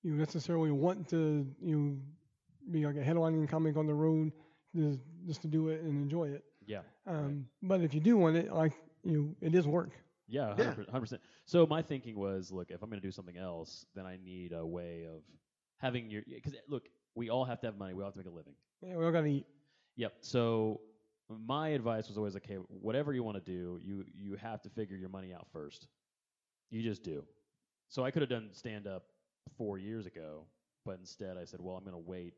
you 0.04 0.14
necessarily 0.14 0.72
want 0.72 1.08
to, 1.10 1.48
you 1.62 1.78
know, 1.78 1.98
be 2.72 2.86
like 2.86 2.96
a 2.96 3.04
headlining 3.04 3.48
comic 3.50 3.78
on 3.78 3.88
the 3.88 3.94
road, 3.94 4.32
just 4.76 5.00
just 5.26 5.42
to 5.44 5.48
do 5.48 5.70
it 5.70 5.82
and 5.82 6.02
enjoy 6.02 6.30
it. 6.30 6.44
yeah, 6.66 6.82
Um, 7.06 7.48
But 7.62 7.82
if 7.82 7.94
you 7.94 8.00
do 8.00 8.18
want 8.18 8.36
it, 8.38 8.52
like 8.54 8.74
you, 9.04 9.12
know, 9.22 9.36
it 9.42 9.56
is 9.56 9.68
work. 9.68 9.92
Yeah, 10.28 10.56
Yeah. 10.58 10.74
hundred 10.74 11.02
percent. 11.02 11.22
So 11.46 11.66
my 11.66 11.82
thinking 11.82 12.16
was, 12.16 12.52
look, 12.52 12.72
if 12.72 12.82
I'm 12.82 12.90
going 12.90 13.02
to 13.02 13.08
do 13.08 13.12
something 13.12 13.38
else, 13.38 13.86
then 13.96 14.06
I 14.06 14.18
need 14.24 14.54
a 14.54 14.66
way 14.66 15.06
of 15.06 15.24
having 15.78 16.10
your 16.10 16.22
because 16.28 16.56
look, 16.70 16.88
we 17.16 17.30
all 17.30 17.44
have 17.46 17.60
to 17.62 17.68
have 17.68 17.78
money. 17.78 17.94
We 17.94 18.02
all 18.02 18.08
have 18.08 18.14
to 18.14 18.20
make 18.20 18.28
a 18.28 18.32
living. 18.36 18.54
Yeah, 18.82 18.96
we 18.96 19.06
all 19.06 19.12
gotta 19.12 19.28
eat. 19.28 19.46
Yep. 19.98 20.14
So 20.22 20.80
my 21.30 21.70
advice 21.70 22.08
was 22.08 22.18
always, 22.18 22.36
okay, 22.38 22.56
whatever 22.56 23.14
you 23.14 23.24
want 23.24 23.44
to 23.44 23.52
do, 23.52 23.80
you 23.82 24.06
you 24.14 24.36
have 24.36 24.62
to 24.62 24.70
figure 24.70 24.96
your 24.96 25.10
money 25.10 25.34
out 25.34 25.48
first. 25.52 25.88
You 26.70 26.82
just 26.82 27.04
do. 27.04 27.24
So 27.90 28.06
I 28.06 28.12
could 28.12 28.22
have 28.22 28.30
done 28.30 28.50
stand 28.54 28.88
up 28.88 29.04
four 29.58 29.78
years 29.78 30.06
ago, 30.06 30.46
but 30.86 30.98
instead 31.00 31.38
I 31.38 31.44
said, 31.44 31.60
well, 31.62 31.76
I'm 31.76 31.84
going 31.84 31.94
to 32.02 32.10
wait 32.10 32.36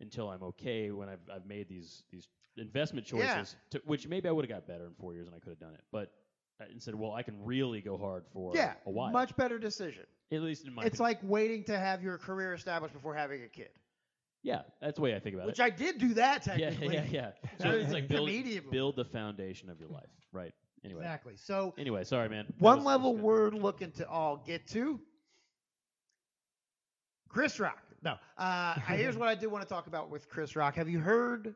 until 0.00 0.28
I'm 0.30 0.42
okay 0.42 0.90
when 0.90 1.08
I've 1.08 1.20
I've 1.32 1.46
made 1.46 1.68
these 1.68 2.04
these 2.10 2.28
investment 2.56 3.06
choices, 3.06 3.56
Yeah. 3.72 3.78
to, 3.78 3.82
which 3.86 4.08
maybe 4.08 4.28
I 4.28 4.32
would 4.32 4.44
have 4.44 4.50
got 4.50 4.66
better 4.66 4.86
in 4.86 4.94
four 4.94 5.14
years 5.14 5.26
and 5.26 5.36
I 5.36 5.38
could 5.38 5.50
have 5.50 5.60
done 5.60 5.74
it, 5.74 5.84
but. 5.92 6.12
I 6.60 6.66
instead, 6.70 6.94
well, 6.94 7.12
I 7.12 7.22
can 7.22 7.42
really 7.44 7.80
go 7.80 7.96
hard 7.96 8.24
for 8.30 8.52
yeah. 8.54 8.74
a 8.86 8.90
while. 8.90 9.10
Much 9.10 9.34
better 9.36 9.58
decision. 9.58 10.04
at 10.30 10.42
least 10.42 10.66
in 10.66 10.74
my. 10.74 10.82
It's 10.84 11.00
opinion. 11.00 11.18
like 11.22 11.30
waiting 11.30 11.64
to 11.64 11.78
have 11.78 12.02
your 12.02 12.18
career 12.18 12.52
established 12.52 12.92
before 12.92 13.14
having 13.14 13.42
a 13.42 13.48
kid, 13.48 13.70
yeah, 14.42 14.62
that's 14.80 14.96
the 14.96 15.02
way 15.02 15.14
I 15.14 15.20
think 15.20 15.34
about 15.34 15.46
which 15.46 15.60
it. 15.60 15.64
Which 15.64 15.72
I 15.72 15.76
did 15.76 15.98
do 15.98 16.14
that 16.14 16.42
technically. 16.42 16.94
yeah, 16.94 17.04
yeah. 17.10 17.30
yeah. 17.42 17.50
So 17.60 17.70
it's 17.70 17.92
like 17.92 18.08
build 18.08 18.28
build 18.70 18.96
the 18.96 19.04
foundation 19.04 19.70
of 19.70 19.78
your 19.78 19.88
life, 19.88 20.10
right? 20.32 20.52
Anyway, 20.84 21.00
Exactly. 21.00 21.34
So 21.36 21.74
Anyway, 21.78 22.02
sorry, 22.02 22.28
man. 22.28 22.46
That 22.48 22.60
one 22.60 22.78
was- 22.78 22.86
level 22.86 23.16
we're 23.16 23.50
looking 23.50 23.92
to 23.92 24.08
all 24.08 24.36
get 24.36 24.66
to. 24.68 25.00
Chris 27.28 27.58
Rock. 27.60 27.82
No. 28.02 28.16
Uh, 28.36 28.74
here's 28.88 29.16
what 29.16 29.28
I 29.28 29.34
do 29.34 29.48
want 29.48 29.62
to 29.62 29.68
talk 29.68 29.86
about 29.86 30.10
with 30.10 30.28
Chris 30.28 30.56
Rock. 30.56 30.74
Have 30.74 30.88
you 30.88 30.98
heard 30.98 31.54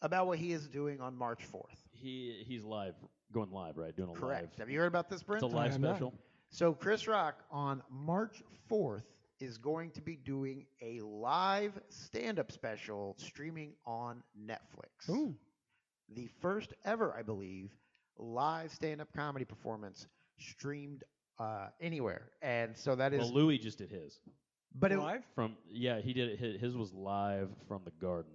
about 0.00 0.26
what 0.26 0.38
he 0.38 0.52
is 0.52 0.68
doing 0.68 1.00
on 1.00 1.16
March 1.16 1.40
4th? 1.52 1.62
He 1.92 2.44
he's 2.46 2.64
live, 2.64 2.94
going 3.32 3.50
live, 3.50 3.76
right? 3.76 3.94
Doing 3.96 4.08
a 4.10 4.12
live. 4.12 4.20
Correct. 4.20 4.42
live. 4.42 4.58
Have 4.58 4.70
you 4.70 4.78
heard 4.78 4.86
about 4.86 5.08
this, 5.08 5.22
Brent? 5.22 5.42
It's 5.42 5.52
a 5.52 5.56
I 5.56 5.62
live 5.62 5.72
have 5.72 5.80
not. 5.80 5.96
special. 5.96 6.14
So 6.50 6.72
Chris 6.72 7.08
Rock 7.08 7.42
on 7.50 7.82
March 7.90 8.42
4th 8.70 9.02
is 9.40 9.58
going 9.58 9.90
to 9.90 10.00
be 10.00 10.14
doing 10.16 10.66
a 10.80 11.00
live 11.00 11.72
stand-up 11.88 12.52
special 12.52 13.16
streaming 13.18 13.72
on 13.84 14.22
Netflix. 14.40 15.10
Ooh. 15.10 15.34
The 16.14 16.28
first 16.40 16.74
ever, 16.84 17.12
I 17.18 17.22
believe, 17.22 17.70
live 18.18 18.70
stand-up 18.70 19.08
comedy 19.16 19.44
performance 19.44 20.06
streamed 20.38 21.02
uh, 21.40 21.68
anywhere. 21.80 22.30
And 22.40 22.76
so 22.76 22.94
that 22.96 23.12
is 23.12 23.20
Well, 23.20 23.32
Louis 23.32 23.58
just 23.58 23.78
did 23.78 23.90
his 23.90 24.20
but 24.74 24.92
it 24.92 24.98
Live? 24.98 25.22
from 25.34 25.56
yeah 25.70 26.00
he 26.00 26.12
did 26.12 26.30
it. 26.30 26.38
His, 26.38 26.60
his 26.60 26.76
was 26.76 26.92
live 26.92 27.50
from 27.68 27.82
the 27.84 27.90
Garden. 27.92 28.32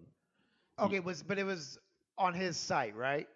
okay, 0.80 0.98
it 0.98 1.04
was 1.04 1.24
but 1.24 1.38
it 1.40 1.44
was 1.44 1.78
on 2.18 2.34
his 2.34 2.58
site, 2.58 2.96
right? 2.96 3.28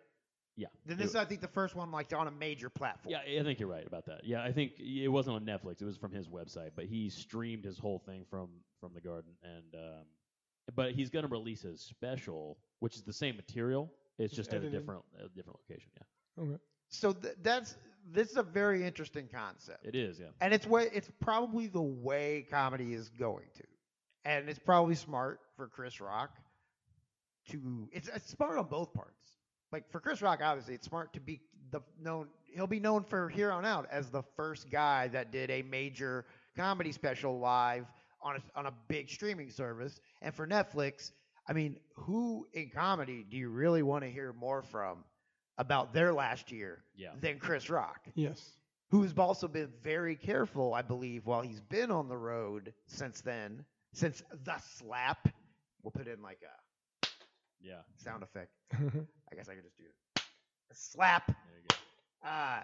Yeah. 0.57 0.67
Then 0.85 0.97
this 0.97 1.11
is 1.11 1.15
I 1.15 1.25
think 1.25 1.41
the 1.41 1.47
first 1.47 1.75
one 1.75 1.91
like 1.91 2.13
on 2.13 2.27
a 2.27 2.31
major 2.31 2.69
platform. 2.69 3.11
yeah, 3.13 3.39
I 3.39 3.43
think 3.43 3.59
you're 3.59 3.69
right 3.69 3.87
about 3.87 4.05
that. 4.05 4.21
Yeah, 4.25 4.43
I 4.43 4.51
think 4.51 4.73
it 4.79 5.07
wasn't 5.07 5.37
on 5.37 5.45
Netflix. 5.45 5.81
It 5.81 5.85
was 5.85 5.97
from 5.97 6.11
his 6.11 6.27
website, 6.27 6.71
but 6.75 6.85
he 6.85 7.09
streamed 7.09 7.63
his 7.63 7.77
whole 7.79 7.99
thing 7.99 8.25
from 8.29 8.49
from 8.79 8.93
the 8.93 9.01
Garden, 9.01 9.31
and 9.43 9.75
um, 9.75 10.05
but 10.75 10.91
he's 10.91 11.09
gonna 11.09 11.27
release 11.27 11.61
his 11.61 11.81
special, 11.81 12.57
which 12.79 12.95
is 12.95 13.03
the 13.03 13.13
same 13.13 13.35
material. 13.35 13.91
It's 14.19 14.33
Just 14.35 14.51
just 14.51 14.63
at 14.63 14.67
a 14.67 14.69
different 14.69 15.01
a 15.17 15.29
different 15.29 15.57
location. 15.67 15.89
Yeah, 15.97 16.43
Okay. 16.43 16.57
So 16.89 17.13
th- 17.13 17.35
that's 17.41 17.77
this 18.09 18.31
is 18.31 18.37
a 18.37 18.43
very 18.43 18.85
interesting 18.85 19.27
concept. 19.33 19.85
it 19.85 19.95
is. 19.95 20.19
Yeah. 20.19 20.27
And 20.39 20.53
it's 20.53 20.67
way 20.67 20.89
it's 20.93 21.09
probably 21.19 21.67
the 21.67 21.81
way 21.81 22.45
comedy 22.49 22.93
is 22.93 23.09
going 23.09 23.47
to. 23.55 23.63
And 24.25 24.49
it's 24.49 24.59
probably 24.59 24.95
smart 24.95 25.39
for 25.55 25.67
Chris 25.67 25.99
Rock 25.99 26.31
to 27.49 27.89
it's, 27.91 28.07
it's 28.07 28.29
smart 28.29 28.57
on 28.57 28.65
both 28.65 28.93
parts. 28.93 29.37
Like 29.71 29.89
for 29.89 29.99
Chris 29.99 30.21
Rock, 30.21 30.41
obviously, 30.43 30.75
it's 30.75 30.87
smart 30.87 31.13
to 31.13 31.19
be 31.19 31.41
the 31.71 31.81
known. 32.01 32.27
He'll 32.45 32.67
be 32.67 32.79
known 32.79 33.03
for 33.03 33.29
here 33.29 33.51
on 33.51 33.65
out 33.65 33.87
as 33.89 34.09
the 34.09 34.23
first 34.35 34.69
guy 34.69 35.07
that 35.09 35.31
did 35.31 35.49
a 35.49 35.61
major 35.61 36.25
comedy 36.57 36.91
special 36.91 37.39
live 37.39 37.85
on 38.21 38.35
a, 38.35 38.59
on 38.59 38.65
a 38.65 38.73
big 38.89 39.09
streaming 39.09 39.49
service. 39.49 40.01
And 40.21 40.35
for 40.35 40.45
Netflix, 40.45 41.11
I 41.47 41.53
mean, 41.53 41.77
who 41.95 42.45
in 42.53 42.69
comedy 42.69 43.25
do 43.29 43.37
you 43.37 43.49
really 43.49 43.83
want 43.83 44.03
to 44.03 44.09
hear 44.09 44.33
more 44.33 44.61
from 44.61 45.03
about 45.61 45.93
their 45.93 46.11
last 46.11 46.51
year 46.51 46.83
Yeah. 46.95 47.11
than 47.21 47.39
Chris 47.39 47.69
Rock? 47.69 48.01
Yes. 48.15 48.57
who's 48.89 49.17
also 49.17 49.47
been 49.47 49.71
very 49.81 50.17
careful, 50.17 50.73
I 50.73 50.81
believe, 50.81 51.25
while 51.25 51.41
he's 51.41 51.61
been 51.61 51.91
on 51.91 52.09
the 52.09 52.17
road 52.17 52.73
since 52.87 53.21
then, 53.21 53.63
since 53.93 54.21
the 54.43 54.57
slap. 54.57 55.29
We'll 55.81 55.91
put 55.91 56.07
in 56.07 56.21
like 56.21 56.41
a 56.43 57.07
Yeah. 57.61 57.81
sound 57.95 58.23
effect. 58.23 58.51
I 58.73 59.35
guess 59.35 59.47
I 59.47 59.53
could 59.55 59.63
just 59.63 59.77
do 59.77 59.85
it. 59.85 60.21
A 60.71 60.75
slap. 60.75 61.27
There 61.27 61.35
you 61.61 61.67
go. 61.69 62.27
Uh, 62.27 62.63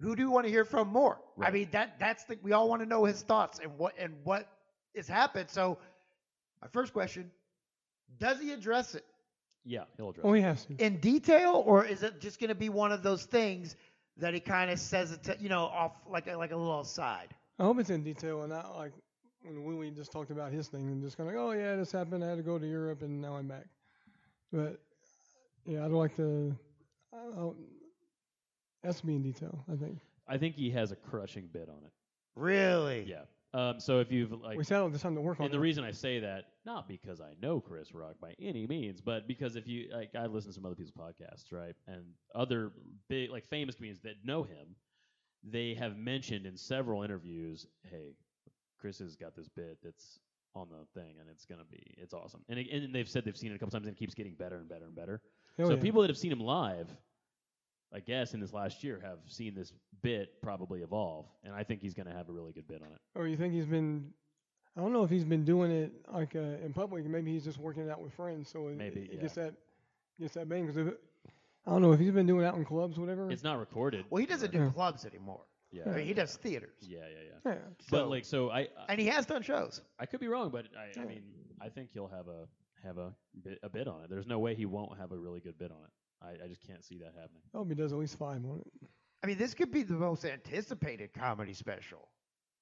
who 0.00 0.14
do 0.14 0.22
you 0.22 0.30
want 0.30 0.46
to 0.46 0.50
hear 0.52 0.64
from 0.64 0.88
more? 0.88 1.20
I 1.40 1.50
mean, 1.50 1.68
that 1.72 1.98
that's 1.98 2.24
the 2.24 2.38
we 2.42 2.52
all 2.52 2.68
want 2.68 2.82
to 2.82 2.86
know 2.86 3.04
his 3.04 3.22
thoughts 3.22 3.58
and 3.58 3.76
what 3.78 3.94
and 3.98 4.14
what 4.24 4.46
has 4.94 5.08
happened. 5.08 5.50
So, 5.50 5.78
my 6.62 6.68
first 6.68 6.92
question: 6.92 7.30
Does 8.18 8.38
he 8.40 8.52
address 8.52 8.94
it 8.94 9.04
Yeah. 9.64 9.84
He'll 9.96 10.10
address. 10.10 10.24
oh, 10.24 10.32
it. 10.32 10.36
he 10.36 10.42
has 10.42 10.64
to. 10.66 10.76
in 10.84 10.98
detail, 10.98 11.62
or 11.66 11.84
is 11.84 12.02
it 12.02 12.20
just 12.20 12.40
going 12.40 12.48
to 12.48 12.54
be 12.54 12.68
one 12.68 12.92
of 12.92 13.02
those 13.02 13.24
things 13.24 13.76
that 14.16 14.34
he 14.34 14.40
kind 14.40 14.70
of 14.70 14.78
says 14.78 15.12
it, 15.12 15.22
to, 15.24 15.36
you 15.40 15.48
know, 15.48 15.64
off 15.64 15.92
like 16.08 16.26
a, 16.26 16.36
like 16.36 16.52
a 16.52 16.56
little 16.56 16.80
aside? 16.80 17.28
I 17.58 17.64
hope 17.64 17.78
it's 17.78 17.90
in 17.90 18.02
detail 18.02 18.42
and 18.42 18.50
not 18.50 18.76
like 18.76 18.92
when 19.42 19.64
Willie 19.64 19.90
just 19.90 20.10
talked 20.10 20.30
about 20.30 20.52
his 20.52 20.68
thing 20.68 20.88
and 20.88 21.02
just 21.02 21.16
kind 21.16 21.28
of 21.28 21.34
like, 21.34 21.42
oh 21.42 21.52
yeah, 21.52 21.76
this 21.76 21.92
happened. 21.92 22.24
I 22.24 22.28
had 22.28 22.38
to 22.38 22.42
go 22.42 22.58
to 22.58 22.66
Europe 22.66 23.02
and 23.02 23.20
now 23.20 23.36
I'm 23.36 23.46
back. 23.46 23.66
But 24.52 24.80
yeah, 25.66 25.84
I'd 25.84 25.90
like 25.90 26.16
to. 26.16 26.56
I'll, 27.12 27.54
has 28.82 29.00
in 29.00 29.22
detail. 29.22 29.64
I 29.72 29.76
think. 29.76 29.98
I 30.28 30.38
think 30.38 30.56
he 30.56 30.70
has 30.70 30.92
a 30.92 30.96
crushing 30.96 31.48
bit 31.52 31.68
on 31.68 31.82
it. 31.84 31.92
Really? 32.36 33.06
Yeah. 33.08 33.22
Um, 33.52 33.78
so 33.78 34.00
if 34.00 34.10
you've 34.10 34.32
like, 34.32 34.58
we 34.58 34.64
set 34.64 34.80
out 34.80 34.92
the 34.92 34.98
time 34.98 35.14
to 35.14 35.20
work 35.20 35.38
on 35.38 35.46
and 35.46 35.54
the 35.54 35.60
reason 35.60 35.84
I 35.84 35.92
say 35.92 36.18
that, 36.20 36.46
not 36.64 36.88
because 36.88 37.20
I 37.20 37.34
know 37.40 37.60
Chris 37.60 37.92
Rock 37.94 38.14
by 38.20 38.34
any 38.40 38.66
means, 38.66 39.00
but 39.00 39.26
because 39.28 39.56
if 39.56 39.66
you 39.66 39.88
like, 39.92 40.10
I 40.14 40.26
listen 40.26 40.50
to 40.50 40.54
some 40.54 40.66
other 40.66 40.74
people's 40.74 40.92
podcasts, 40.92 41.52
right, 41.52 41.74
and 41.86 42.04
other 42.34 42.72
big 43.08 43.30
like 43.30 43.46
famous 43.46 43.74
comedians 43.74 44.00
that 44.02 44.24
know 44.24 44.42
him, 44.42 44.76
they 45.42 45.74
have 45.74 45.96
mentioned 45.96 46.46
in 46.46 46.56
several 46.56 47.02
interviews, 47.02 47.66
hey, 47.90 48.14
Chris 48.80 48.98
has 48.98 49.16
got 49.16 49.36
this 49.36 49.48
bit 49.48 49.78
that's 49.82 50.18
on 50.54 50.68
the 50.70 51.00
thing, 51.00 51.16
and 51.20 51.28
it's 51.30 51.44
gonna 51.44 51.64
be, 51.70 51.82
it's 51.96 52.14
awesome, 52.14 52.40
and 52.48 52.58
it, 52.58 52.70
and 52.70 52.94
they've 52.94 53.08
said 53.08 53.24
they've 53.24 53.36
seen 53.36 53.52
it 53.52 53.56
a 53.56 53.58
couple 53.58 53.72
times, 53.72 53.86
and 53.86 53.96
it 53.96 53.98
keeps 53.98 54.14
getting 54.14 54.34
better 54.34 54.56
and 54.56 54.68
better 54.68 54.84
and 54.86 54.94
better. 54.94 55.20
Hell 55.58 55.68
so 55.68 55.74
yeah. 55.74 55.80
people 55.80 56.00
that 56.02 56.08
have 56.10 56.18
seen 56.18 56.32
him 56.32 56.40
live, 56.40 56.88
I 57.92 58.00
guess 58.00 58.34
in 58.34 58.40
this 58.40 58.52
last 58.52 58.82
year, 58.82 59.00
have 59.04 59.18
seen 59.26 59.54
this 59.54 59.72
bit 60.02 60.40
probably 60.42 60.82
evolve, 60.82 61.26
and 61.44 61.54
I 61.54 61.62
think 61.62 61.80
he's 61.80 61.94
gonna 61.94 62.14
have 62.14 62.28
a 62.28 62.32
really 62.32 62.52
good 62.52 62.66
bit 62.66 62.82
on 62.82 62.92
it. 62.92 62.98
Or 63.14 63.26
you 63.26 63.36
think 63.36 63.52
he's 63.52 63.66
been? 63.66 64.10
I 64.76 64.80
don't 64.80 64.92
know 64.92 65.04
if 65.04 65.10
he's 65.10 65.24
been 65.24 65.44
doing 65.44 65.70
it 65.70 65.92
like 66.12 66.34
uh, 66.34 66.40
in 66.64 66.72
public. 66.74 67.04
Maybe 67.06 67.32
he's 67.32 67.44
just 67.44 67.58
working 67.58 67.84
it 67.84 67.90
out 67.90 68.00
with 68.02 68.12
friends, 68.14 68.48
so 68.50 68.68
it, 68.68 68.76
Maybe, 68.76 69.02
it 69.02 69.10
yeah. 69.14 69.20
gets 69.20 69.34
that 69.34 69.54
gets 70.20 70.34
that 70.34 70.48
bang. 70.48 70.66
Because 70.66 70.94
I 71.66 71.70
don't 71.70 71.80
know 71.82 71.92
if 71.92 72.00
he's 72.00 72.10
been 72.10 72.26
doing 72.26 72.44
it 72.44 72.48
out 72.48 72.56
in 72.56 72.64
clubs, 72.64 72.98
whatever. 72.98 73.30
It's 73.30 73.44
not 73.44 73.58
recorded. 73.58 74.04
Well, 74.10 74.20
he 74.20 74.26
doesn't 74.26 74.50
do 74.52 74.58
Yeah. 74.58 74.70
clubs 74.74 75.04
anymore. 75.06 75.42
Yeah. 75.70 75.82
I 75.86 75.96
mean, 75.96 76.06
he 76.06 76.14
does 76.14 76.36
theaters. 76.36 76.76
Yeah, 76.80 76.98
yeah, 77.00 77.04
yeah. 77.46 77.52
yeah. 77.52 77.58
But 77.90 77.98
So- 77.98 78.08
like, 78.08 78.24
so 78.24 78.50
I, 78.50 78.60
I, 78.60 78.66
And 78.90 79.00
he 79.00 79.06
has 79.08 79.26
done 79.26 79.42
shows. 79.42 79.80
I 79.98 80.06
could 80.06 80.20
be 80.20 80.28
wrong, 80.28 80.50
but 80.50 80.66
I, 80.78 80.84
I 80.84 81.02
Yeah. 81.02 81.04
mean, 81.08 81.22
I 81.60 81.68
think 81.68 81.90
he'll 81.92 82.08
have 82.08 82.28
a 82.28 82.46
have 82.84 82.98
a 82.98 83.14
bit 83.42 83.58
a 83.62 83.68
bit 83.68 83.88
on 83.88 84.02
it. 84.04 84.10
There's 84.10 84.26
no 84.26 84.38
way 84.38 84.54
he 84.54 84.66
won't 84.66 84.98
have 84.98 85.10
a 85.12 85.16
really 85.16 85.40
good 85.40 85.56
bit 85.58 85.70
on 85.70 85.78
it. 85.84 85.90
I, 86.40 86.44
I 86.44 86.48
just 86.48 86.60
can't 86.66 86.84
see 86.84 86.98
that 86.98 87.12
happening. 87.18 87.42
I 87.54 87.58
hope 87.58 87.68
he 87.68 87.74
does 87.74 87.92
at 87.92 87.98
least 87.98 88.18
five 88.18 88.44
on 88.44 88.60
it. 88.60 88.88
I 89.22 89.26
mean, 89.26 89.38
this 89.38 89.54
could 89.54 89.70
be 89.72 89.82
the 89.84 89.94
most 89.94 90.24
anticipated 90.26 91.12
comedy 91.14 91.54
special 91.54 92.08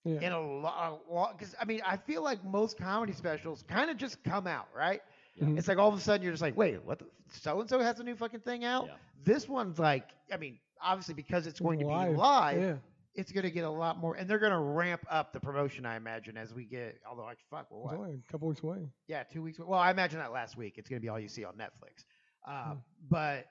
Yeah. 0.04 0.20
in 0.20 0.32
a 0.32 0.40
lot. 0.40 1.00
Because 1.38 1.54
I 1.60 1.64
mean, 1.64 1.80
I 1.86 1.96
feel 1.96 2.22
like 2.22 2.44
most 2.44 2.76
comedy 2.78 3.12
specials 3.12 3.62
kind 3.68 3.90
of 3.90 3.96
just 3.96 4.22
come 4.24 4.46
out, 4.46 4.68
right? 4.76 5.00
Mhm. 5.40 5.56
It's 5.58 5.68
like 5.68 5.78
all 5.78 5.88
of 5.88 5.94
a 5.98 6.00
sudden 6.00 6.22
you're 6.22 6.32
just 6.32 6.42
like, 6.42 6.56
wait, 6.56 6.82
what? 6.84 7.00
So 7.30 7.60
and 7.60 7.68
so 7.70 7.78
has 7.80 8.00
a 8.00 8.04
new 8.04 8.16
fucking 8.16 8.40
thing 8.40 8.64
out. 8.64 8.86
Yeah. 8.86 8.94
This 9.24 9.48
one's 9.48 9.78
like, 9.78 10.08
I 10.32 10.36
mean, 10.36 10.58
obviously 10.82 11.14
because 11.14 11.46
it's 11.46 11.60
going 11.60 11.78
to 11.78 11.84
be 11.86 11.90
live, 11.90 12.58
Yeah. 12.60 12.74
it's 13.14 13.30
going 13.32 13.44
to 13.44 13.50
get 13.50 13.64
a 13.64 13.70
lot 13.70 13.96
more, 13.98 14.14
and 14.16 14.28
they're 14.28 14.40
going 14.40 14.52
to 14.52 14.58
ramp 14.58 15.02
up 15.08 15.32
the 15.32 15.38
promotion, 15.40 15.86
I 15.86 15.96
imagine, 15.96 16.36
as 16.36 16.52
we 16.52 16.64
get. 16.64 17.00
Although, 17.08 17.24
like, 17.24 17.38
fuck, 17.50 17.68
well, 17.70 17.82
what? 17.84 17.94
only 17.94 18.14
a 18.28 18.32
couple 18.32 18.48
weeks 18.48 18.62
away. 18.62 18.78
Yeah, 19.06 19.22
two 19.22 19.40
weeks. 19.42 19.58
Well, 19.60 19.78
I 19.78 19.90
imagine 19.92 20.18
that 20.18 20.32
last 20.32 20.56
week 20.56 20.74
it's 20.78 20.88
going 20.88 21.00
to 21.00 21.02
be 21.02 21.08
all 21.08 21.20
you 21.20 21.28
see 21.28 21.44
on 21.44 21.54
Netflix. 21.54 22.04
Uh, 22.46 22.72
Hmm. 22.72 22.78
But 23.08 23.46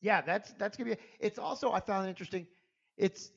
yeah, 0.00 0.20
that's 0.20 0.52
that's 0.52 0.76
going 0.76 0.90
to 0.90 0.96
be. 0.96 1.02
It's 1.18 1.38
also 1.38 1.72
I 1.72 1.80
found 1.80 2.06
it 2.06 2.10
interesting. 2.10 2.46
It's 2.96 3.32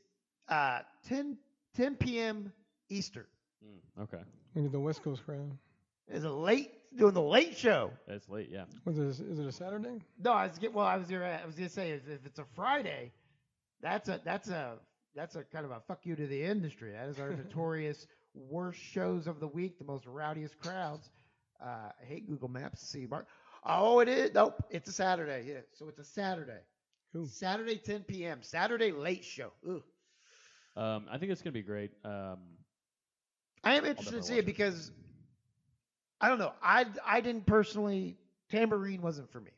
uh, 0.50 0.82
10, 1.08 1.38
10 1.78 1.96
p.m. 1.96 2.52
Eastern. 2.90 3.26
Mm, 3.64 4.04
okay, 4.04 4.24
Look 4.56 4.66
at 4.66 4.72
the 4.72 4.80
West 4.80 5.04
Coast 5.04 5.24
crowd. 5.26 5.52
It's 6.08 6.26
a 6.26 6.30
late 6.30 6.72
doing 6.98 7.14
the 7.14 7.22
late 7.22 7.56
show. 7.56 7.92
It's 8.08 8.28
late. 8.30 8.50
Yeah. 8.52 8.64
Was 8.86 8.98
it? 8.98 9.26
Is 9.26 9.40
it 9.40 9.46
a 9.46 9.52
Saturday? 9.52 10.02
No, 10.20 10.32
I 10.34 10.48
was 10.48 10.58
get 10.58 10.74
well. 10.74 10.86
I 10.86 10.98
was 10.98 11.08
gonna, 11.08 11.40
I 11.42 11.46
was 11.46 11.56
gonna 11.56 11.70
say 11.70 11.92
if, 11.92 12.08
if 12.10 12.26
it's 12.26 12.40
a 12.40 12.46
Friday, 12.56 13.12
that's 13.82 14.10
a 14.10 14.20
that's 14.24 14.50
a 14.50 14.80
that's 15.16 15.36
a 15.36 15.44
kind 15.44 15.66
of 15.66 15.72
a 15.72 15.82
fuck 15.88 16.06
you 16.06 16.16
to 16.16 16.28
the 16.28 16.44
industry. 16.44 16.94
That 16.94 17.10
is 17.10 17.20
our 17.20 17.30
notorious 17.44 18.08
worst 18.34 18.80
shows 18.80 19.28
of 19.28 19.40
the 19.40 19.48
week, 19.48 19.78
the 19.78 19.86
most 19.86 20.06
rowdiest 20.06 20.58
crowds. 20.60 21.10
Uh, 21.62 21.90
I 22.02 22.06
hate 22.06 22.28
Google 22.28 22.50
Maps. 22.50 22.82
See, 22.82 23.06
Mark. 23.06 23.28
Oh, 23.66 24.00
it 24.00 24.08
is. 24.08 24.34
Nope, 24.34 24.64
it's 24.70 24.90
a 24.90 24.94
Saturday. 24.94 25.46
Yeah, 25.48 25.60
so 25.74 25.90
it's 25.90 26.00
a 26.00 26.06
Saturday. 26.06 26.62
Cool. 27.14 27.28
Saturday, 27.28 27.78
10 27.78 28.04
p.m. 28.04 28.40
Saturday 28.42 28.92
late 28.92 29.24
show. 29.24 29.52
Ugh. 29.68 29.82
Um, 30.78 31.06
I 31.12 31.18
think 31.18 31.32
it's 31.32 31.42
gonna 31.42 31.54
be 31.54 31.64
great. 31.64 31.92
Um, 32.06 32.38
I 33.64 33.76
am 33.76 33.86
interested 33.86 34.16
to 34.16 34.24
see 34.24 34.34
watch 34.34 34.40
it 34.42 34.46
because 34.46 34.92
I 36.22 36.30
don't 36.30 36.40
know. 36.40 36.54
I 36.62 36.86
I 37.06 37.22
didn't 37.22 37.46
personally. 37.46 38.18
Tambourine 38.50 39.02
wasn't 39.02 39.30
for 39.32 39.42
me. 39.42 39.52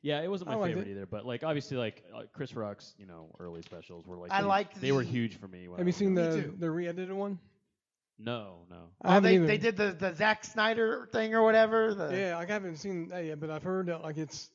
yeah, 0.00 0.22
it 0.22 0.30
wasn't 0.30 0.50
my 0.50 0.66
favorite 0.68 0.86
it. 0.86 0.92
either, 0.92 1.06
but 1.06 1.26
like 1.26 1.42
obviously, 1.42 1.76
like 1.76 2.04
uh, 2.14 2.22
Chris 2.32 2.54
Rock's, 2.54 2.94
you 2.96 3.06
know, 3.06 3.34
early 3.40 3.60
specials 3.62 4.06
were 4.06 4.16
like 4.16 4.30
I 4.30 4.40
they, 4.40 4.46
liked 4.46 4.80
they 4.80 4.92
were 4.92 5.02
huge 5.02 5.38
for 5.38 5.48
me. 5.48 5.68
When 5.68 5.78
Have 5.78 5.80
I 5.80 5.82
you 5.82 5.86
was 5.86 5.96
seen 5.96 6.14
the 6.14 6.54
the 6.58 6.70
re-edited 6.70 7.12
one? 7.12 7.38
No, 8.18 8.66
no. 8.70 8.76
I 9.02 9.16
Oh, 9.16 9.20
they 9.20 9.34
either. 9.34 9.46
they 9.46 9.58
did 9.58 9.76
the 9.76 9.92
the 9.92 10.14
Zack 10.14 10.44
Snyder 10.44 11.08
thing 11.12 11.34
or 11.34 11.42
whatever. 11.42 11.94
The, 11.94 12.16
Yeah, 12.16 12.38
I 12.38 12.46
haven't 12.46 12.76
seen 12.76 13.08
that 13.08 13.24
yet, 13.24 13.40
but 13.40 13.50
I've 13.50 13.64
heard 13.64 13.86
that 13.86 14.02
like 14.02 14.16
it's 14.16 14.50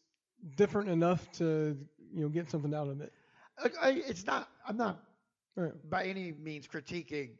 different 0.55 0.89
enough 0.89 1.29
to 1.33 1.77
you 2.13 2.21
know 2.21 2.29
get 2.29 2.49
something 2.49 2.73
out 2.73 2.87
of 2.87 3.01
it. 3.01 3.11
Like, 3.61 3.73
I, 3.81 3.89
it's 4.07 4.25
not. 4.25 4.49
I'm 4.67 4.77
not 4.77 4.99
Right. 5.57 5.73
by 5.89 6.05
any 6.05 6.33
means 6.33 6.67
critiquing 6.67 7.31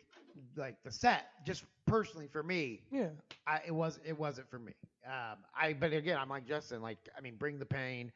like 0.56 0.76
the 0.84 0.92
set. 0.92 1.28
Just 1.46 1.64
personally 1.86 2.28
for 2.28 2.44
me, 2.44 2.82
Yeah. 2.92 3.10
I, 3.48 3.62
it 3.68 3.72
was 3.72 4.00
it 4.06 4.18
wasn't 4.18 4.50
for 4.50 4.60
me. 4.60 4.74
Um, 5.06 5.38
I 5.56 5.74
but 5.74 5.94
again, 5.94 6.18
I'm 6.20 6.30
like 6.30 6.48
Justin. 6.48 6.82
Like 6.82 6.98
I 7.18 7.22
mean, 7.22 7.36
Bring 7.38 7.60
the 7.60 7.66
Pain, 7.66 8.12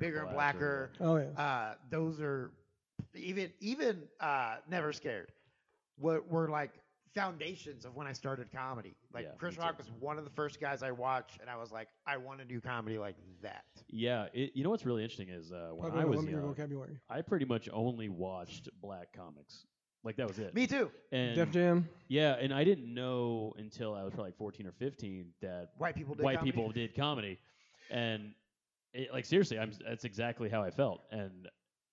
Bigger 0.00 0.22
and 0.24 0.32
Blacker. 0.32 0.90
Oh 1.00 1.16
yeah. 1.16 1.28
Uh, 1.40 1.74
those 1.90 2.20
are 2.20 2.50
even 3.14 3.52
even 3.60 4.02
uh, 4.20 4.56
Never 4.68 4.92
Scared. 4.92 5.30
Were, 5.98 6.22
were 6.22 6.48
like 6.48 6.72
foundations 7.14 7.84
of 7.84 7.94
when 7.94 8.06
I 8.06 8.12
started 8.12 8.50
comedy. 8.52 8.94
Like 9.12 9.24
Yeah, 9.24 9.30
Chris 9.38 9.58
Rock 9.58 9.78
was 9.78 9.90
one 10.00 10.18
of 10.18 10.24
the 10.24 10.30
first 10.30 10.60
guys 10.60 10.82
I 10.82 10.90
watched, 10.90 11.40
and 11.40 11.50
I 11.50 11.56
was 11.56 11.72
like, 11.72 11.88
I 12.06 12.16
want 12.16 12.38
to 12.40 12.44
do 12.44 12.60
comedy 12.60 12.98
like 12.98 13.16
that. 13.42 13.64
Yeah, 13.88 14.26
it, 14.32 14.52
you 14.54 14.64
know 14.64 14.70
what's 14.70 14.86
really 14.86 15.02
interesting 15.02 15.28
is 15.28 15.52
uh, 15.52 15.70
when 15.72 15.90
Probably 15.90 16.02
I 16.02 16.04
was 16.04 16.16
limit 16.18 16.32
your 16.32 16.40
young, 16.40 16.48
vocabulary. 16.54 16.98
I 17.10 17.20
pretty 17.22 17.44
much 17.44 17.68
only 17.72 18.08
watched 18.08 18.68
black 18.80 19.12
comics. 19.14 19.66
Like 20.04 20.16
that 20.16 20.26
was 20.26 20.38
it. 20.38 20.52
Me 20.54 20.66
too. 20.66 20.90
and 21.12 21.36
Def 21.36 21.50
Jam. 21.52 21.88
yeah, 22.08 22.34
and 22.40 22.52
I 22.52 22.64
didn't 22.64 22.92
know 22.92 23.54
until 23.56 23.94
I 23.94 24.02
was 24.02 24.12
probably 24.12 24.30
like 24.30 24.38
14 24.38 24.66
or 24.66 24.72
15 24.72 25.26
that 25.42 25.70
White 25.78 25.94
people 25.94 26.14
did 26.14 26.24
white 26.24 26.38
comedy. 26.38 26.50
people 26.52 26.70
did 26.72 26.96
comedy, 26.96 27.38
and 27.88 28.32
it, 28.92 29.12
like 29.12 29.24
seriously, 29.24 29.60
I'm 29.60 29.70
that's 29.86 30.04
exactly 30.04 30.48
how 30.48 30.60
I 30.60 30.70
felt, 30.70 31.02
and 31.12 31.48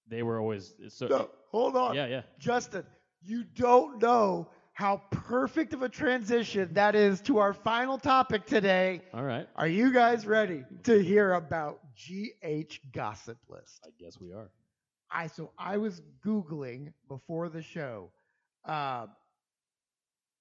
they 0.08 0.24
were 0.24 0.40
always 0.40 0.74
so. 0.88 1.06
No, 1.06 1.30
hold 1.52 1.76
on. 1.78 1.94
Yeah, 1.96 2.08
yeah. 2.08 2.22
Justin, 2.40 2.84
you 3.22 3.44
don't 3.44 4.02
know 4.02 4.50
how 4.80 5.02
perfect 5.12 5.74
of 5.74 5.82
a 5.82 5.90
transition 5.90 6.70
that 6.72 6.96
is 6.96 7.20
to 7.20 7.38
our 7.38 7.54
final 7.54 7.98
topic 7.98 8.46
today. 8.46 9.02
All 9.14 9.26
right, 9.26 9.46
Are 9.58 9.68
you 9.68 9.92
guys 9.92 10.26
ready 10.26 10.64
to 10.84 11.04
hear 11.04 11.34
about 11.34 11.82
GH 11.98 12.80
Gossip 12.94 13.38
List? 13.50 13.82
I 13.86 13.90
guess 14.00 14.22
we 14.22 14.32
are. 14.32 14.50
I 15.12 15.28
so 15.28 15.52
I 15.58 15.76
was 15.76 16.02
googling 16.26 16.94
before 17.10 17.50
the 17.50 17.62
show, 17.62 18.10
uh, 18.64 19.08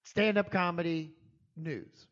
stand-up 0.05 0.53
comedy 0.53 1.15
news, 1.57 2.07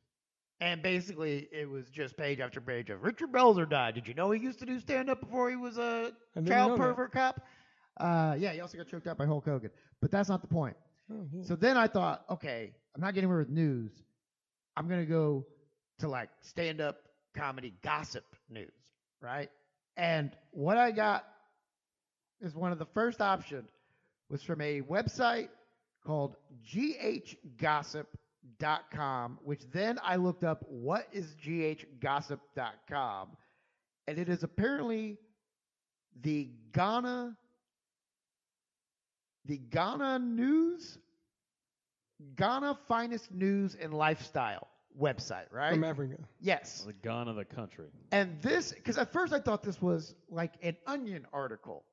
and 0.60 0.82
basically 0.82 1.46
it 1.52 1.70
was 1.70 1.90
just 1.90 2.16
page 2.16 2.40
after 2.40 2.60
page 2.60 2.90
of 2.90 3.04
Richard 3.04 3.30
Belzer 3.30 3.70
died. 3.70 3.94
Did 3.94 4.08
you 4.08 4.14
know 4.14 4.32
he 4.32 4.42
used 4.42 4.58
to 4.58 4.66
do 4.66 4.80
stand-up 4.80 5.20
before 5.20 5.48
he 5.48 5.54
was 5.54 5.78
a 5.78 6.12
child 6.34 6.46
know 6.46 6.68
that. 6.70 6.76
pervert 6.76 7.12
cop? 7.12 7.40
Uh, 7.98 8.34
yeah, 8.36 8.52
he 8.52 8.60
also 8.60 8.76
got 8.76 8.88
choked 8.88 9.06
out 9.06 9.16
by 9.16 9.26
Hulk 9.26 9.44
Hogan. 9.44 9.70
But 10.00 10.10
that's 10.10 10.28
not 10.28 10.42
the 10.42 10.48
point. 10.48 10.76
Oh. 11.12 11.26
So 11.42 11.56
then 11.56 11.76
I 11.76 11.86
thought, 11.86 12.24
okay, 12.30 12.72
I'm 12.94 13.00
not 13.00 13.14
getting 13.14 13.30
away 13.30 13.38
with 13.38 13.50
news. 13.50 13.92
I'm 14.76 14.88
gonna 14.88 15.06
go 15.06 15.46
to 16.00 16.08
like 16.08 16.30
stand 16.40 16.80
up 16.80 16.98
comedy 17.36 17.74
gossip 17.82 18.24
news, 18.48 18.72
right? 19.20 19.50
And 19.96 20.30
what 20.50 20.76
I 20.76 20.90
got 20.90 21.24
is 22.40 22.54
one 22.54 22.72
of 22.72 22.78
the 22.78 22.86
first 22.86 23.20
options 23.20 23.70
was 24.28 24.42
from 24.42 24.60
a 24.60 24.82
website 24.82 25.48
called 26.04 26.36
ghgossip.com, 26.74 28.08
which 29.42 29.62
then 29.72 29.98
I 30.02 30.16
looked 30.16 30.44
up 30.44 30.64
what 30.68 31.06
is 31.12 31.32
ghgossip.com, 31.44 33.28
and 34.06 34.18
it 34.18 34.28
is 34.28 34.42
apparently 34.42 35.18
the 36.20 36.50
Ghana 36.72 37.36
the 39.46 39.58
Ghana 39.58 40.18
News, 40.18 40.98
Ghana 42.36 42.78
Finest 42.88 43.30
News 43.32 43.76
and 43.80 43.92
Lifestyle 43.94 44.68
website, 44.98 45.46
right? 45.50 45.72
From 45.72 45.84
Africa. 45.84 46.16
yes. 46.40 46.84
The 46.86 46.92
Ghana, 46.92 47.30
of 47.30 47.36
the 47.36 47.44
country. 47.44 47.86
And 48.12 48.40
this, 48.40 48.72
because 48.72 48.98
at 48.98 49.12
first 49.12 49.32
I 49.32 49.40
thought 49.40 49.62
this 49.62 49.80
was 49.80 50.14
like 50.30 50.54
an 50.62 50.76
Onion 50.86 51.26
article 51.32 51.84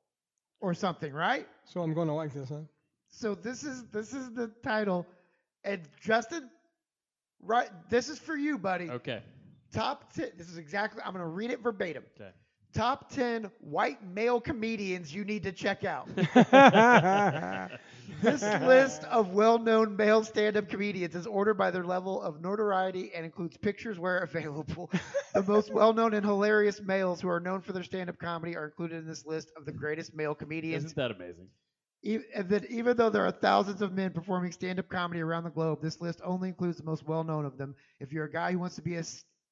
or 0.61 0.73
something, 0.73 1.11
right? 1.11 1.47
So 1.65 1.81
I'm 1.81 1.93
going 1.93 2.07
to 2.07 2.13
like 2.13 2.33
this, 2.33 2.49
huh? 2.49 2.61
So 3.09 3.35
this 3.35 3.63
is 3.63 3.83
this 3.91 4.11
is 4.13 4.31
the 4.33 4.47
title, 4.63 5.05
and 5.63 5.81
Justin, 6.01 6.49
right? 7.43 7.69
This 7.89 8.09
is 8.09 8.17
for 8.17 8.35
you, 8.35 8.57
buddy. 8.57 8.89
Okay. 8.89 9.21
Top 9.71 10.11
ten. 10.13 10.31
This 10.35 10.49
is 10.49 10.57
exactly. 10.57 10.99
I'm 11.05 11.13
gonna 11.13 11.27
read 11.27 11.51
it 11.51 11.59
verbatim. 11.61 12.03
Okay. 12.19 12.31
Top 12.73 13.09
ten 13.11 13.51
white 13.59 14.03
male 14.05 14.41
comedians 14.41 15.13
you 15.13 15.23
need 15.23 15.43
to 15.43 15.51
check 15.51 15.83
out. 15.83 16.09
This 18.21 18.41
list 18.41 19.03
of 19.05 19.33
well-known 19.33 19.97
male 19.97 20.23
stand-up 20.23 20.69
comedians 20.69 21.13
is 21.13 21.27
ordered 21.27 21.55
by 21.55 21.71
their 21.71 21.83
level 21.83 22.21
of 22.21 22.41
notoriety 22.41 23.11
and 23.13 23.25
includes 23.25 23.57
pictures 23.57 23.99
where 23.99 24.19
available. 24.19 24.89
the 25.33 25.43
most 25.43 25.73
well-known 25.73 26.13
and 26.13 26.25
hilarious 26.25 26.81
males 26.81 27.19
who 27.19 27.27
are 27.27 27.41
known 27.41 27.61
for 27.61 27.73
their 27.73 27.83
stand-up 27.83 28.17
comedy 28.17 28.55
are 28.55 28.65
included 28.65 28.97
in 28.97 29.07
this 29.07 29.25
list 29.25 29.51
of 29.57 29.65
the 29.65 29.73
greatest 29.73 30.15
male 30.15 30.33
comedians. 30.33 30.85
Isn't 30.85 30.95
that 30.95 31.11
amazing? 31.11 31.47
E- 32.03 32.19
and 32.33 32.47
that 32.49 32.69
even 32.69 32.95
though 32.95 33.09
there 33.09 33.25
are 33.25 33.31
thousands 33.31 33.81
of 33.81 33.91
men 33.91 34.11
performing 34.11 34.51
stand-up 34.51 34.87
comedy 34.87 35.21
around 35.21 35.43
the 35.43 35.49
globe, 35.49 35.81
this 35.81 35.99
list 35.99 36.21
only 36.23 36.49
includes 36.49 36.77
the 36.77 36.83
most 36.83 37.05
well-known 37.05 37.45
of 37.45 37.57
them. 37.57 37.75
If 37.99 38.13
you're 38.13 38.25
a 38.25 38.31
guy 38.31 38.53
who 38.53 38.59
wants 38.59 38.75
to 38.75 38.81
be 38.81 38.95
a 38.95 39.03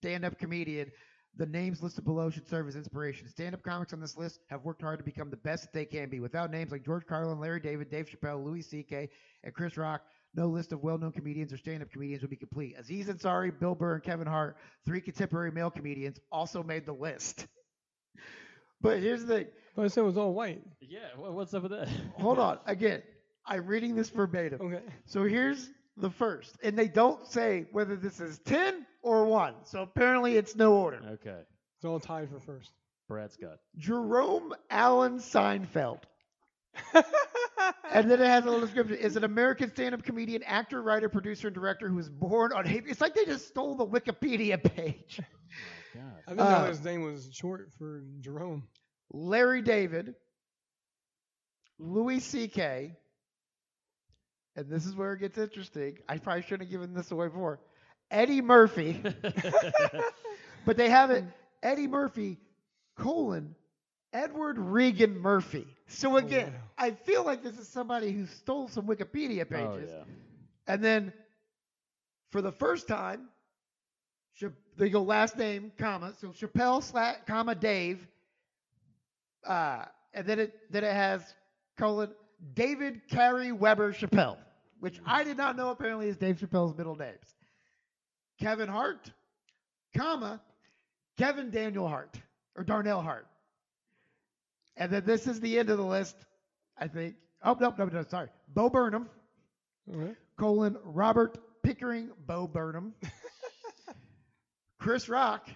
stand-up 0.02 0.38
comedian, 0.38 0.92
the 1.38 1.46
names 1.46 1.82
listed 1.82 2.04
below 2.04 2.30
should 2.30 2.48
serve 2.48 2.68
as 2.68 2.76
inspiration. 2.76 3.28
Stand-up 3.28 3.64
comics 3.64 3.94
on 3.94 4.00
this 4.00 4.18
list 4.18 4.40
have 4.50 4.64
worked 4.64 4.82
hard 4.82 5.00
to 5.00 5.06
become 5.06 5.30
the 5.30 5.38
best 5.38 5.64
that 5.64 5.74
they 5.74 5.86
can 5.86 6.10
be. 6.10 6.20
Without 6.20 6.52
names 6.52 6.72
like 6.72 6.86
George 6.86 7.06
Carlin, 7.06 7.40
Larry 7.40 7.60
David, 7.60 7.90
Dave 7.90 8.10
Chappelle, 8.10 8.44
Louis 8.44 8.62
C.K., 8.62 9.10
and 9.44 9.54
Chris 9.54 9.78
Rock, 9.78 10.02
no 10.36 10.48
list 10.48 10.72
of 10.72 10.84
well-known 10.84 11.12
comedians 11.12 11.52
or 11.52 11.58
stand-up 11.58 11.92
comedians 11.92 12.22
would 12.22 12.30
be 12.30 12.36
complete. 12.36 12.76
Aziz 12.78 13.08
Ansari, 13.08 13.58
Bill 13.58 13.76
Burr, 13.76 13.96
and 13.96 14.04
Kevin 14.04 14.28
Hart, 14.28 14.58
three 14.86 15.02
contemporary 15.02 15.52
male 15.52 15.72
comedians, 15.72 16.20
also 16.32 16.64
made 16.64 16.86
the 16.86 16.94
list. 16.94 17.48
but 18.82 19.00
here's 19.00 19.26
the 19.26 19.36
thing. 19.36 19.48
But 19.76 19.86
I 19.86 19.88
said 19.88 20.02
it 20.02 20.06
was 20.06 20.18
all 20.18 20.34
white. 20.34 20.62
Yeah, 20.82 21.00
what's 21.18 21.54
up 21.54 21.64
with 21.64 21.72
that? 21.72 21.88
Hold 22.18 22.40
on. 22.40 22.60
Again, 22.66 23.02
I'm 23.46 23.66
reading 23.66 23.96
this 23.96 24.10
verbatim. 24.10 24.62
Okay. 24.62 24.84
So 25.06 25.24
here's 25.24 25.70
the 25.98 26.10
first. 26.10 26.58
And 26.62 26.78
they 26.78 26.88
don't 26.88 27.26
say 27.28 27.68
whether 27.72 27.96
this 27.96 28.20
is 28.20 28.40
10 28.40 28.86
or 29.02 29.26
1. 29.26 29.54
So 29.66 29.82
apparently 29.82 30.36
it's 30.38 30.56
no 30.56 30.74
order. 30.76 31.02
Okay, 31.14 31.40
It's 31.78 31.86
all 31.86 32.00
tied 32.00 32.30
for 32.30 32.40
first. 32.40 32.72
Brad 33.08 33.32
Scott. 33.32 33.58
Jerome 33.78 34.54
Allen 34.70 35.18
Seinfeld. 35.20 36.00
And 37.94 38.10
then 38.10 38.22
it 38.22 38.26
has 38.26 38.44
a 38.46 38.50
little 38.50 38.62
description. 38.62 38.98
Is 38.98 39.18
an 39.18 39.24
American 39.26 39.70
stand-up 39.70 40.04
comedian, 40.04 40.44
actor, 40.44 40.82
writer, 40.82 41.10
producer, 41.10 41.48
and 41.48 41.54
director 41.54 41.90
who 41.90 41.96
was 41.96 42.10
born 42.10 42.54
on. 42.54 42.66
It's 42.66 43.02
like 43.02 43.14
they 43.14 43.26
just 43.26 43.50
stole 43.50 43.76
the 43.76 43.86
Wikipedia 43.86 44.62
page. 44.64 45.20
God. 45.94 46.04
I 46.26 46.30
didn't 46.32 46.40
Uh, 46.48 46.62
know 46.62 46.68
his 46.70 46.84
name 46.84 47.04
was 47.04 47.30
short 47.34 47.70
for 47.78 48.02
Jerome. 48.22 48.64
Larry 49.12 49.62
David, 49.62 50.16
Louis 51.78 52.22
C.K., 52.22 52.96
and 54.56 54.70
this 54.70 54.86
is 54.86 54.96
where 54.96 55.14
it 55.14 55.20
gets 55.20 55.38
interesting. 55.38 55.98
I 56.08 56.18
probably 56.18 56.44
shouldn't 56.44 56.62
have 56.62 56.72
given 56.72 56.94
this 56.94 57.12
away 57.12 57.28
before. 57.28 57.60
Eddie 58.12 58.42
Murphy, 58.42 59.02
but 60.66 60.78
they 60.78 60.90
have 60.90 61.10
it 61.12 61.24
Eddie 61.64 61.88
Murphy, 61.88 62.38
colon, 62.98 63.56
Edward 64.14 64.58
Regan 64.60 65.18
Murphy. 65.18 65.66
So 65.88 66.18
again, 66.18 66.52
wow. 66.54 66.60
I 66.78 66.92
feel 66.92 67.24
like 67.26 67.44
this 67.44 67.58
is 67.58 67.68
somebody 67.68 68.12
who 68.12 68.26
stole 68.26 68.68
some 68.68 68.86
Wikipedia 68.86 69.42
oh 69.42 69.46
pages. 69.46 69.90
yeah. 69.90 70.04
And 70.68 70.84
then 70.84 71.14
for 72.30 72.42
the 72.42 72.52
first 72.52 72.88
time, 72.88 73.30
they 74.78 74.90
go 74.90 75.04
last 75.04 75.38
name, 75.38 75.72
comma, 75.78 76.14
so 76.20 76.30
Chappelle, 76.30 76.82
sla- 76.82 77.26
comma, 77.26 77.56
Dave. 77.56 78.08
Uh, 79.46 79.86
and 80.14 80.26
then 80.28 80.40
it 80.40 80.54
then 80.72 80.84
it 80.84 80.94
has 80.94 81.22
colon 81.78 82.10
David 82.54 83.02
Khari 83.10 83.52
Webber 83.52 83.94
Chappelle, 83.94 84.38
which 84.80 85.00
I 85.06 85.24
did 85.24 85.38
not 85.38 85.56
know 85.56 85.70
apparently 85.70 86.08
is 86.08 86.18
Dave 86.18 86.38
Chappelle's 86.38 86.78
middle 86.78 86.96
names. 86.96 87.36
Kevin 88.42 88.68
Hart, 88.68 89.12
comma, 89.96 90.42
Kevin 91.18 91.52
Daniel 91.52 91.88
Hart 91.88 92.18
or 92.58 92.64
Darnell 92.64 93.02
Hart. 93.02 93.28
And 94.76 94.92
then 94.92 95.06
this 95.06 95.28
is 95.28 95.40
the 95.40 95.60
end 95.60 95.70
of 95.70 95.78
the 95.78 95.86
list, 95.86 96.16
I 96.78 96.88
think. 96.88 97.16
Oh 97.44 97.56
no, 97.60 97.74
no, 97.78 97.86
no, 97.86 98.04
sorry. 98.10 98.30
Bo 98.54 98.70
Burnham, 98.70 99.08
right. 99.88 100.16
colon 100.38 100.78
Robert 100.84 101.38
Pickering 101.64 102.10
Bo 102.26 102.48
Burnham, 102.48 102.94
Chris 104.80 105.08
Rock, 105.08 105.48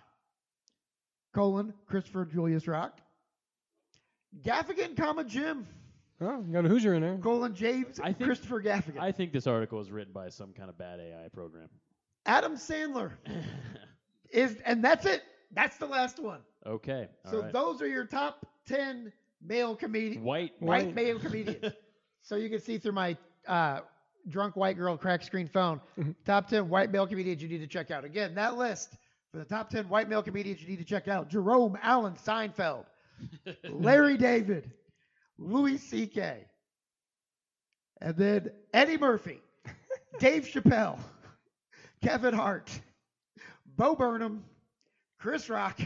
colon 1.33 1.73
Christopher 1.88 2.25
Julius 2.25 2.67
Rock, 2.67 2.99
Gaffigan, 4.43 4.95
comma 4.95 5.23
Jim, 5.23 5.67
Oh, 6.21 6.41
you 6.47 6.53
got 6.53 6.65
a 6.65 6.69
Hoosier 6.69 6.93
in 6.93 7.01
there. 7.01 7.17
colon 7.17 7.53
James 7.55 7.99
I 7.99 8.13
think- 8.13 8.19
Christopher 8.27 8.61
Gaffigan, 8.61 8.99
I 8.99 9.11
think 9.11 9.31
this 9.33 9.47
article 9.47 9.79
was 9.79 9.91
written 9.91 10.13
by 10.13 10.29
some 10.29 10.53
kind 10.53 10.69
of 10.69 10.77
bad 10.77 10.99
AI 10.99 11.27
program. 11.33 11.67
Adam 12.26 12.55
Sandler 12.55 13.11
is, 14.32 14.57
and 14.65 14.84
that's 14.84 15.05
it. 15.05 15.23
That's 15.51 15.78
the 15.78 15.86
last 15.86 16.19
one. 16.19 16.41
okay. 16.65 17.07
all 17.26 17.32
so 17.32 17.41
right. 17.41 17.53
those 17.53 17.82
are 17.82 17.88
your 17.88 18.05
top 18.05 18.45
ten 18.67 19.11
male 19.41 19.76
comedians. 19.76 20.23
white. 20.23 20.53
white 20.59 20.86
White. 20.88 20.95
male 20.95 21.19
comedians. 21.28 21.73
so 22.21 22.36
you 22.36 22.49
can 22.49 22.59
see 22.59 22.78
through 22.78 22.91
my 22.93 23.15
uh, 23.47 23.82
drunk 24.30 24.55
white 24.55 24.76
girl 24.78 24.97
crack 24.97 25.21
screen 25.23 25.47
phone. 25.47 25.80
Mhm. 25.99 26.15
top 26.26 26.49
10 26.49 26.67
white 26.67 26.91
male 26.91 27.05
comedians 27.07 27.41
you 27.41 27.47
need 27.49 27.59
to 27.59 27.67
check 27.67 27.91
out. 27.91 28.03
Again, 28.03 28.34
that 28.36 28.57
list 28.57 28.97
for 29.32 29.38
the 29.38 29.45
top 29.45 29.69
10 29.69 29.88
white 29.88 30.09
male 30.09 30.23
comedians 30.23 30.61
you 30.61 30.67
need 30.67 30.80
to 30.80 30.86
check 30.86 31.07
out 31.07 31.30
Jerome 31.30 31.78
Allen 31.84 32.15
Seinfeld, 32.15 32.86
Larry 33.69 34.17
David, 34.17 34.71
Louis 35.38 35.78
C.K., 35.78 36.45
and 38.01 38.17
then 38.17 38.49
Eddie 38.73 38.97
Murphy, 38.97 39.41
Dave 40.19 40.43
Chappelle, 40.45 40.97
Kevin 42.06 42.34
Hart, 42.36 42.70
Bo 43.78 43.95
Burnham, 43.95 44.43
Chris 45.20 45.49
Rock, 45.49 45.80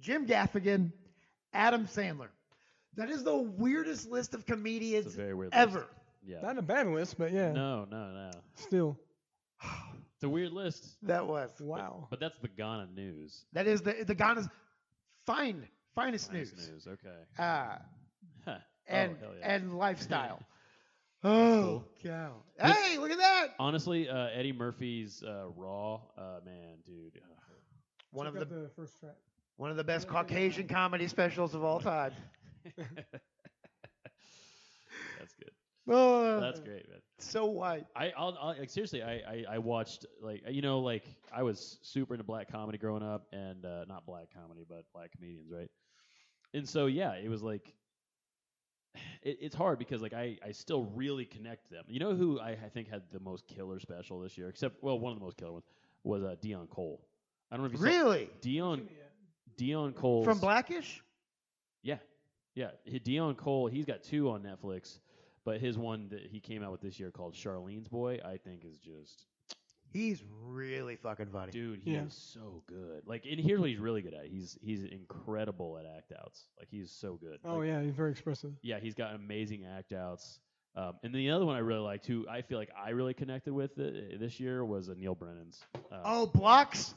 Jim 0.00 0.26
Gaffigan, 0.26 0.92
Adam 1.52 1.86
Sandler. 1.86 2.28
That 2.96 3.10
is 3.10 3.24
the 3.24 3.36
weirdest 3.36 4.08
list 4.10 4.34
of 4.34 4.40
It's 4.40 4.48
a 4.50 4.52
comedians 4.52 5.14
very 5.14 5.34
weird 5.34 5.52
ever. 5.52 5.80
List. 5.80 5.90
Yeah. 6.24 6.40
Not 6.42 6.58
a 6.58 6.62
bad 6.62 6.86
list, 6.86 7.18
but 7.18 7.32
yeah. 7.32 7.50
No, 7.52 7.84
no, 7.90 8.10
no. 8.12 8.30
Still. 8.54 8.96
It's 10.14 10.22
a 10.24 10.28
weird 10.28 10.52
list. 10.52 10.86
That 11.02 11.26
was. 11.26 11.50
Wow. 11.60 12.06
But 12.10 12.20
that's 12.20 12.38
the 12.38 12.48
Ghana 12.48 12.88
news. 12.94 13.44
That 13.52 13.66
is 13.66 13.80
the 13.82 14.04
the 14.06 14.14
Ghana's 14.14 14.48
fine 15.26 15.66
finest 15.94 16.32
Nice 16.32 16.52
news. 16.52 16.68
news. 16.70 16.86
Okay. 16.86 17.16
Uh, 17.42 17.76
Huh. 18.44 18.56
and 18.86 19.16
oh, 19.22 19.32
yeah. 19.38 19.54
and 19.54 19.76
lifestyle. 19.76 20.40
oh 21.24 21.84
Cool. 22.02 22.10
cow! 22.12 22.32
But- 22.58 22.72
Hey, 22.76 22.98
look 22.98 23.10
at 23.10 23.18
that! 23.18 23.48
Honestly, 23.58 24.08
uh, 24.08 24.28
Eddie 24.34 24.52
Murphy's 24.52 25.22
uh, 25.22 25.46
Raw, 25.56 26.00
uh, 26.16 26.40
man, 26.44 26.78
dude. 26.86 27.18
uh, 27.22 27.52
One 28.12 28.26
of 28.26 28.34
the 28.34 28.44
the 28.44 28.70
first 28.76 28.98
track. 29.00 29.16
one 29.56 29.70
of 29.70 29.76
the 29.76 29.84
best 29.84 30.08
Caucasian 30.08 30.68
comedy 30.68 31.08
specials 31.08 31.54
of 31.54 31.62
all 31.64 31.80
time. 31.92 32.12
That's 35.18 35.34
good. 35.34 35.50
Oh, 35.92 36.38
That's 36.38 36.60
great, 36.60 36.88
man. 36.88 37.00
So 37.18 37.46
white. 37.46 37.84
I, 37.96 38.12
I'll, 38.16 38.36
I'll 38.40 38.54
like 38.56 38.70
seriously. 38.70 39.02
I, 39.02 39.14
I, 39.14 39.44
I 39.52 39.58
watched 39.58 40.06
like 40.22 40.42
you 40.48 40.62
know 40.62 40.78
like 40.80 41.02
I 41.34 41.42
was 41.42 41.78
super 41.82 42.14
into 42.14 42.22
black 42.22 42.52
comedy 42.52 42.78
growing 42.78 43.02
up, 43.02 43.26
and 43.32 43.64
uh, 43.64 43.86
not 43.88 44.06
black 44.06 44.28
comedy, 44.32 44.64
but 44.68 44.84
black 44.94 45.10
comedians, 45.10 45.48
right? 45.50 45.68
And 46.54 46.68
so 46.68 46.86
yeah, 46.86 47.14
it 47.14 47.28
was 47.28 47.42
like 47.42 47.74
it, 49.22 49.38
it's 49.40 49.54
hard 49.54 49.78
because 49.78 50.02
like 50.02 50.12
I, 50.14 50.36
I 50.46 50.52
still 50.52 50.84
really 50.94 51.24
connect 51.24 51.70
them. 51.70 51.84
You 51.88 52.00
know 52.00 52.14
who 52.14 52.40
I, 52.40 52.50
I 52.50 52.68
think 52.72 52.88
had 52.88 53.02
the 53.12 53.20
most 53.20 53.46
killer 53.46 53.78
special 53.80 54.20
this 54.20 54.36
year, 54.38 54.48
except 54.48 54.82
well 54.82 54.98
one 54.98 55.12
of 55.12 55.18
the 55.18 55.24
most 55.24 55.36
killer 55.36 55.52
ones 55.52 55.64
was 56.04 56.22
uh, 56.22 56.34
Deon 56.42 56.68
Cole. 56.70 57.00
I 57.50 57.56
don't 57.56 57.64
know 57.64 57.72
if 57.74 57.80
you 57.80 57.84
Really? 57.86 58.26
saw 58.42 58.48
Deon 58.48 58.82
Deon 59.58 59.94
Cole 59.94 60.24
From 60.24 60.38
Blackish? 60.38 61.02
yeah, 61.82 61.98
yeah. 62.54 62.70
H- 62.86 63.02
Deon 63.04 63.36
Cole, 63.36 63.66
he's 63.66 63.84
got 63.84 64.02
two 64.02 64.30
on 64.30 64.42
Netflix, 64.42 64.98
but 65.44 65.60
his 65.60 65.76
one 65.76 66.08
that 66.10 66.22
he 66.30 66.40
came 66.40 66.62
out 66.62 66.72
with 66.72 66.80
this 66.80 66.98
year 66.98 67.10
called 67.10 67.34
Charleen's 67.34 67.88
Boy, 67.88 68.18
I 68.24 68.36
think 68.38 68.64
is 68.64 68.78
just 68.78 69.26
He's 69.92 70.22
really 70.46 70.96
fucking 70.96 71.26
funny. 71.32 71.52
dude. 71.52 71.80
He 71.84 71.92
Yeah. 71.94 72.04
is 72.04 72.14
so 72.14 72.62
good. 72.66 73.02
Like, 73.06 73.24
and 73.30 73.40
here's 73.40 73.60
what 73.60 73.68
he's 73.68 73.78
really 73.78 74.02
good 74.02 74.14
at. 74.14 74.26
He's 74.26 74.58
he's 74.62 74.84
incredible 74.84 75.78
at 75.78 75.86
act 75.86 76.12
outs. 76.18 76.44
Like, 76.58 76.68
he's 76.70 76.90
so 76.90 77.14
good. 77.20 77.38
Oh 77.44 77.58
Like, 77.58 77.68
yeah, 77.68 77.82
he's 77.82 77.94
very 77.94 78.10
expressive. 78.10 78.52
yeah. 78.62 78.78
He's 78.80 78.94
got 78.94 79.14
amazing 79.14 79.64
act 79.66 79.92
outs. 79.92 80.38
Um, 80.76 80.94
and 81.02 81.12
the 81.12 81.30
other 81.30 81.44
one 81.44 81.56
I 81.56 81.60
really 81.60 81.80
liked, 81.80 82.06
who 82.06 82.26
I 82.28 82.42
feel 82.42 82.56
like 82.56 82.70
I 82.80 82.90
really 82.90 83.12
connected 83.14 83.52
with 83.52 83.72
uh, 83.72 83.90
this 84.20 84.38
year, 84.38 84.64
was 84.64 84.88
uh, 84.88 84.94
Neal 84.96 85.16
Brennan's. 85.16 85.60
Uh, 85.90 86.00
Oh, 86.04 86.26
Blocks? 86.26 86.94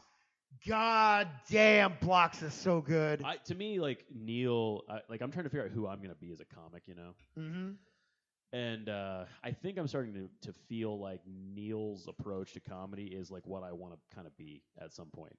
God 0.68 1.28
damn, 1.50 1.94
Blocks 2.00 2.44
is 2.44 2.54
so 2.54 2.80
good. 2.82 3.24
I, 3.24 3.38
to 3.46 3.56
me, 3.56 3.80
like 3.80 4.06
Neal, 4.14 4.82
I, 4.88 5.00
like 5.10 5.22
I'm 5.22 5.32
trying 5.32 5.46
to 5.46 5.50
figure 5.50 5.66
out 5.66 5.72
who 5.72 5.88
I'm 5.88 6.02
gonna 6.02 6.14
be 6.16 6.32
as 6.32 6.40
a 6.40 6.46
comic. 6.46 6.84
You 6.86 6.94
know. 6.96 7.14
mm-hmm. 7.40 7.72
And 8.54 8.88
uh, 8.88 9.26
I 9.44 9.52
think 9.52 9.78
I'm 9.80 9.88
starting 9.88 10.14
to, 10.14 10.30
to 10.48 10.54
feel 10.70 10.98
like 11.00 11.20
Neal's 11.28 12.08
approach 12.08 12.54
to 12.54 12.60
comedy 12.60 13.06
is 13.06 13.32
like 13.32 13.46
what 13.48 13.64
I 13.64 13.72
want 13.72 13.94
to 13.96 14.16
kind 14.16 14.28
of 14.28 14.38
be 14.38 14.62
at 14.80 14.94
some 14.94 15.08
point. 15.08 15.34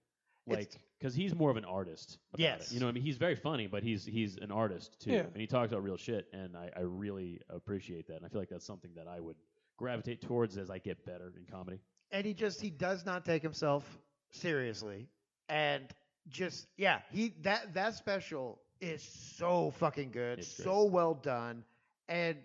It's- 0.46 0.58
Like, 0.58 0.72
because 0.98 1.14
he's 1.14 1.34
more 1.34 1.48
of 1.50 1.56
an 1.56 1.64
artist. 1.64 2.18
About 2.34 2.40
Yes. 2.42 2.70
It. 2.70 2.74
You 2.74 2.80
know, 2.80 2.86
what 2.86 2.90
I 2.90 2.94
mean, 2.94 3.04
he's 3.04 3.16
very 3.16 3.36
funny, 3.36 3.66
but 3.68 3.82
he's 3.82 4.04
he's 4.04 4.36
an 4.36 4.50
artist 4.50 5.00
too, 5.00 5.12
Yeah. 5.12 5.20
and 5.20 5.36
he 5.36 5.46
talks 5.46 5.70
about 5.72 5.82
real 5.84 5.96
shit, 5.96 6.26
and 6.32 6.56
I, 6.56 6.70
I 6.76 6.80
really 6.80 7.40
appreciate 7.48 8.08
that, 8.08 8.16
and 8.16 8.26
I 8.26 8.28
feel 8.28 8.40
like 8.40 8.50
that's 8.50 8.66
something 8.66 8.90
that 8.96 9.06
I 9.08 9.20
would 9.20 9.36
gravitate 9.78 10.20
towards 10.20 10.58
as 10.58 10.68
I 10.70 10.78
get 10.78 11.04
better 11.06 11.32
in 11.36 11.44
comedy. 11.50 11.80
and 12.10 12.26
he 12.26 12.34
just 12.34 12.60
he 12.60 12.68
does 12.70 13.06
not 13.06 13.24
take 13.24 13.42
himself 13.42 13.84
seriously 14.32 15.08
and 15.48 15.84
just 16.28 16.66
yeah 16.76 17.00
he 17.10 17.32
that 17.42 17.72
that 17.74 17.94
special 17.94 18.60
is 18.80 19.02
so 19.36 19.70
fucking 19.78 20.10
good 20.10 20.38
It's 20.40 20.56
great. 20.56 20.64
so 20.64 20.84
well 20.84 21.14
done 21.14 21.64
and 22.08 22.36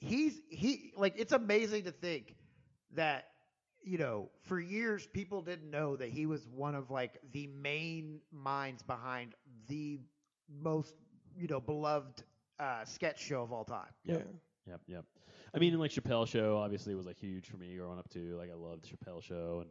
he's 0.00 0.40
he 0.48 0.92
like 0.96 1.14
it's 1.16 1.32
amazing 1.32 1.84
to 1.84 1.92
think 1.92 2.34
that 2.94 3.26
you 3.82 3.98
know 3.98 4.30
for 4.42 4.58
years 4.58 5.06
people 5.06 5.42
didn't 5.42 5.70
know 5.70 5.96
that 5.96 6.08
he 6.08 6.26
was 6.26 6.46
one 6.48 6.74
of 6.74 6.90
like 6.90 7.18
the 7.32 7.46
main 7.46 8.20
minds 8.32 8.82
behind 8.82 9.34
the 9.68 10.00
most 10.62 10.94
you 11.36 11.46
know 11.46 11.60
beloved 11.60 12.22
uh, 12.58 12.84
sketch 12.84 13.22
show 13.22 13.42
of 13.42 13.52
all 13.52 13.64
time. 13.64 13.88
Yep. 14.04 14.26
Yep, 14.66 14.80
yep. 14.86 15.04
I 15.54 15.58
mean, 15.58 15.78
like 15.78 15.90
Chappelle 15.90 16.28
Show, 16.28 16.58
obviously 16.58 16.94
was 16.94 17.06
like 17.06 17.18
huge 17.18 17.48
for 17.48 17.56
me 17.56 17.74
growing 17.76 17.98
up 17.98 18.08
too. 18.10 18.36
Like 18.36 18.50
I 18.50 18.54
loved 18.54 18.84
Chappelle 18.86 19.22
Show, 19.22 19.60
and 19.62 19.70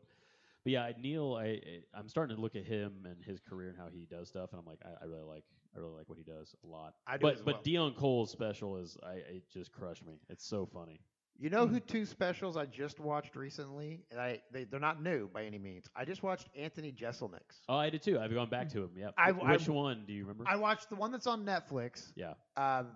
but 0.64 0.74
yeah, 0.74 0.92
Neal, 1.00 1.36
I 1.40 1.46
I- 1.46 1.84
I'm 1.94 2.10
starting 2.10 2.36
to 2.36 2.42
look 2.42 2.56
at 2.56 2.66
him 2.66 3.06
and 3.06 3.24
his 3.24 3.40
career 3.40 3.70
and 3.70 3.78
how 3.78 3.88
he 3.88 4.06
does 4.06 4.28
stuff, 4.28 4.50
and 4.52 4.60
I'm 4.60 4.66
like, 4.66 4.80
I, 4.84 5.04
I 5.04 5.08
really 5.08 5.24
like, 5.24 5.44
I 5.76 5.80
really 5.80 5.94
like 5.96 6.10
what 6.10 6.18
he 6.18 6.24
does 6.24 6.56
a 6.64 6.68
lot. 6.68 6.94
I 7.08 7.18
do 7.18 7.22
but 7.24 7.36
as 7.36 7.42
but 7.42 7.56
well. 7.56 7.64
Deon 7.64 7.96
Cole's 7.96 8.32
special 8.32 8.78
is, 8.78 8.98
I 9.04 9.14
it 9.16 9.44
just 9.52 9.72
crushed 9.72 10.06
me. 10.06 10.20
It's 10.30 10.46
so 10.46 10.66
funny. 10.66 11.02
You 11.42 11.50
know 11.50 11.68
who 11.68 11.80
two 11.80 12.06
specials 12.06 12.58
I 12.58 12.66
just 12.66 13.00
watched 13.00 13.36
recently? 13.38 14.02
And 14.12 14.20
I 14.20 14.42
they, 14.52 14.66
they're 14.66 14.80
not 14.80 15.02
new 15.02 15.30
by 15.34 15.46
any 15.46 15.58
means. 15.58 15.88
I 15.96 16.04
just 16.04 16.22
watched 16.22 16.50
Anthony 16.58 16.92
Jeselnik's. 16.92 17.62
Oh, 17.70 17.78
I 17.78 17.90
did 17.90 18.02
too. 18.02 18.20
I've 18.20 18.34
gone 18.34 18.50
back 18.50 18.68
to 18.70 18.84
him. 18.84 18.90
Yep. 18.98 19.14
I- 19.18 19.32
Wh- 19.32 19.44
I- 19.46 19.52
Which 19.54 19.70
one 19.70 20.04
do 20.06 20.12
you 20.14 20.24
remember? 20.24 20.44
I 20.48 20.58
watched 20.58 20.90
the 20.90 20.96
one 20.96 21.12
that's 21.12 21.28
on 21.28 21.46
Netflix. 21.46 22.12
yeah. 22.16 22.34
Um, 22.58 22.88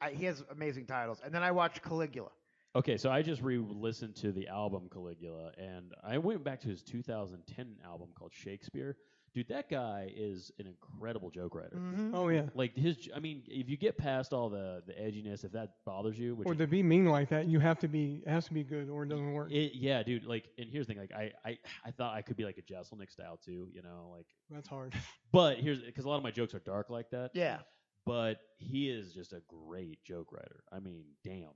I, 0.00 0.10
he 0.10 0.24
has 0.26 0.42
amazing 0.50 0.86
titles, 0.86 1.20
and 1.24 1.32
then 1.32 1.42
I 1.42 1.52
watched 1.52 1.80
Caligula. 1.82 2.28
Okay, 2.74 2.98
so 2.98 3.08
I 3.10 3.22
just 3.22 3.40
re-listened 3.40 4.14
to 4.16 4.32
the 4.32 4.48
album 4.48 4.90
Caligula, 4.92 5.52
and 5.56 5.94
I 6.04 6.18
went 6.18 6.44
back 6.44 6.60
to 6.60 6.68
his 6.68 6.82
2010 6.82 7.76
album 7.82 8.08
called 8.18 8.32
Shakespeare. 8.34 8.96
Dude, 9.36 9.48
that 9.48 9.68
guy 9.68 10.10
is 10.16 10.50
an 10.58 10.66
incredible 10.66 11.28
joke 11.28 11.54
writer. 11.54 11.76
Mm-hmm. 11.76 12.14
Oh 12.14 12.28
yeah. 12.28 12.44
Like 12.54 12.74
his, 12.74 12.96
I 13.14 13.20
mean, 13.20 13.42
if 13.46 13.68
you 13.68 13.76
get 13.76 13.98
past 13.98 14.32
all 14.32 14.48
the 14.48 14.82
the 14.86 14.94
edginess, 14.94 15.44
if 15.44 15.52
that 15.52 15.74
bothers 15.84 16.18
you, 16.18 16.34
which 16.34 16.48
Or 16.48 16.54
to 16.54 16.66
be 16.66 16.82
mean 16.82 17.04
like 17.04 17.28
that, 17.28 17.46
you 17.46 17.60
have 17.60 17.78
to 17.80 17.88
be 17.88 18.22
it 18.26 18.30
has 18.30 18.46
to 18.46 18.54
be 18.54 18.64
good 18.64 18.88
or 18.88 19.02
it 19.02 19.10
doesn't 19.10 19.34
work. 19.34 19.52
it, 19.52 19.72
yeah, 19.74 20.02
dude. 20.02 20.24
Like, 20.24 20.48
and 20.56 20.70
here's 20.72 20.86
the 20.86 20.94
thing. 20.94 21.02
Like, 21.02 21.12
I, 21.12 21.32
I, 21.44 21.58
I 21.84 21.90
thought 21.90 22.14
I 22.14 22.22
could 22.22 22.38
be 22.38 22.46
like 22.46 22.56
a 22.56 22.62
Jeselnik 22.62 23.10
style 23.12 23.36
too, 23.44 23.68
you 23.74 23.82
know. 23.82 24.08
Like, 24.10 24.24
That's 24.50 24.68
hard. 24.68 24.94
but 25.32 25.58
here's 25.58 25.80
because 25.82 26.06
a 26.06 26.08
lot 26.08 26.16
of 26.16 26.22
my 26.22 26.30
jokes 26.30 26.54
are 26.54 26.60
dark 26.60 26.88
like 26.88 27.10
that. 27.10 27.32
Yeah. 27.34 27.58
But 28.06 28.38
he 28.56 28.88
is 28.88 29.12
just 29.12 29.34
a 29.34 29.42
great 29.48 30.02
joke 30.02 30.32
writer. 30.32 30.64
I 30.72 30.78
mean, 30.78 31.04
damn. 31.22 31.50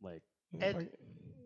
Like, 0.00 0.22
Yeah, 0.52 0.64
And- 0.68 0.78
like, 0.78 0.92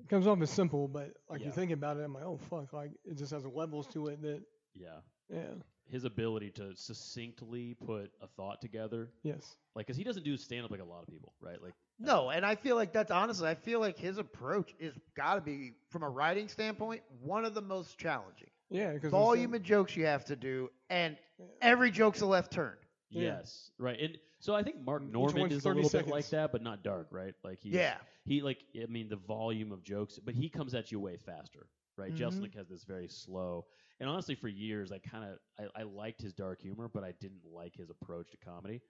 it 0.05 0.09
comes 0.09 0.29
off 0.29 0.41
as 0.41 0.51
simple, 0.51 0.87
but 0.87 1.15
like 1.29 1.41
Yeah. 1.41 1.47
you 1.47 1.53
think 1.53 1.73
about 1.73 1.97
it, 1.97 2.05
I'm 2.05 2.15
like, 2.15 2.23
oh 2.25 2.39
fuck, 2.49 2.73
like 2.73 2.93
it 3.05 3.19
just 3.19 3.33
has 3.33 3.45
levels 3.45 3.89
to 3.89 4.07
it 4.07 4.23
that 4.23 4.43
yeah, 4.75 4.99
yeah, 5.33 5.55
his 5.91 6.05
ability 6.05 6.51
to 6.53 6.75
succinctly 6.75 7.77
put 7.87 8.11
a 8.23 8.27
thought 8.27 8.61
together 8.61 9.11
yes, 9.23 9.57
like 9.75 9.87
because 9.87 9.97
he 9.97 10.05
doesn't 10.05 10.25
do 10.25 10.37
stand 10.37 10.65
up 10.65 10.71
like 10.71 10.81
a 10.81 10.85
lot 10.85 11.03
of 11.03 11.09
people 11.09 11.33
right 11.41 11.63
like 11.63 11.73
No, 11.99 12.31
and 12.31 12.45
I 12.45 12.55
feel 12.55 12.77
like 12.77 12.93
that's 12.93 13.11
honestly, 13.11 13.49
I 13.49 13.55
feel 13.55 13.81
like 13.81 13.99
his 13.99 14.19
approach 14.19 14.75
is 14.81 14.95
got 15.17 15.35
to 15.37 15.41
be, 15.41 15.73
from 15.91 16.03
a 16.03 16.09
writing 16.09 16.49
standpoint, 16.49 17.03
one 17.23 17.45
of 17.45 17.55
the 17.55 17.63
most 17.63 17.99
challenging. 17.99 18.51
yeah, 18.71 18.93
because 18.93 19.11
Volume 19.11 19.55
of 19.55 19.63
jokes 19.63 19.95
you 19.97 20.05
have 20.07 20.25
to 20.27 20.37
do, 20.37 20.71
and 20.91 21.17
every 21.63 21.91
joke's 21.91 22.21
a 22.23 22.27
left 22.27 22.53
turn. 22.53 22.75
Yeah. 23.11 23.21
yes 23.37 23.71
right 23.79 23.99
and 24.01 24.19
so 24.41 24.57
i 24.57 24.63
think 24.65 24.81
Mark 24.85 25.03
Normand 25.03 25.53
is 25.53 25.59
a 25.59 25.69
30 25.69 25.83
little 25.83 26.01
bit 26.01 26.09
like 26.11 26.29
that 26.31 26.51
but 26.51 26.63
not 26.63 26.83
dark 26.83 27.07
right 27.13 27.33
like 27.45 27.61
he's, 27.61 27.73
Yeah. 27.73 27.95
he 28.25 28.43
like 28.43 28.59
i 28.83 28.87
mean 28.87 29.09
the 29.09 29.15
volume 29.17 29.71
of 29.71 29.85
jokes 29.85 30.19
but 30.19 30.35
he 30.35 30.49
comes 30.49 30.75
at 30.75 30.91
you 30.91 30.99
way 30.99 31.17
faster 31.17 31.69
right 31.97 32.13
Mhm. 32.13 32.19
Jeselnik 32.19 32.57
has 32.57 32.69
this 32.69 32.83
very 32.83 33.07
slow 33.07 33.67
and 34.01 34.09
honestly 34.09 34.35
for 34.35 34.49
years 34.49 34.93
i 34.93 34.99
kind 34.99 35.25
of 35.25 35.39
I, 35.77 35.81
I 35.81 35.83
liked 35.85 36.21
his 36.21 36.33
dark 36.33 36.61
humor 36.61 36.89
but 36.93 37.05
i 37.05 37.13
didn't 37.21 37.41
like 37.45 37.77
his 37.77 37.91
approach 37.91 38.31
to 38.33 38.37
comedy 38.39 38.81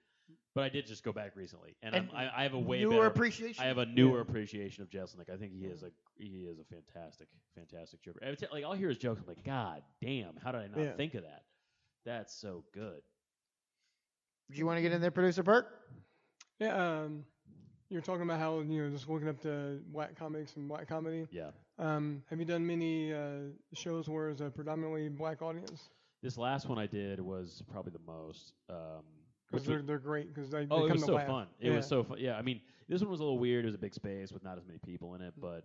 but 0.55 0.65
i 0.65 0.69
did 0.69 0.87
just 0.87 1.05
go 1.05 1.13
back 1.13 1.37
recently 1.37 1.77
and, 1.83 1.95
And 1.95 2.09
I'm, 2.11 2.17
I, 2.17 2.41
I 2.41 2.43
have 2.45 2.55
a 2.55 2.59
way 2.59 2.81
Newer 2.81 2.91
better 2.91 3.07
appreciation. 3.07 3.63
I 3.63 3.69
have 3.69 3.79
a 3.79 3.87
newer 3.87 4.21
appreciation 4.21 4.83
of 4.83 4.89
Jeselnik. 4.91 5.29
I 5.33 5.37
think 5.37 5.53
he 5.53 5.67
is 5.67 5.83
a 5.83 5.91
he 6.17 6.47
is 6.49 6.59
a 6.61 6.65
fantastic, 6.65 7.29
fantastic 7.55 8.01
joker. 8.03 8.21
Every 8.23 8.37
ti- 8.37 8.47
like 8.53 8.65
I'll 8.65 8.73
hear 8.73 8.89
his 8.89 8.97
jokes, 8.99 9.21
I'm 9.21 9.27
like, 9.27 9.45
God 9.45 9.83
damn, 10.01 10.37
how 10.43 10.53
did 10.53 10.63
I 10.63 10.67
not 10.69 10.79
Yeah. 10.79 10.93
think 10.97 11.15
of 11.15 11.23
that? 11.25 11.43
That's 12.07 12.33
so 12.35 12.65
good. 12.73 13.03
Do 14.51 14.59
you 14.59 14.65
want 14.67 14.79
to 14.79 14.83
get 14.83 14.93
in 14.93 15.01
there, 15.01 15.11
producer 15.11 15.43
Bert? 15.43 15.67
yeah. 16.61 17.01
Um, 17.03 17.25
you're 17.91 18.03
talking 18.03 18.23
about 18.23 18.39
how 18.39 18.61
you 18.61 18.83
know 18.83 18.91
just 18.91 19.09
looking 19.09 19.29
up 19.29 19.41
to 19.43 19.81
black 19.93 20.17
comics 20.19 20.57
and 20.57 20.69
black 20.69 20.89
comedy. 20.89 21.27
Yeah. 21.31 21.51
Um, 21.79 22.23
have 22.31 22.39
you 22.39 22.45
done 22.45 22.67
many 22.67 23.13
uh, 23.13 23.51
shows 23.73 24.09
where 24.09 24.31
it's 24.31 24.41
a 24.41 24.51
predominantly 24.51 25.09
black 25.09 25.43
audience? 25.43 25.91
This 26.23 26.39
last 26.39 26.69
one 26.69 26.79
I 26.79 26.87
did 26.87 27.21
was 27.21 27.63
probably 27.71 27.93
the 27.93 28.13
most. 28.13 28.55
Um, 28.71 29.03
Because 29.51 29.67
they're 29.67 29.83
they're 29.83 29.99
great 29.99 30.35
because 30.35 30.51
they, 30.51 30.67
oh, 30.71 30.83
they 30.83 30.91
it 30.91 30.93
was 30.95 31.05
so 31.05 31.15
laugh. 31.15 31.27
fun. 31.27 31.47
It 31.61 31.71
yeah. 31.71 31.77
was 31.77 31.87
so 31.87 32.03
fun. 32.03 32.19
Yeah, 32.19 32.37
I 32.37 32.43
mean, 32.43 32.61
this 32.89 33.01
one 33.03 33.11
was 33.11 33.21
a 33.21 33.23
little 33.23 33.39
weird. 33.39 33.65
It 33.65 33.69
was 33.69 33.75
a 33.75 33.79
big 33.79 33.95
space 33.95 34.33
with 34.33 34.43
not 34.43 34.57
as 34.57 34.65
many 34.67 34.79
people 34.79 35.15
in 35.15 35.21
it, 35.21 35.35
but 35.41 35.65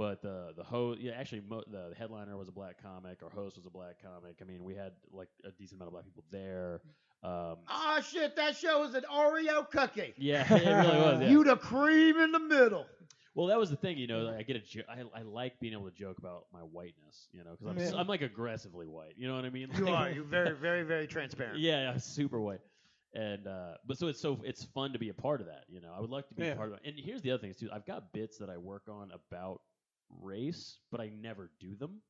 but 0.00 0.22
the 0.22 0.52
the 0.56 0.64
host, 0.64 0.98
yeah, 1.00 1.12
actually, 1.12 1.42
mo- 1.48 1.62
the 1.70 1.92
headliner 1.98 2.36
was 2.38 2.48
a 2.48 2.52
black 2.52 2.82
comic. 2.82 3.22
Our 3.22 3.28
host 3.28 3.56
was 3.56 3.66
a 3.66 3.70
black 3.70 3.96
comic. 4.02 4.36
I 4.40 4.44
mean, 4.44 4.64
we 4.64 4.74
had 4.74 4.92
like 5.12 5.28
a 5.44 5.50
decent 5.50 5.78
amount 5.78 5.88
of 5.88 5.92
black 5.92 6.06
people 6.06 6.24
there. 6.30 6.80
Um, 7.22 7.56
Oh 7.68 8.00
shit, 8.10 8.34
that 8.36 8.56
show 8.56 8.80
was 8.80 8.94
an 8.94 9.04
Oreo 9.12 9.70
cookie. 9.70 10.14
yeah, 10.16 10.46
it 10.52 10.64
really 10.66 10.98
was. 10.98 11.20
Yeah. 11.20 11.28
You 11.32 11.44
the 11.44 11.56
cream 11.56 12.16
in 12.18 12.32
the 12.32 12.38
middle. 12.40 12.86
Well, 13.34 13.46
that 13.48 13.58
was 13.58 13.68
the 13.68 13.76
thing, 13.76 13.98
you 13.98 14.06
know. 14.06 14.20
Like 14.22 14.36
I 14.38 14.42
get 14.42 14.56
a, 14.56 14.60
jo- 14.60 14.88
I, 14.88 15.02
I 15.18 15.22
like 15.22 15.60
being 15.60 15.74
able 15.74 15.84
to 15.90 15.96
joke 15.96 16.16
about 16.18 16.46
my 16.52 16.60
whiteness, 16.60 17.28
you 17.32 17.44
know, 17.44 17.50
because 17.58 17.66
I'm, 17.68 17.78
s-. 17.78 17.92
I'm 17.94 18.06
like 18.08 18.22
aggressively 18.22 18.86
white. 18.86 19.12
You 19.18 19.28
know 19.28 19.36
what 19.36 19.44
I 19.44 19.50
mean? 19.50 19.68
You 19.76 19.88
are. 19.88 20.10
You're 20.14 20.24
very, 20.24 20.56
very, 20.56 20.82
very 20.82 21.06
transparent. 21.06 21.58
Yeah, 21.60 21.92
yeah, 21.92 21.96
super 21.98 22.40
white. 22.40 22.60
And 23.14 23.46
uh, 23.46 23.74
but 23.86 23.98
so 23.98 24.06
it's 24.08 24.20
so 24.20 24.38
it's 24.44 24.64
fun 24.64 24.92
to 24.94 24.98
be 24.98 25.10
a 25.10 25.14
part 25.14 25.40
of 25.40 25.46
that. 25.48 25.64
You 25.68 25.80
know, 25.80 25.92
I 25.96 26.00
would 26.00 26.10
like 26.10 26.26
to 26.28 26.34
be 26.34 26.44
Yeah. 26.44 26.52
a 26.52 26.56
part 26.56 26.68
of 26.68 26.74
it. 26.74 26.80
And 26.84 26.94
here's 26.98 27.22
the 27.22 27.32
other 27.32 27.40
thing 27.40 27.54
too. 27.58 27.68
I've 27.72 27.84
got 27.86 28.12
bits 28.12 28.38
that 28.38 28.48
I 28.50 28.56
work 28.56 28.84
on 28.88 29.10
about 29.12 29.60
race, 30.20 30.78
but 30.90 31.00
I 31.00 31.10
never 31.20 31.50
do 31.60 31.74
them 31.76 32.00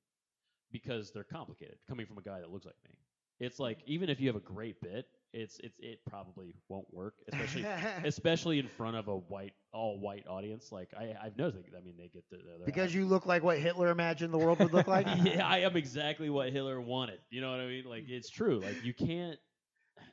because 0.73 1.13
they're 1.13 1.25
complicated. 1.25 1.77
Coming 1.89 2.07
from 2.07 2.19
a 2.19 2.23
guy 2.23 2.41
that 2.41 2.51
looks 2.51 2.67
like 2.67 2.77
me, 2.85 2.97
it's 3.41 3.59
like 3.59 3.79
even 3.87 4.09
if 4.09 4.21
you 4.21 4.29
have 4.29 4.37
a 4.37 4.41
great 4.41 4.81
bit, 4.81 5.07
it's 5.33 5.59
it's 5.63 5.79
it 5.79 6.01
probably 6.09 6.55
won't 6.69 6.93
work, 6.93 7.15
especially 7.33 7.65
especially 8.05 8.59
in 8.59 8.69
front 8.69 8.97
of 8.97 9.09
a 9.09 9.17
white 9.17 9.53
all 9.73 9.99
white 9.99 10.27
audience. 10.29 10.71
Like 10.73 10.91
I 10.99 11.15
I've 11.23 11.37
noticed. 11.37 11.65
Like, 11.65 11.81
I 11.81 11.85
mean, 11.85 11.95
they 11.97 12.09
get 12.09 12.25
the, 12.31 12.37
their 12.37 12.67
because 12.67 12.95
you 12.95 13.07
look 13.07 13.27
like 13.27 13.43
what 13.43 13.59
Hitler 13.59 13.89
imagined 13.91 14.33
the 14.33 14.39
world 14.39 14.59
would 14.59 14.73
look 14.73 14.87
like. 14.87 15.07
yeah, 15.25 15.47
I 15.47 15.59
am 15.61 15.77
exactly 15.77 16.31
what 16.31 16.51
Hitler 16.53 16.81
wanted. 16.81 17.19
You 17.31 17.41
know 17.41 17.51
what 17.51 17.61
I 17.61 17.67
mean? 17.67 17.85
Like 17.85 18.05
it's 18.09 18.31
true. 18.31 18.61
Like 18.61 18.85
you 18.85 18.93
can't. 18.93 19.39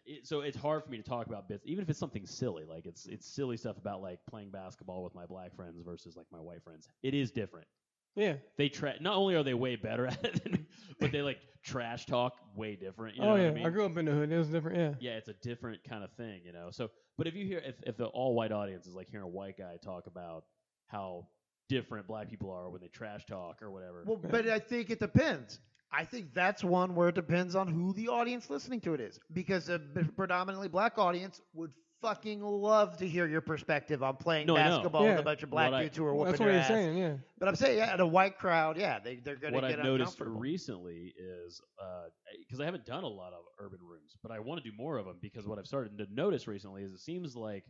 It, 0.05 0.27
so 0.27 0.41
it's 0.41 0.57
hard 0.57 0.83
for 0.83 0.89
me 0.91 0.97
to 0.97 1.03
talk 1.03 1.27
about 1.27 1.47
bits, 1.49 1.63
even 1.65 1.83
if 1.83 1.89
it's 1.89 1.99
something 1.99 2.25
silly. 2.25 2.63
Like 2.69 2.85
it's 2.85 3.05
it's 3.07 3.25
silly 3.27 3.57
stuff 3.57 3.77
about 3.77 4.01
like 4.01 4.19
playing 4.29 4.51
basketball 4.51 5.03
with 5.03 5.13
my 5.15 5.25
black 5.25 5.55
friends 5.55 5.81
versus 5.83 6.15
like 6.15 6.27
my 6.31 6.39
white 6.39 6.63
friends. 6.63 6.87
It 7.03 7.13
is 7.13 7.31
different. 7.31 7.67
yeah. 8.15 8.35
They 8.57 8.69
tra- 8.69 8.95
not 9.01 9.15
only 9.15 9.35
are 9.35 9.43
they 9.43 9.53
way 9.53 9.75
better 9.75 10.07
at 10.07 10.23
it, 10.23 10.43
than 10.43 10.51
me, 10.53 10.65
but 10.99 11.11
they 11.11 11.21
like 11.21 11.37
trash 11.63 12.05
talk 12.05 12.33
way 12.55 12.75
different. 12.75 13.15
You 13.17 13.23
oh, 13.23 13.25
know 13.25 13.31
oh 13.31 13.35
what 13.35 13.41
yeah. 13.43 13.49
I 13.49 13.53
mean? 13.53 13.71
grew 13.71 13.85
up 13.85 13.97
in 13.97 14.05
the 14.05 14.11
hood. 14.11 14.31
It 14.31 14.37
was 14.37 14.49
different. 14.49 14.77
Yeah. 14.77 14.93
yeah, 15.11 15.17
it's 15.17 15.29
a 15.29 15.33
different 15.41 15.83
kind 15.83 16.03
of 16.03 16.11
thing, 16.13 16.41
you 16.45 16.53
know. 16.53 16.69
So, 16.71 16.89
but 17.17 17.27
if 17.27 17.35
you 17.35 17.45
hear 17.45 17.59
if 17.59 17.75
if 17.83 17.97
the 17.97 18.05
all 18.07 18.33
white 18.35 18.51
audience 18.51 18.87
is 18.87 18.95
like 18.95 19.09
hearing 19.09 19.25
a 19.25 19.29
white 19.29 19.57
guy 19.57 19.77
talk 19.83 20.07
about 20.07 20.43
how 20.87 21.27
different 21.69 22.07
black 22.07 22.29
people 22.29 22.49
are 22.49 22.69
when 22.69 22.79
they 22.81 22.87
trash 22.87 23.25
talk 23.25 23.61
or 23.61 23.69
whatever, 23.71 24.03
Well, 24.05 24.17
but 24.17 24.47
I 24.47 24.59
think 24.59 24.89
it 24.89 24.99
depends. 24.99 25.59
I 25.91 26.03
think 26.03 26.33
that's 26.33 26.63
one 26.63 26.95
where 26.95 27.09
it 27.09 27.15
depends 27.15 27.55
on 27.55 27.67
who 27.67 27.93
the 27.93 28.09
audience 28.09 28.49
listening 28.49 28.81
to 28.81 28.93
it 28.93 28.99
is, 29.01 29.19
because 29.33 29.69
a 29.69 29.79
predominantly 30.15 30.67
black 30.67 30.97
audience 30.97 31.41
would 31.53 31.71
fucking 32.01 32.41
love 32.41 32.95
to 32.97 33.07
hear 33.07 33.25
your 33.25 33.41
perspective 33.41 34.03
on 34.03 34.15
playing 34.17 34.45
No, 34.45 34.55
I 34.55 34.63
know. 34.65 34.69
basketball 34.75 35.01
with 35.03 35.13
Yeah. 35.13 35.19
a 35.19 35.23
bunch 35.23 35.41
of 35.41 35.49
black 35.49 35.71
What 35.71 35.79
I- 35.79 35.83
dudes 35.83 35.97
who 35.97 36.05
are 36.05 36.13
Well, 36.13 36.25
whooping 36.25 36.31
that's 36.33 36.39
what 36.39 36.45
their 36.45 36.53
he's 36.55 36.61
ass. 36.61 36.67
saying. 36.67 36.97
Yeah. 36.97 37.17
But 37.39 37.47
I'm 37.47 37.55
saying, 37.55 37.77
yeah, 37.79 37.85
at 37.93 37.99
a 37.99 38.05
white 38.05 38.37
crowd, 38.37 38.77
yeah, 38.77 38.99
they 38.99 39.15
they're 39.15 39.35
gonna 39.35 39.53
get 39.53 39.63
what 39.63 39.79
I've 39.79 39.83
noticed 39.83 40.19
recently 40.19 41.13
is 41.17 41.59
uh, 41.81 42.03
eh, 42.31 42.35
because 42.39 42.59
I 42.59 42.65
haven't 42.65 42.85
done 42.85 43.03
a 43.03 43.07
lot 43.07 43.33
of 43.33 43.39
urban 43.57 43.79
rooms, 43.81 44.15
but 44.21 44.31
I 44.31 44.39
want 44.39 44.63
to 44.63 44.69
do 44.69 44.75
more 44.77 44.97
of 44.97 45.05
them 45.07 45.17
because 45.23 45.47
what 45.47 45.57
I've 45.57 45.65
started 45.65 45.97
to 45.97 46.05
notice 46.13 46.47
recently 46.47 46.83
is 46.83 46.91
it 46.91 46.99
seems 46.99 47.35
like 47.35 47.65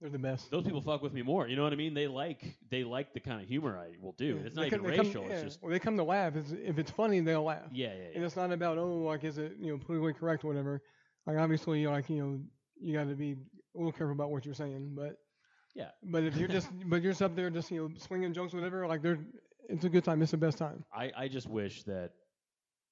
They're 0.00 0.10
the 0.10 0.18
best. 0.18 0.50
those 0.50 0.64
people 0.64 0.80
fuck 0.80 1.02
with 1.02 1.12
me 1.12 1.22
more. 1.22 1.46
You 1.46 1.56
know 1.56 1.62
what 1.64 1.72
I 1.72 1.76
mean? 1.76 1.92
They 1.94 2.06
like 2.08 2.42
they 2.70 2.84
like 2.84 3.12
the 3.12 3.20
kind 3.20 3.42
of 3.42 3.46
humor 3.48 3.78
I 3.78 3.96
will 4.02 4.12
do. 4.12 4.24
Yeah, 4.40 4.46
It's 4.46 4.54
they 4.56 4.62
not 4.62 4.70
come- 4.70 4.80
even 4.86 4.96
come- 4.96 5.06
racial. 5.06 5.22
yeah, 5.24 5.30
It's 5.34 5.42
just 5.42 5.62
well, 5.62 5.70
they 5.70 5.78
come 5.78 5.96
to 5.98 6.04
laugh. 6.04 6.36
It's, 6.36 6.52
if 6.52 6.78
it's 6.78 6.90
funny, 6.90 7.20
they'll 7.20 7.44
laugh. 7.44 7.68
yeah, 7.72 7.88
yeah, 7.94 8.08
And 8.14 8.24
it's 8.24 8.36
not 8.36 8.50
about 8.52 8.78
oh, 8.78 8.96
like 9.02 9.24
is 9.24 9.36
it 9.38 9.56
you 9.60 9.72
know 9.72 9.78
politically 9.78 10.14
correct 10.14 10.44
or 10.44 10.48
whatever. 10.48 10.80
Like 11.26 11.36
obviously, 11.36 11.86
like 11.86 12.08
you 12.08 12.22
know, 12.24 12.40
you 12.80 12.94
got 12.94 13.08
to 13.08 13.14
be 13.14 13.32
a 13.74 13.78
little 13.78 13.92
careful 13.92 14.12
about 14.12 14.30
what 14.30 14.44
you're 14.46 14.54
saying. 14.54 14.92
But 14.94 15.18
Yeah. 15.74 15.90
But 16.02 16.24
if 16.24 16.36
you're 16.36 16.48
just 16.48 16.68
but 16.86 17.02
you're 17.02 17.12
just 17.12 17.22
up 17.22 17.36
there 17.36 17.50
just 17.50 17.70
you 17.70 17.82
know 17.82 17.94
swinging 17.98 18.32
jokes 18.32 18.54
whatever, 18.54 18.86
like 18.86 19.02
they're 19.02 19.18
it's 19.68 19.84
a 19.84 19.88
good 19.90 20.02
time. 20.04 20.22
It's 20.22 20.30
the 20.30 20.38
best 20.38 20.56
time. 20.56 20.82
I 20.94 21.12
I 21.16 21.28
just 21.28 21.48
wish 21.48 21.82
that 21.84 22.12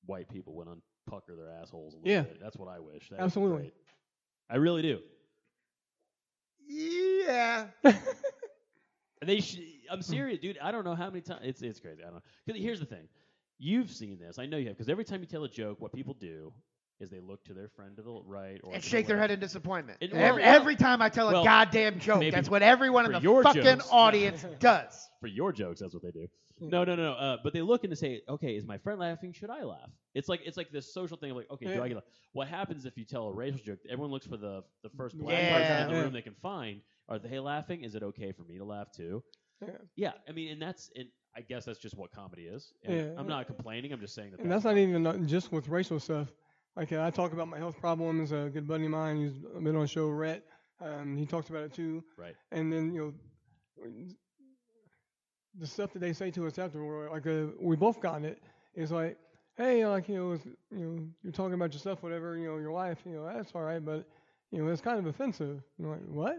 white 0.05 0.29
people 0.29 0.53
would 0.57 0.69
unpucker 0.69 1.37
their 1.39 1.51
assholes 1.61 1.95
a 1.95 1.97
little 1.97 2.11
Yeah. 2.13 2.23
bit. 2.23 2.39
That's 2.41 2.57
what 2.59 2.69
I 2.69 2.79
wish. 2.81 3.09
That 3.09 3.21
Absolutely. 3.21 3.73
I 4.51 4.57
really 4.57 4.83
do. 4.83 5.01
Yeah. 6.69 7.69
They 9.25 9.41
sh- 9.41 9.59
I'm 9.91 10.03
serious, 10.03 10.39
dude. 10.39 10.59
I 10.63 10.71
don't 10.71 10.85
know 10.85 10.95
how 10.95 11.09
many 11.11 11.23
times 11.23 11.41
it's 11.43 11.63
it's 11.63 11.81
crazy. 11.81 12.03
I 12.03 12.07
don't 12.07 12.15
know. 12.17 12.23
Because 12.47 12.61
here's 12.63 12.81
the 12.81 12.87
thing, 12.87 13.09
you've 13.59 13.91
seen 13.91 14.19
this. 14.19 14.39
I 14.39 14.47
know 14.47 14.57
you 14.57 14.69
have. 14.69 14.77
Because 14.77 14.89
every 14.89 15.05
time 15.05 15.21
you 15.21 15.27
tell 15.27 15.45
a 15.45 15.49
joke, 15.49 15.81
what 15.81 15.93
people 15.93 16.15
do 16.15 16.53
is 17.01 17.11
they 17.11 17.21
look 17.21 17.45
to 17.45 17.55
their 17.55 17.69
friend 17.69 17.97
to 17.97 18.03
the 18.03 18.11
right 18.27 18.61
or 18.65 18.75
and 18.75 18.83
to 18.83 18.89
the 18.89 18.91
shake 18.91 19.07
their 19.07 19.19
head 19.19 19.31
in 19.31 19.41
disappointment. 19.41 19.99
It- 20.01 20.13
every, 20.13 20.43
well, 20.43 20.55
every 20.57 20.77
time 20.77 21.01
I 21.03 21.09
tell 21.09 21.29
a 21.29 21.33
well, 21.33 21.45
goddamn 21.45 22.01
joke, 22.01 22.25
that's 22.31 22.49
what 22.51 22.63
everyone 22.63 23.07
in 23.07 23.13
the 23.13 23.43
fucking 23.43 23.63
jokes. 23.63 23.89
audience 23.91 24.45
does. 24.59 25.09
for 25.21 25.27
your 25.29 25.53
jokes. 25.53 25.81
That's 25.81 25.95
what 25.95 26.03
they 26.03 26.11
do. 26.11 26.27
No, 26.61 26.83
no, 26.83 26.97
no, 26.97 27.03
no. 27.05 27.13
Uh, 27.13 27.37
but 27.45 27.53
they 27.53 27.63
look 27.63 27.85
and 27.85 27.93
they 27.93 27.97
say, 27.97 28.23
okay, 28.29 28.57
is 28.57 28.67
my 28.67 28.79
friend 28.79 28.99
laughing? 28.99 29.33
Should 29.33 29.49
I 29.51 29.63
laugh? 29.63 29.91
It's 30.15 30.29
like 30.29 30.41
it's 30.45 30.57
like 30.57 30.71
this 30.73 30.93
social 30.93 31.17
thing 31.17 31.31
of 31.31 31.37
like, 31.37 31.49
okay, 31.53 31.67
do 31.67 31.81
I 31.83 31.87
get 31.87 31.95
laugh? 31.95 32.05
What 32.33 32.49
happens 32.49 32.85
if 32.85 32.97
you 32.99 33.05
tell 33.05 33.29
a 33.29 33.33
racial 33.33 33.61
joke? 33.61 33.79
Everyone 33.89 34.11
looks 34.11 34.27
for 34.27 34.37
the 34.37 34.65
the 34.83 34.91
first 34.97 35.17
black 35.17 35.35
Yeah. 35.35 35.57
person 35.59 35.89
in 35.91 35.95
the 35.97 36.03
room 36.03 36.13
they 36.13 36.23
can 36.23 36.35
find. 36.35 36.81
Are 37.09 37.19
they 37.21 37.39
laughing? 37.39 37.85
Is 37.85 37.95
it 37.95 38.03
okay 38.03 38.33
for 38.33 38.43
me 38.43 38.59
to 38.59 38.65
laugh 38.65 38.91
too? 38.91 39.23
Yeah. 39.63 39.69
Yeah, 39.97 40.13
I 40.29 40.33
mean, 40.33 40.51
and 40.53 40.61
that's 40.61 40.91
and 40.97 41.07
I 41.37 41.43
guess 41.43 41.65
that's 41.65 41.79
just 41.79 41.97
what 41.97 42.11
comedy 42.11 42.43
is. 42.47 42.73
And 42.85 42.97
Yeah. 42.97 43.11
I'm 43.17 43.29
not 43.29 43.47
complaining. 43.47 43.93
I'm 43.93 44.01
just 44.01 44.17
saying 44.17 44.33
that. 44.33 44.41
And 44.41 44.51
that's 44.51 44.65
not 44.65 44.77
even 44.77 45.03
not 45.05 45.23
just 45.27 45.53
with 45.53 45.69
racial 45.69 46.01
stuff. 46.01 46.33
Like 46.79 46.93
uh, 46.93 47.03
I 47.05 47.11
talk 47.11 47.33
about 47.33 47.49
my 47.49 47.59
health 47.59 47.77
problems. 47.81 48.31
A 48.33 48.51
good 48.53 48.67
buddy 48.69 48.85
of 48.85 48.93
mine, 48.93 49.17
who's 49.17 49.33
been 49.65 49.75
on 49.75 49.83
the 49.83 49.89
show, 49.89 50.09
Rhett, 50.09 50.45
um, 50.81 51.17
he 51.17 51.27
talks 51.27 51.49
about 51.51 51.65
it 51.65 51.75
too. 51.75 52.05
right. 52.17 52.37
And 52.53 52.73
then 52.73 52.95
you 52.95 53.15
know, 53.77 53.85
the 55.59 55.67
stuff 55.67 55.93
that 55.93 55.99
they 55.99 56.13
say 56.13 56.31
to 56.31 56.47
us 56.47 56.59
after, 56.59 56.83
we're 56.85 57.11
like 57.11 57.27
uh, 57.27 57.47
we 57.61 57.75
both 57.77 58.01
gotten 58.01 58.25
it. 58.25 58.41
Is 58.77 58.93
like, 58.93 59.19
hey, 59.57 59.85
like 59.87 60.09
you 60.09 60.15
know, 60.17 60.33
it's, 60.33 60.45
you 60.47 60.57
know, 60.79 61.01
you're 61.25 61.33
talking 61.33 61.55
about 61.55 61.73
your 61.73 61.81
stuff, 61.81 62.03
whatever, 62.03 62.37
you 62.37 62.47
know, 62.47 62.59
your 62.59 62.71
life, 62.73 62.99
you 63.05 63.13
know, 63.17 63.27
that's 63.27 63.51
all 63.57 63.63
right, 63.63 63.85
but 63.85 64.07
you 64.53 64.63
know, 64.63 64.71
it's 64.71 64.81
kind 64.81 64.99
of 65.01 65.07
offensive. 65.07 65.61
And 65.79 65.87
I'm 65.87 65.91
like, 65.91 66.07
what? 66.07 66.39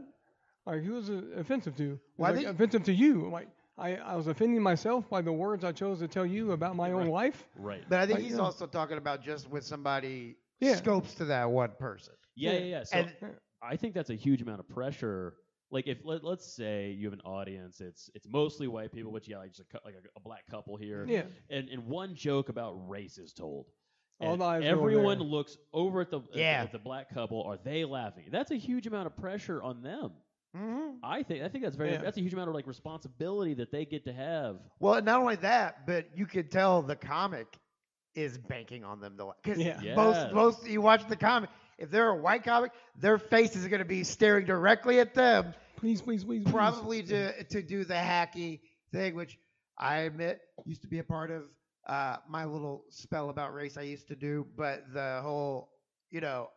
Like, 0.65 0.83
who 0.83 0.93
was 0.93 1.09
it 1.09 1.23
offensive 1.35 1.75
to? 1.77 1.93
It's 1.93 2.01
Well, 2.17 2.31
like, 2.31 2.43
think- 2.43 2.55
offensive 2.55 2.83
to 2.83 2.93
you? 2.93 3.25
I'm 3.25 3.31
like, 3.31 3.49
I, 3.79 3.95
I 3.95 4.15
was 4.15 4.27
offending 4.27 4.61
myself 4.61 5.09
by 5.09 5.21
the 5.21 5.31
words 5.31 5.63
I 5.63 5.71
chose 5.71 5.99
to 5.99 6.07
tell 6.07 6.25
you 6.25 6.51
about 6.51 6.75
my 6.75 6.91
own 6.91 7.03
Right. 7.03 7.09
life. 7.11 7.47
Right. 7.55 7.83
But 7.87 7.99
I 7.99 8.05
think 8.05 8.19
Like, 8.19 8.23
he's 8.27 8.35
yeah. 8.37 8.43
also 8.43 8.67
talking 8.67 8.97
about 8.97 9.23
just 9.23 9.49
with 9.49 9.65
somebody 9.65 10.35
Yeah. 10.59 10.75
scopes 10.75 11.13
to 11.15 11.25
that 11.25 11.49
one 11.49 11.71
person. 11.79 12.13
Yeah, 12.35 12.51
Yeah. 12.51 12.57
yeah, 12.59 12.65
yeah. 12.65 12.83
So 12.83 12.97
And 12.97 13.13
I 13.61 13.75
think 13.77 13.93
that's 13.93 14.09
a 14.09 14.15
huge 14.15 14.41
amount 14.41 14.59
of 14.59 14.67
pressure. 14.69 15.35
Like 15.71 15.87
if 15.87 15.99
let, 16.03 16.23
let's 16.23 16.45
say 16.55 16.91
you 16.91 17.05
have 17.05 17.13
an 17.13 17.21
audience, 17.21 17.79
it's 17.79 18.09
it's 18.15 18.27
mostly 18.27 18.67
white 18.67 18.91
people, 18.91 19.11
which 19.11 19.27
yeah, 19.27 19.37
like 19.37 19.51
just 19.53 19.61
a, 19.73 19.79
like 19.85 19.93
a, 19.95 19.99
a 20.15 20.19
black 20.19 20.45
couple 20.49 20.75
here, 20.77 21.05
Yeah. 21.07 21.23
and 21.49 21.69
and 21.69 21.85
one 21.85 22.15
joke 22.15 22.49
about 22.49 22.89
race 22.89 23.17
is 23.17 23.33
told. 23.33 23.67
All 24.21 24.33
and 24.33 24.41
the 24.41 24.67
everyone 24.67 25.19
looks 25.19 25.57
over 25.71 26.01
at 26.01 26.09
the 26.09 26.19
at 26.19 26.31
the- 26.33 26.39
Yeah. 26.39 26.63
at 26.63 26.71
the 26.71 26.79
black 26.79 27.09
couple. 27.13 27.43
Are 27.43 27.57
they 27.63 27.85
laughing? 27.85 28.25
That's 28.31 28.51
a 28.51 28.55
huge 28.57 28.87
amount 28.87 29.07
of 29.07 29.15
pressure 29.15 29.61
on 29.61 29.81
them. 29.83 30.11
Mhm. 30.55 30.97
I 31.03 31.23
think 31.23 31.43
I 31.43 31.47
think 31.49 31.63
that's 31.63 31.75
very 31.75 31.91
Yeah. 31.91 32.01
that's 32.01 32.17
a 32.17 32.21
huge 32.21 32.33
amount 32.33 32.49
of 32.49 32.55
like 32.55 32.65
responsibility 32.67 33.53
that 33.55 33.71
they 33.71 33.85
get 33.85 34.03
to 34.05 34.13
have. 34.13 34.59
Well, 34.79 35.01
not 35.01 35.19
only 35.19 35.35
that, 35.37 35.85
but 35.85 36.07
you 36.17 36.25
could 36.25 36.51
tell 36.51 36.81
the 36.81 36.95
comic 36.95 37.59
is 38.15 38.37
banking 38.37 38.83
on 38.83 38.99
them 38.99 39.15
though. 39.15 39.33
Because 39.43 39.59
Yeah. 39.59 39.79
Yeah. 39.81 39.95
most 39.95 40.33
most 40.33 40.67
you 40.67 40.81
watch 40.81 41.07
the 41.07 41.15
comic, 41.15 41.49
if 41.77 41.91
they're 41.91 42.09
a 42.09 42.15
white 42.15 42.43
comic, 42.43 42.71
their 42.95 43.17
face 43.19 43.55
is 43.55 43.67
going 43.67 43.79
to 43.79 43.85
be 43.85 44.03
staring 44.03 44.45
directly 44.45 44.99
at 44.99 45.13
them, 45.13 45.53
Please, 45.75 46.01
please, 46.01 46.23
please, 46.23 46.43
please. 46.43 46.51
probably 46.51 47.03
to 47.03 47.43
to 47.45 47.61
do 47.61 47.85
the 47.85 47.93
hacky 47.93 48.61
thing, 48.91 49.15
which 49.15 49.37
I 49.77 49.97
admit 49.99 50.41
used 50.65 50.81
to 50.81 50.87
be 50.87 50.99
a 50.99 51.03
part 51.03 51.29
of 51.31 51.43
uh, 51.87 52.17
my 52.27 52.45
little 52.45 52.85
spell 52.89 53.29
about 53.29 53.53
race 53.53 53.77
I 53.77 53.83
used 53.83 54.07
to 54.09 54.15
do. 54.15 54.45
But 54.57 54.91
the 54.93 55.19
whole, 55.23 55.69
you 56.11 56.21
know, 56.21 56.49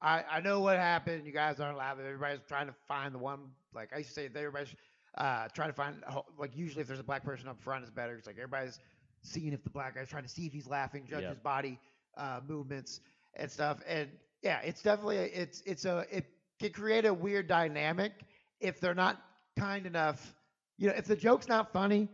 I 0.00 0.24
I 0.30 0.40
know 0.40 0.60
what 0.60 0.76
happened. 0.78 1.26
You 1.26 1.32
guys 1.32 1.60
aren't 1.60 1.76
laughing. 1.78 2.04
Everybody's 2.04 2.40
trying 2.46 2.66
to 2.66 2.74
find 2.86 3.14
the 3.14 3.18
one. 3.18 3.40
Like 3.74 3.92
I 3.92 3.98
used 3.98 4.10
to 4.10 4.14
say, 4.14 4.26
everybody's 4.26 4.74
uh, 5.16 5.48
trying 5.54 5.68
to 5.68 5.72
find 5.74 6.02
like 6.38 6.56
usually 6.56 6.82
if 6.82 6.88
there's 6.88 7.00
a 7.00 7.04
black 7.04 7.24
person 7.24 7.48
up 7.48 7.60
front, 7.60 7.82
it's 7.82 7.90
better. 7.90 8.14
It's 8.16 8.26
like 8.26 8.36
everybody's 8.36 8.78
seeing 9.22 9.52
if 9.52 9.62
the 9.62 9.70
black 9.70 9.94
guy's 9.94 10.08
trying 10.08 10.22
to 10.24 10.28
see 10.28 10.46
if 10.46 10.52
he's 10.52 10.66
laughing, 10.68 11.06
judge 11.06 11.26
Yeah. 11.26 11.28
his 11.28 11.38
body 11.38 11.78
uh, 12.16 12.40
movements 12.46 13.00
and 13.34 13.50
stuff. 13.50 13.80
And 13.86 14.10
yeah, 14.42 14.60
it's 14.62 14.82
definitely 14.82 15.18
a, 15.18 15.24
it's 15.24 15.62
it's 15.66 15.84
a 15.84 16.04
it 16.10 16.24
can 16.60 16.70
create 16.72 17.04
a 17.04 17.12
weird 17.14 17.46
dynamic 17.48 18.12
if 18.60 18.80
they're 18.80 18.94
not 18.94 19.18
kind 19.58 19.86
enough. 19.86 20.34
You 20.78 20.88
know, 20.88 20.94
if 20.96 21.06
the 21.06 21.16
joke's 21.16 21.48
not 21.48 21.72
funny 21.72 22.08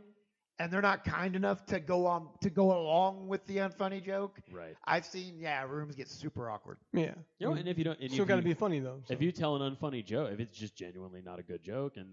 and 0.59 0.72
they're 0.72 0.82
not 0.82 1.05
kind 1.05 1.34
enough 1.36 1.64
to 1.66 1.80
go 1.80 2.07
on 2.07 2.28
to 2.40 2.50
go 2.50 2.76
along 2.78 3.26
with 3.28 3.44
the 3.46 3.57
unfunny 3.59 4.05
joke, 4.05 4.38
Right. 4.52 4.76
I've 4.84 5.05
seen 5.05 5.38
yeah 5.38 5.64
rooms 5.64 5.94
get 5.94 6.09
super 6.09 6.48
awkward. 6.50 6.78
Yeah. 6.92 7.14
You 7.38 7.48
know, 7.48 7.52
and 7.55 7.68
if 7.68 7.78
you 7.78 7.84
don't, 7.84 7.98
and 8.00 8.11
Still 8.11 8.24
got 8.24 8.36
to 8.36 8.42
be 8.42 8.55
funny 8.55 8.80
though. 8.80 9.02
If 9.09 9.20
you 9.20 9.32
tell 9.32 9.57
an 9.57 9.74
unfunny 9.76 10.05
joke, 10.05 10.30
if 10.32 10.40
it's 10.40 10.57
just 10.57 10.76
genuinely 10.76 11.22
not 11.22 11.38
a 11.38 11.42
good 11.42 11.62
joke, 11.62 11.96
and 11.96 12.09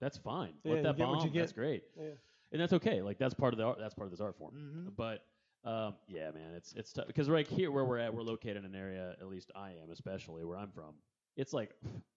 that's 0.00 0.18
fine. 0.18 0.54
Yeah, 0.64 0.74
Let 0.74 0.82
that 0.82 0.96
get 0.96 1.08
what 1.08 1.22
you 1.24 1.30
bomb. 1.30 1.38
That's 1.38 1.52
great, 1.52 1.84
Yeah. 1.96 2.10
and 2.52 2.60
that's 2.60 2.72
okay. 2.74 3.02
Like 3.02 3.18
that's 3.18 3.34
part 3.34 3.54
of 3.54 3.58
the 3.58 3.64
art. 3.64 3.78
That's 3.80 3.94
part 3.94 4.06
of 4.06 4.10
this 4.10 4.20
art 4.20 4.36
form. 4.36 4.54
Mhm. 4.54 4.96
But 4.96 5.24
um, 5.64 5.94
yeah, 6.08 6.30
man, 6.32 6.54
it's 6.56 6.72
it's 6.74 6.92
tough 6.92 7.06
because 7.06 7.28
right 7.30 7.46
here 7.46 7.70
where 7.70 7.84
we're 7.84 7.98
at, 7.98 8.12
we're 8.14 8.22
located 8.22 8.58
in 8.58 8.64
an 8.66 8.74
area. 8.74 9.16
At 9.20 9.28
least 9.28 9.50
I 9.54 9.70
am, 9.82 9.90
especially 9.92 10.44
where 10.44 10.56
I'm 10.58 10.70
from. 10.72 10.94
It's 11.36 11.52
like 11.52 11.70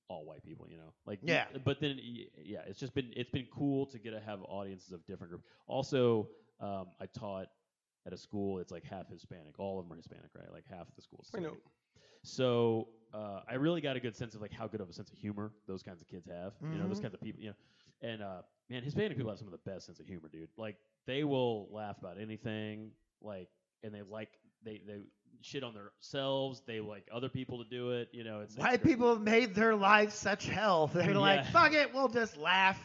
all 0.07 0.25
white 0.25 0.43
people, 0.43 0.67
you 0.69 0.77
know. 0.77 0.93
Like 1.05 1.19
Yeah. 1.23 1.45
But 1.63 1.79
then 1.79 1.99
yeah, 2.01 2.61
it's 2.65 2.79
just 2.79 2.93
been 2.93 3.11
it's 3.15 3.29
been 3.29 3.47
cool 3.51 3.85
to 3.87 3.99
get 3.99 4.11
to 4.11 4.19
have 4.19 4.41
audiences 4.43 4.91
of 4.91 5.05
different 5.05 5.31
groups. 5.31 5.45
Also, 5.67 6.29
um, 6.59 6.87
I 6.99 7.05
taught 7.07 7.47
at 8.05 8.13
a 8.13 8.17
school. 8.17 8.59
It's 8.59 8.71
like 8.71 8.83
half 8.83 9.07
Hispanic. 9.09 9.59
All 9.59 9.79
of 9.79 9.85
them 9.85 9.93
are 9.93 9.97
Hispanic, 9.97 10.29
right? 10.35 10.51
Like 10.51 10.65
half 10.69 10.87
the 10.95 11.01
school. 11.01 11.23
I 11.35 11.39
know. 11.39 11.57
So 12.23 12.89
uh, 13.13 13.41
I 13.47 13.55
really 13.55 13.81
got 13.81 13.95
a 13.95 13.99
good 13.99 14.15
sense 14.15 14.35
of 14.35 14.41
like 14.41 14.51
how 14.51 14.67
good 14.67 14.81
of 14.81 14.89
a 14.89 14.93
sense 14.93 15.09
of 15.11 15.17
humor 15.17 15.51
those 15.67 15.83
kinds 15.83 16.01
of 16.01 16.07
kids 16.07 16.27
have. 16.27 16.53
You 16.71 16.79
know, 16.79 16.87
those 16.87 16.99
Mhm. 16.99 17.03
kinds 17.03 17.13
of 17.13 17.21
people. 17.21 17.41
You 17.41 17.49
know, 17.49 17.55
and 18.01 18.21
uh, 18.21 18.41
man, 18.69 18.83
Hispanic 18.83 19.17
people 19.17 19.29
have 19.31 19.39
some 19.39 19.47
of 19.47 19.51
the 19.51 19.69
best 19.69 19.85
sense 19.85 19.99
of 19.99 20.07
humor, 20.07 20.29
dude. 20.31 20.49
Like 20.57 20.77
they 21.05 21.23
will 21.23 21.69
laugh 21.71 21.97
about 21.99 22.17
anything. 22.19 22.91
Like, 23.21 23.49
and 23.83 23.93
they 23.93 24.01
like 24.01 24.29
they 24.63 24.81
they 24.85 24.99
shit 25.41 25.63
on 25.63 25.73
themselves. 25.73 26.61
They 26.67 26.79
like 26.79 27.07
other 27.13 27.29
people 27.29 27.63
to 27.63 27.69
do 27.69 27.91
it. 27.91 28.09
You 28.11 28.23
know, 28.23 28.41
it's 28.41 28.55
White 28.57 28.83
people 28.83 29.09
have 29.13 29.21
made 29.21 29.55
their 29.55 29.75
lives 29.75 30.13
such 30.15 30.45
hell. 30.47 30.87
They're 30.93 31.13
like, 31.13 31.45
fuck 31.47 31.73
it, 31.73 31.93
we'll 31.93 32.09
just 32.09 32.37
laugh. 32.37 32.79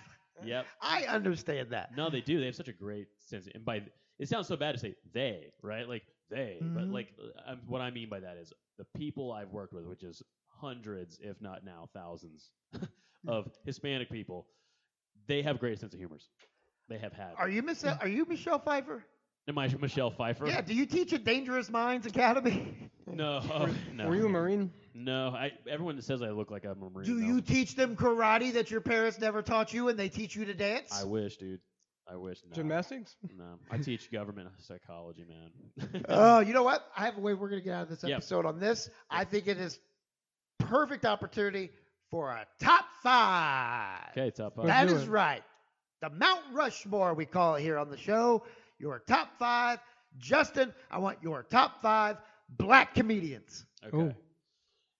Yep. 0.44 0.66
I 0.80 1.04
understand 1.04 1.70
that. 1.70 1.96
No, 1.96 2.10
they 2.10 2.20
do. 2.20 2.40
They 2.40 2.46
have 2.46 2.56
such 2.56 2.68
a 2.68 2.72
great 2.72 3.06
sense. 3.20 3.48
And 3.54 3.64
by 3.64 3.82
it 4.18 4.28
sounds 4.28 4.46
so 4.48 4.56
bad 4.56 4.72
to 4.72 4.78
say 4.78 4.94
they, 5.12 5.46
right? 5.62 5.88
Like 5.88 6.02
they, 6.30 6.58
but 6.60 6.84
Mhm. 6.88 6.92
like 6.92 7.08
um, 7.46 7.60
what 7.66 7.80
I 7.80 7.90
mean 7.90 8.08
by 8.08 8.20
that 8.20 8.36
is 8.36 8.52
the 8.78 8.84
people 8.96 9.32
I've 9.32 9.50
worked 9.50 9.72
with, 9.72 9.84
which 9.86 10.02
is 10.02 10.22
hundreds, 10.48 11.18
if 11.20 11.40
not 11.40 11.64
now 11.64 11.88
thousands, 11.94 12.50
of 13.28 13.48
Hispanic 13.64 14.10
people. 14.10 14.46
They 15.26 15.42
have 15.42 15.58
great 15.58 15.78
sense 15.80 15.94
of 15.94 15.98
humors. 15.98 16.28
They 16.88 16.98
have 16.98 17.12
had. 17.12 17.32
Are 17.38 17.48
you 17.48 17.62
Miss? 17.62 17.84
Are 17.84 18.08
you 18.08 18.24
Michelle 18.26 18.58
Pfeiffer? 18.58 19.04
Am 19.46 19.58
I 19.58 19.68
Michelle 19.78 20.10
Pfeiffer? 20.10 20.46
Yeah. 20.46 20.62
Do 20.62 20.74
you 20.74 20.86
teach 20.86 21.12
at 21.12 21.24
Dangerous 21.24 21.70
Minds 21.70 22.06
Academy? 22.06 22.74
No, 23.06 23.68
no. 23.92 24.08
Were 24.08 24.16
you 24.16 24.24
a 24.24 24.28
Marine? 24.30 24.72
No, 24.94 25.28
I. 25.28 25.52
Everyone 25.70 26.00
says 26.00 26.22
I 26.22 26.30
look 26.30 26.50
like 26.50 26.64
I'm 26.64 26.82
a 26.82 26.88
marine. 26.88 27.04
Do 27.06 27.20
though. 27.20 27.26
you 27.26 27.42
teach 27.42 27.76
them 27.76 27.96
karate 27.96 28.54
that 28.54 28.70
your 28.70 28.80
parents 28.80 29.20
never 29.20 29.42
taught 29.42 29.74
you, 29.74 29.88
and 29.90 29.98
they 29.98 30.08
teach 30.08 30.34
you 30.34 30.46
to 30.46 30.54
dance? 30.54 30.90
I 30.90 31.04
wish, 31.04 31.36
dude. 31.36 31.60
I 32.10 32.16
wish. 32.16 32.38
No. 32.48 32.54
Gymnastics? 32.54 33.14
No, 33.36 33.58
I 33.70 33.76
teach 33.76 34.10
government 34.10 34.48
psychology, 34.58 35.26
man. 35.28 36.02
Oh, 36.08 36.40
you 36.40 36.54
know 36.54 36.62
what? 36.62 36.82
I 36.96 37.04
have 37.04 37.18
a 37.18 37.20
way 37.20 37.34
we're 37.34 37.50
going 37.50 37.60
to 37.60 37.64
get 37.64 37.74
out 37.74 37.82
of 37.82 37.88
this 37.90 38.02
Yep. 38.02 38.16
episode 38.16 38.46
on 38.46 38.58
this. 38.58 38.88
I 39.10 39.24
think 39.24 39.48
it 39.48 39.58
is 39.58 39.78
perfect 40.58 41.04
opportunity 41.04 41.70
for 42.10 42.30
a 42.30 42.46
top 42.58 42.86
five. 43.02 44.08
okay, 44.16 44.30
top 44.30 44.56
five. 44.56 44.64
Let's 44.64 44.78
That 44.80 44.88
do 44.88 44.96
is 44.96 45.02
it. 45.02 45.10
right. 45.10 45.42
The 46.00 46.08
Mount 46.08 46.40
Rushmore, 46.54 47.12
we 47.12 47.26
call 47.26 47.56
it 47.56 47.60
here 47.60 47.76
on 47.78 47.90
the 47.90 47.98
show. 47.98 48.44
Your 48.84 48.98
top 48.98 49.30
five. 49.38 49.78
Justin, 50.18 50.74
I 50.90 50.98
want 50.98 51.16
your 51.22 51.42
top 51.42 51.80
five 51.80 52.18
black 52.50 52.94
comedians. 52.94 53.64
Okay. 53.82 54.14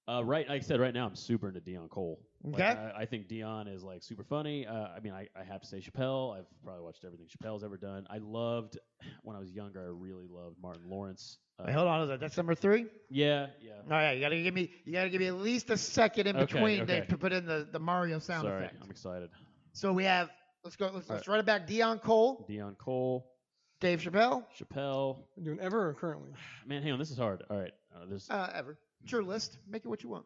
Uh, 0.08 0.24
right, 0.24 0.48
like 0.48 0.62
I 0.62 0.64
said, 0.64 0.80
right 0.80 0.94
now 0.94 1.06
I'm 1.06 1.14
super 1.14 1.48
into 1.48 1.60
Deon 1.60 1.90
Cole. 1.90 2.18
Like, 2.42 2.54
Okay. 2.54 2.80
I, 2.96 3.02
I 3.02 3.04
think 3.04 3.28
Deon 3.28 3.70
is 3.70 3.82
like 3.84 4.02
super 4.02 4.24
funny. 4.24 4.66
Uh, 4.66 4.88
I 4.96 5.00
mean, 5.00 5.12
I, 5.12 5.28
I 5.38 5.44
have 5.44 5.60
to 5.60 5.66
say 5.66 5.80
Chappelle. 5.80 6.34
I've 6.34 6.46
probably 6.64 6.82
watched 6.82 7.04
everything 7.04 7.26
Chappelle's 7.26 7.62
ever 7.62 7.76
done. 7.76 8.06
I 8.08 8.18
loved 8.18 8.78
when 9.22 9.36
I 9.36 9.38
was 9.38 9.50
younger. 9.50 9.82
I 9.82 9.90
really 9.90 10.26
loved 10.30 10.56
Martin 10.62 10.88
Lawrence. 10.88 11.36
Uh, 11.58 11.64
Wait, 11.66 11.74
hold 11.74 11.86
on, 11.86 12.00
is 12.00 12.08
that 12.08 12.20
that's 12.20 12.38
number 12.38 12.54
three? 12.54 12.86
Yeah, 13.10 13.48
yeah. 13.60 13.72
All 13.84 13.90
right, 13.90 14.12
you 14.12 14.20
gotta 14.22 14.42
give 14.42 14.54
me 14.54 14.70
you 14.86 14.94
gotta 14.94 15.10
give 15.10 15.20
me 15.20 15.26
at 15.26 15.36
least 15.36 15.68
a 15.68 15.76
second 15.76 16.26
in 16.26 16.36
Okay, 16.36 16.46
between 16.54 16.80
okay. 16.80 17.00
To, 17.00 17.06
to 17.06 17.18
put 17.18 17.34
in 17.34 17.44
the, 17.44 17.68
the 17.70 17.78
Mario 17.78 18.18
sound 18.18 18.44
Sorry, 18.46 18.64
effect. 18.64 18.78
I'm 18.82 18.90
excited. 18.90 19.28
So 19.72 19.92
we 19.92 20.04
have 20.04 20.30
let's 20.64 20.76
go 20.76 20.90
let's, 20.92 21.08
All 21.10 21.16
let's 21.16 21.28
run 21.28 21.38
it 21.38 21.46
back. 21.46 21.68
Deon 21.68 22.00
Cole, 22.02 22.46
Deon 22.50 22.76
Cole, 22.78 23.33
Dave 23.80 24.00
Chappelle, 24.00 24.44
Chappelle. 24.58 25.18
Doing 25.42 25.60
ever 25.60 25.88
or 25.90 25.94
currently? 25.94 26.30
Man, 26.66 26.82
hang 26.82 26.92
on, 26.92 26.98
this 26.98 27.10
is 27.10 27.18
hard. 27.18 27.42
All 27.50 27.58
right, 27.58 27.72
uh, 27.94 28.06
this 28.08 28.30
uh, 28.30 28.50
ever. 28.54 28.78
It's 29.02 29.12
your 29.12 29.22
list. 29.22 29.58
Make 29.68 29.84
it 29.84 29.88
what 29.88 30.02
you 30.02 30.08
want. 30.08 30.24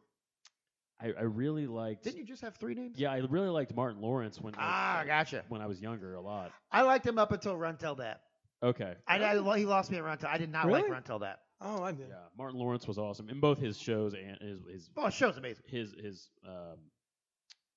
I, 1.01 1.13
I 1.19 1.23
really 1.23 1.67
liked. 1.67 2.05
Didn't 2.05 2.19
you 2.19 2.25
just 2.25 2.43
have 2.43 2.57
three 2.57 2.75
names? 2.75 2.99
Yeah, 2.99 3.13
I 3.13 3.19
really 3.19 3.49
liked 3.49 3.75
Martin 3.75 4.01
Lawrence 4.01 4.41
when 4.41 4.55
Ah, 4.59 5.01
uh, 5.01 5.05
gotcha. 5.05 5.45
when 5.49 5.61
I 5.61 5.67
was 5.67 5.81
younger 5.81 6.15
a 6.15 6.21
lot. 6.21 6.51
I 6.73 6.83
liked 6.83 7.07
him 7.07 7.19
up 7.19 7.31
until 7.33 7.57
Run 7.57 7.77
Tell 7.77 7.95
That. 7.97 8.21
Okay. 8.63 8.95
I, 9.07 9.23
I 9.23 9.59
he 9.59 9.65
lost 9.65 9.91
me 9.93 9.99
at 9.99 10.05
Run 10.05 10.19
Tell. 10.19 10.31
I 10.31 10.39
did 10.39 10.51
not 10.51 10.67
like 10.67 10.83
Really? 10.83 10.91
Run 10.91 11.03
Tell 11.05 11.21
That. 11.21 11.41
Oh, 11.61 11.83
I 11.83 11.93
did. 11.93 12.07
Yeah, 12.09 12.17
Martin 12.37 12.59
Lawrence 12.59 12.87
was 12.87 12.99
awesome 12.99 13.29
in 13.29 13.39
both 13.41 13.59
his 13.59 13.79
shows 13.79 14.15
and 14.15 14.39
his 14.41 14.61
his 14.73 14.91
Oh, 14.97 15.05
the 15.07 15.11
show's 15.11 15.37
amazing. 15.37 15.65
his 15.69 15.93
his 16.01 16.29
um 16.47 16.79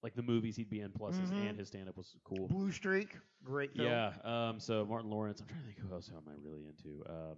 like 0.04 0.16
the 0.16 0.22
movies 0.24 0.56
he'd 0.56 0.70
be 0.70 0.82
in 0.82 0.92
plus 0.92 1.16
his 1.18 1.30
Mhm. 1.32 1.50
and 1.50 1.60
his 1.60 1.68
stand 1.68 1.88
up 1.90 1.96
was 1.98 2.16
cool. 2.24 2.48
Blue 2.48 2.72
Streak, 2.72 3.16
great 3.44 3.74
film. 3.76 3.88
Yeah. 3.88 4.14
Um. 4.24 4.60
So 4.60 4.86
Martin 4.86 5.10
Lawrence. 5.10 5.42
I'm 5.42 5.48
trying 5.48 5.60
to 5.62 5.66
think 5.68 5.80
who 5.80 5.94
else 5.94 6.10
am 6.10 6.24
I 6.28 6.34
really 6.44 6.66
into. 6.68 7.04
Um. 7.10 7.38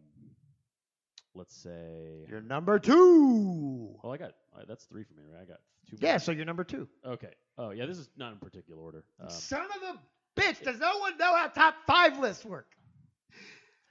let's 1.35 1.55
say. 1.55 2.25
You're 2.29 2.41
number 2.41 2.77
two. 2.79 3.95
Well, 4.03 4.13
I 4.13 4.17
got 4.17 4.31
uh, 4.55 4.63
that's 4.67 4.85
three 4.85 5.03
for 5.03 5.13
me, 5.13 5.23
right? 5.31 5.41
I 5.41 5.45
got 5.45 5.59
two. 5.89 5.97
Yeah, 5.99 6.17
so 6.17 6.31
you're 6.31 6.45
number 6.45 6.63
two. 6.63 6.87
Okay. 7.05 7.33
Oh 7.57 7.71
yeah, 7.71 7.85
this 7.85 7.97
is 7.97 8.09
not 8.17 8.31
in 8.33 8.39
particular 8.39 8.79
order. 8.81 9.03
Um, 9.19 9.29
Son 9.29 9.61
of 9.61 9.95
a 9.95 10.39
bitch! 10.41 10.63
Does 10.63 10.79
no 10.79 10.97
one 10.99 11.17
know 11.17 11.35
how 11.35 11.47
top 11.47 11.75
five 11.87 12.17
lists 12.19 12.45
work? 12.45 12.67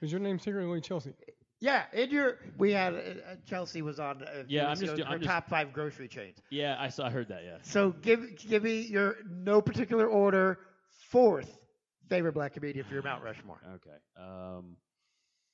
Is 0.01 0.11
your 0.11 0.19
name 0.19 0.37
secretly 0.39 0.81
Chelsea? 0.81 1.13
Yeah, 1.63 1.83
in 1.93 2.09
your 2.09 2.39
we 2.57 2.73
had 2.73 2.93
uh, 2.93 2.97
uh, 2.97 3.35
Chelsea 3.45 3.81
was 3.81 3.97
on. 3.97 4.21
Uh, 4.21 4.25
a 4.25 4.43
few 4.43 4.57
Yeah, 4.57 4.67
I'm 4.69 4.77
just 4.77 4.93
ago, 4.93 5.05
her 5.05 5.11
I'm 5.13 5.19
just- 5.19 5.29
top 5.29 5.47
five 5.47 5.71
grocery 5.71 6.09
chains. 6.09 6.37
yeah, 6.49 6.75
I 6.77 6.89
saw. 6.89 7.05
I 7.05 7.09
heard 7.09 7.29
that. 7.29 7.43
Yeah. 7.45 7.57
So 7.61 7.91
give 8.01 8.35
give 8.35 8.63
me 8.63 8.81
your 8.81 9.15
no 9.29 9.61
particular 9.61 10.07
order 10.07 10.59
fourth 11.09 11.65
favorite 12.09 12.33
black 12.33 12.53
comedian 12.53 12.83
for 12.85 12.93
your 12.93 13.03
Mount 13.03 13.23
Rushmore. 13.29 13.61
Okay. 13.75 13.97
Um. 14.17 14.75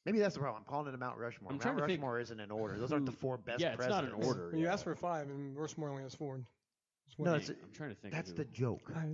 Maybe 0.06 0.18
that's 0.18 0.34
the 0.34 0.40
problem. 0.40 0.64
I'm 0.66 0.72
calling 0.72 0.88
it 0.88 0.96
a 0.96 0.98
Mount 0.98 1.20
Rushmore. 1.20 1.52
I'm 1.52 1.56
Mount 1.58 1.62
trying 1.62 1.76
to 1.78 1.82
think 1.86 2.00
Rushmore 2.02 2.20
isn't 2.22 2.40
in 2.40 2.50
order. 2.50 2.80
Those 2.80 2.92
aren't 2.92 3.06
the 3.06 3.12
four 3.12 3.38
best 3.38 3.60
yeah, 3.60 3.74
it's 3.74 3.88
not 3.88 4.04
in 4.06 4.10
presidents. 4.12 4.28
order. 4.28 4.58
You 4.58 4.64
yeah. 4.64 4.74
asked 4.74 4.86
for 4.86 4.96
five, 4.96 5.28
and 5.30 5.56
Rushmore 5.56 5.90
only 5.90 6.02
has 6.02 6.16
four. 6.16 6.38
That's 7.08 7.20
No, 7.20 7.36
it's- 7.36 7.50
I'm 7.50 7.72
trying 7.74 7.90
to 7.90 7.96
think. 7.96 8.14
of 8.14 8.18
That's 8.18 8.32
who- 8.32 8.38
the 8.38 8.46
joke. 8.46 8.92
I, 8.96 9.10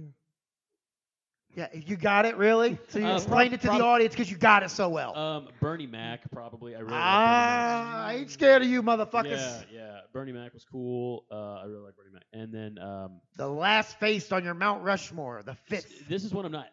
Yeah, 1.55 1.67
you 1.73 1.95
got 1.95 2.25
it 2.25 2.35
really. 2.35 2.77
So 2.89 2.99
you 2.99 3.05
Uh, 3.07 3.15
explained 3.15 3.51
prob- 3.51 3.53
it 3.53 3.61
to 3.61 3.67
prob- 3.67 3.79
the 3.79 3.85
audience 3.85 4.13
because 4.13 4.29
you 4.29 4.37
got 4.37 4.63
it 4.63 4.69
so 4.69 4.89
well. 4.89 5.15
Um, 5.17 5.47
Bernie 5.61 5.87
Mac 5.87 6.29
probably. 6.31 6.75
I 6.75 6.79
really. 6.79 6.91
like 6.91 7.01
ah, 7.01 8.05
I 8.07 8.13
ain't 8.15 8.29
scared 8.29 8.61
of 8.61 8.67
you, 8.67 8.83
motherfuckers. 8.83 9.65
Yeah, 9.71 9.73
yeah. 9.73 9.99
Bernie 10.11 10.33
Mac 10.33 10.53
was 10.53 10.65
cool. 10.65 11.25
Uh, 11.31 11.55
I 11.61 11.63
really 11.65 11.83
like 11.83 11.95
Bernie 11.95 12.11
Mac. 12.11 12.23
And 12.33 12.53
then 12.53 12.77
um, 12.83 13.21
The 13.37 13.47
last 13.47 13.97
face 13.99 14.31
on 14.33 14.43
your 14.43 14.53
Mount 14.53 14.83
Rushmore, 14.83 15.43
the 15.43 15.55
fifth. 15.55 16.07
this 16.09 16.23
is 16.25 16.33
one 16.33 16.45
I'm 16.45 16.51
not 16.51 16.67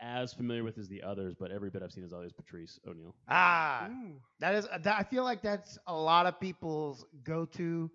as 0.00 0.32
familiar 0.32 0.64
with 0.64 0.78
as 0.78 0.88
the 0.88 1.02
others, 1.02 1.34
but 1.38 1.50
every 1.50 1.70
bit 1.70 1.82
I've 1.82 1.92
seen 1.92 2.04
is 2.04 2.12
always 2.12 2.32
Patrice 2.32 2.78
O'Neal. 2.86 3.14
Ah, 3.28 3.88
Ooh. 3.90 4.20
that 4.40 4.54
is. 4.54 4.68
That, 4.82 4.98
I 4.98 5.02
feel 5.04 5.24
like 5.24 5.42
that's 5.42 5.78
a 5.86 5.94
lot 5.94 6.26
of 6.26 6.38
people's 6.40 7.04
go-to 7.24 7.90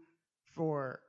for. 0.53 0.99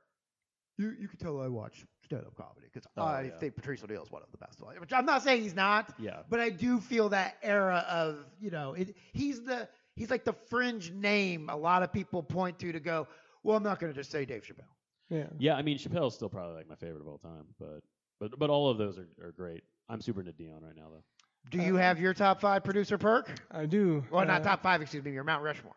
You 0.77 0.93
you 0.97 1.07
can 1.09 1.19
tell 1.19 1.41
I 1.41 1.47
watch 1.49 1.85
stand-up 2.09 2.35
comedy 2.35 2.67
because 2.73 2.87
Oh, 2.97 3.03
I 3.03 3.21
yeah. 3.33 3.37
think 3.39 3.55
Patrice 3.55 3.83
O'Neal 3.83 4.03
is 4.03 4.11
one 4.11 4.21
of 4.23 4.31
the 4.31 4.37
best. 4.37 4.59
Which 4.79 4.91
I'm 4.93 5.05
not 5.05 5.21
saying 5.23 5.43
he's 5.43 5.55
not, 5.55 5.93
Yeah. 5.99 6.21
but 6.29 6.39
I 6.39 6.49
do 6.49 6.79
feel 6.79 7.09
that 7.09 7.37
era 7.43 7.85
of 7.89 8.25
you 8.41 8.49
know 8.51 8.73
it, 8.73 8.95
he's 9.13 9.43
the 9.43 9.67
he's 9.95 10.09
like 10.09 10.25
the 10.25 10.33
fringe 10.33 10.91
name 10.91 11.49
a 11.49 11.55
lot 11.55 11.83
of 11.83 11.93
people 11.93 12.23
point 12.23 12.57
to 12.59 12.71
to 12.71 12.79
go. 12.79 13.07
Well, 13.43 13.55
I'm 13.57 13.63
not 13.63 13.79
going 13.79 13.93
to 13.93 13.97
just 13.97 14.11
say 14.11 14.25
Dave 14.25 14.43
Chappelle. 14.43 14.65
yeah. 15.09 15.27
Yeah, 15.37 15.55
I 15.55 15.61
mean 15.61 15.77
Chappelle's 15.77 16.15
still 16.15 16.29
probably 16.29 16.55
like 16.55 16.67
my 16.67 16.75
favorite 16.75 17.01
of 17.01 17.07
all 17.07 17.19
time, 17.19 17.45
but 17.59 17.81
but 18.19 18.37
but 18.39 18.49
all 18.49 18.69
of 18.69 18.77
those 18.77 18.97
are, 18.97 19.07
are 19.23 19.31
great. 19.31 19.63
I'm 19.87 20.01
super 20.01 20.19
into 20.21 20.33
Deon 20.33 20.61
right 20.63 20.75
now 20.75 20.87
though. 20.91 21.03
Do 21.51 21.59
you 21.61 21.75
have 21.75 21.99
your 21.99 22.13
top 22.13 22.41
five 22.41 22.63
producer 22.63 22.97
Perc? 22.97 23.29
I 23.51 23.65
do. 23.65 24.03
Well, 24.11 24.25
not 24.25 24.41
uh, 24.41 24.43
top 24.43 24.61
five, 24.63 24.81
excuse 24.81 25.03
me. 25.03 25.11
Your 25.11 25.23
Mount 25.23 25.41
Rushmore. 25.43 25.75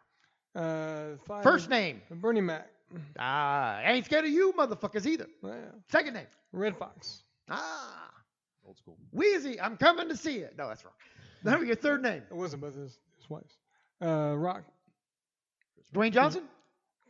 Uh, 0.55 1.17
five 1.27 1.43
First 1.43 1.71
name. 1.71 2.03
Bernie 2.11 2.41
Mac. 2.41 2.69
Ah, 3.19 3.77
I 3.79 3.93
ain't 3.93 4.05
scared 4.05 4.25
of 4.25 4.31
you, 4.31 4.53
motherfuckers 4.57 5.07
either. 5.07 5.27
Yeah. 5.43 5.53
Second 5.89 6.15
name. 6.15 6.27
Redd 6.53 6.77
Foxx. 6.77 7.23
Ah, 7.51 8.11
Old 8.67 8.77
school. 8.79 8.97
Wheezy. 9.11 9.61
I'm 9.61 9.77
coming 9.77 10.09
to 10.09 10.17
see 10.17 10.37
it. 10.37 10.55
No, 10.57 10.69
that's 10.69 10.85
wrong. 10.85 10.95
No, 11.45 11.61
your 11.61 11.75
third 11.77 12.03
name. 12.03 12.23
It 12.31 12.35
wasn't 12.37 12.63
both 12.63 12.75
his, 12.77 12.99
his 13.19 13.29
wives. 13.29 13.57
Uh, 14.01 14.35
Rock. 14.37 14.63
Dwayne 15.95 16.13
Johnson. 16.13 16.45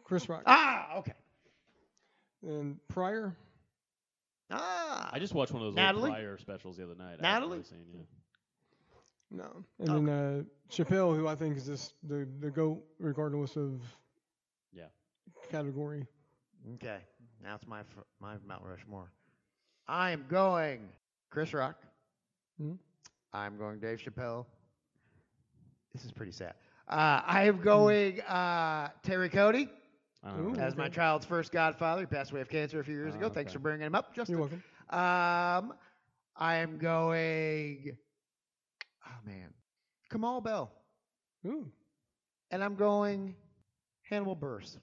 Chris 0.05 0.29
Rock. 0.29 0.43
Ah, 0.47 0.97
okay. 0.99 1.13
And 2.43 2.77
Pryor. 2.89 3.37
Ah, 4.51 5.11
I 5.13 5.19
just 5.19 5.35
watched 5.35 5.53
one 5.53 5.63
of 5.63 5.69
those 5.69 5.77
Natalie? 5.77 6.11
old 6.11 6.17
Pryor 6.19 6.39
specials 6.39 6.77
the 6.77 6.85
other 6.85 6.95
night. 6.95 7.05
I 7.05 7.11
haven't 7.11 7.23
Natalie? 7.23 7.51
really 7.59 7.65
seen, 7.65 7.85
yeah. 7.95 8.01
No. 9.31 9.65
And 9.79 10.09
then 10.09 10.15
uh, 10.15 10.43
Chappelle, 10.71 11.17
who 11.17 11.27
I 11.27 11.35
think 11.35 11.57
is 11.57 11.65
just 11.67 11.95
the 12.07 12.29
the 12.41 12.51
goat 12.51 12.83
regardless 12.99 13.57
of 13.57 13.81
Yeah. 14.75 14.85
Category. 15.51 16.07
Okay, 16.75 16.99
now 17.43 17.55
it's 17.57 17.67
my 17.67 17.83
fr- 17.83 18.01
my 18.21 18.35
Mount 18.47 18.63
Rushmore. 18.65 19.11
I 19.89 20.11
am 20.13 20.25
going 20.29 20.89
Chris 21.31 21.53
Rock. 21.53 21.77
Mhm. 22.61 22.79
I'm 23.33 23.57
going 23.59 23.81
Dave 23.81 23.99
Chappelle. 23.99 24.47
This 25.93 26.05
is 26.05 26.13
pretty 26.13 26.33
sad. 26.33 26.55
Uh, 26.89 27.21
I 27.27 27.45
am 27.45 27.61
going 27.61 28.21
uh, 28.23 28.89
Terry 29.03 29.29
Cody 29.29 29.69
I 30.23 30.31
don't 30.31 30.53
know. 30.53 30.59
Ooh. 30.61 30.63
as 30.63 30.77
my 30.77 30.89
child's 30.89 31.27
first 31.27 31.53
godfather. 31.53 32.03
He 32.03 32.07
passed 32.07 32.31
away 32.31 32.41
of 32.41 32.49
cancer 32.49 32.81
a 32.81 32.85
few 32.85 32.95
years 32.95 33.15
Oh, 33.15 33.19
ago. 33.19 33.29
Thanks 33.29 33.53
for 33.53 33.59
bringing 33.59 33.87
him 33.87 33.95
up, 33.95 34.15
Justin. 34.15 34.35
You're 34.39 34.41
welcome. 34.41 34.63
Um, 34.91 35.75
I 36.37 36.57
am 36.57 36.79
going. 36.79 37.97
Oh 39.07 39.19
man, 39.27 39.53
Kamau 40.11 40.43
Bell, 40.43 40.71
Ooh. 41.47 41.71
and 42.51 42.63
I'm 42.63 42.75
going 42.77 43.35
Hannibal 44.03 44.37
Buress. 44.37 44.77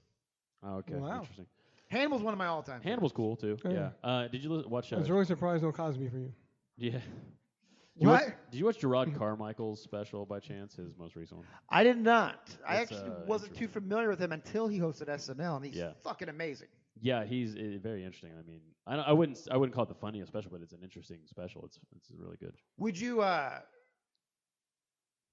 Oh, 0.62 0.76
okay. 0.76 0.94
Wow. 0.94 1.20
Interesting. 1.20 1.46
Hannibal's 1.88 2.22
one 2.22 2.32
of 2.34 2.38
my 2.38 2.46
all-time. 2.46 2.80
Hannibal's 2.82 3.12
cool 3.12 3.36
too. 3.36 3.56
Oh, 3.64 3.70
Yeah. 3.70 3.90
Uh, 4.04 4.28
did 4.28 4.44
you 4.44 4.52
li- 4.52 4.64
watch? 4.68 4.92
I 4.92 4.96
Uh, 4.96 5.00
was 5.00 5.10
really 5.10 5.24
surprised 5.24 5.62
no 5.62 5.72
Cosby 5.72 6.08
for 6.08 6.18
you. 6.18 6.32
yeah. 6.76 6.92
Did 6.92 7.00
What? 7.94 8.02
you, 8.02 8.08
watch, 8.08 8.34
did 8.50 8.58
you 8.58 8.64
watch 8.64 8.78
Jerrod 8.80 9.16
Carmichael's 9.18 9.82
special 9.82 10.24
by 10.24 10.38
chance? 10.40 10.76
His 10.76 10.96
most 10.96 11.16
recent 11.16 11.38
one. 11.38 11.46
I 11.68 11.82
did 11.84 11.98
not. 11.98 12.48
I 12.66 12.76
It's, 12.76 12.92
actually 12.92 13.10
uh, 13.10 13.24
wasn't 13.26 13.54
too 13.54 13.64
interesting. 13.64 13.82
familiar 13.82 14.08
with 14.08 14.20
him 14.20 14.32
until 14.32 14.68
he 14.68 14.78
hosted 14.78 15.08
SNL, 15.08 15.56
and 15.56 15.64
he's 15.66 15.76
Yeah. 15.76 15.92
fucking 16.04 16.28
amazing. 16.28 16.68
Yeah, 17.02 17.24
he's 17.24 17.56
uh, 17.56 17.78
very 17.82 18.04
interesting. 18.04 18.32
I 18.38 18.42
mean, 18.48 18.60
I, 18.86 18.96
don't- 18.96 19.08
I 19.08 19.12
wouldn't 19.12 19.38
s- 19.38 19.48
I 19.50 19.56
wouldn't 19.56 19.74
call 19.74 19.84
it 19.84 19.88
the 19.88 19.94
funniest 19.94 20.28
special, 20.28 20.50
but 20.52 20.60
it's 20.62 20.72
an 20.72 20.82
interesting 20.82 21.18
special. 21.26 21.64
It's 21.64 21.78
it's 21.96 22.10
really 22.16 22.36
good. 22.36 22.54
Would 22.78 22.98
you 22.98 23.20
uh 23.22 23.58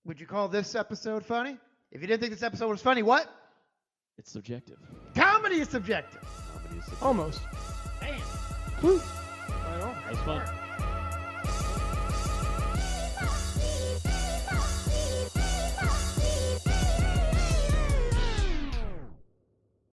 would 0.06 0.20
you 0.20 0.26
call 0.28 0.48
this 0.48 0.76
episode 0.76 1.26
funny? 1.26 1.58
If 1.92 2.02
you 2.02 2.08
didn't 2.08 2.22
think 2.22 2.34
this 2.34 2.44
episode 2.44 2.70
was 2.70 2.82
funny, 2.82 3.04
what? 3.04 3.30
It's 4.18 4.32
subjective. 4.32 4.78
Comedy 5.16 5.60
is 5.60 5.70
subjective. 5.70 6.22
Comedy 6.54 6.80
is 6.80 6.86
subjective. 6.86 7.04
Almost. 7.04 7.42
Damn. 8.00 8.20
Woo. 8.82 8.98
Right 9.50 9.82
on. 9.82 9.96
That 9.96 10.10
was 10.12 10.20
fun. 10.20 10.67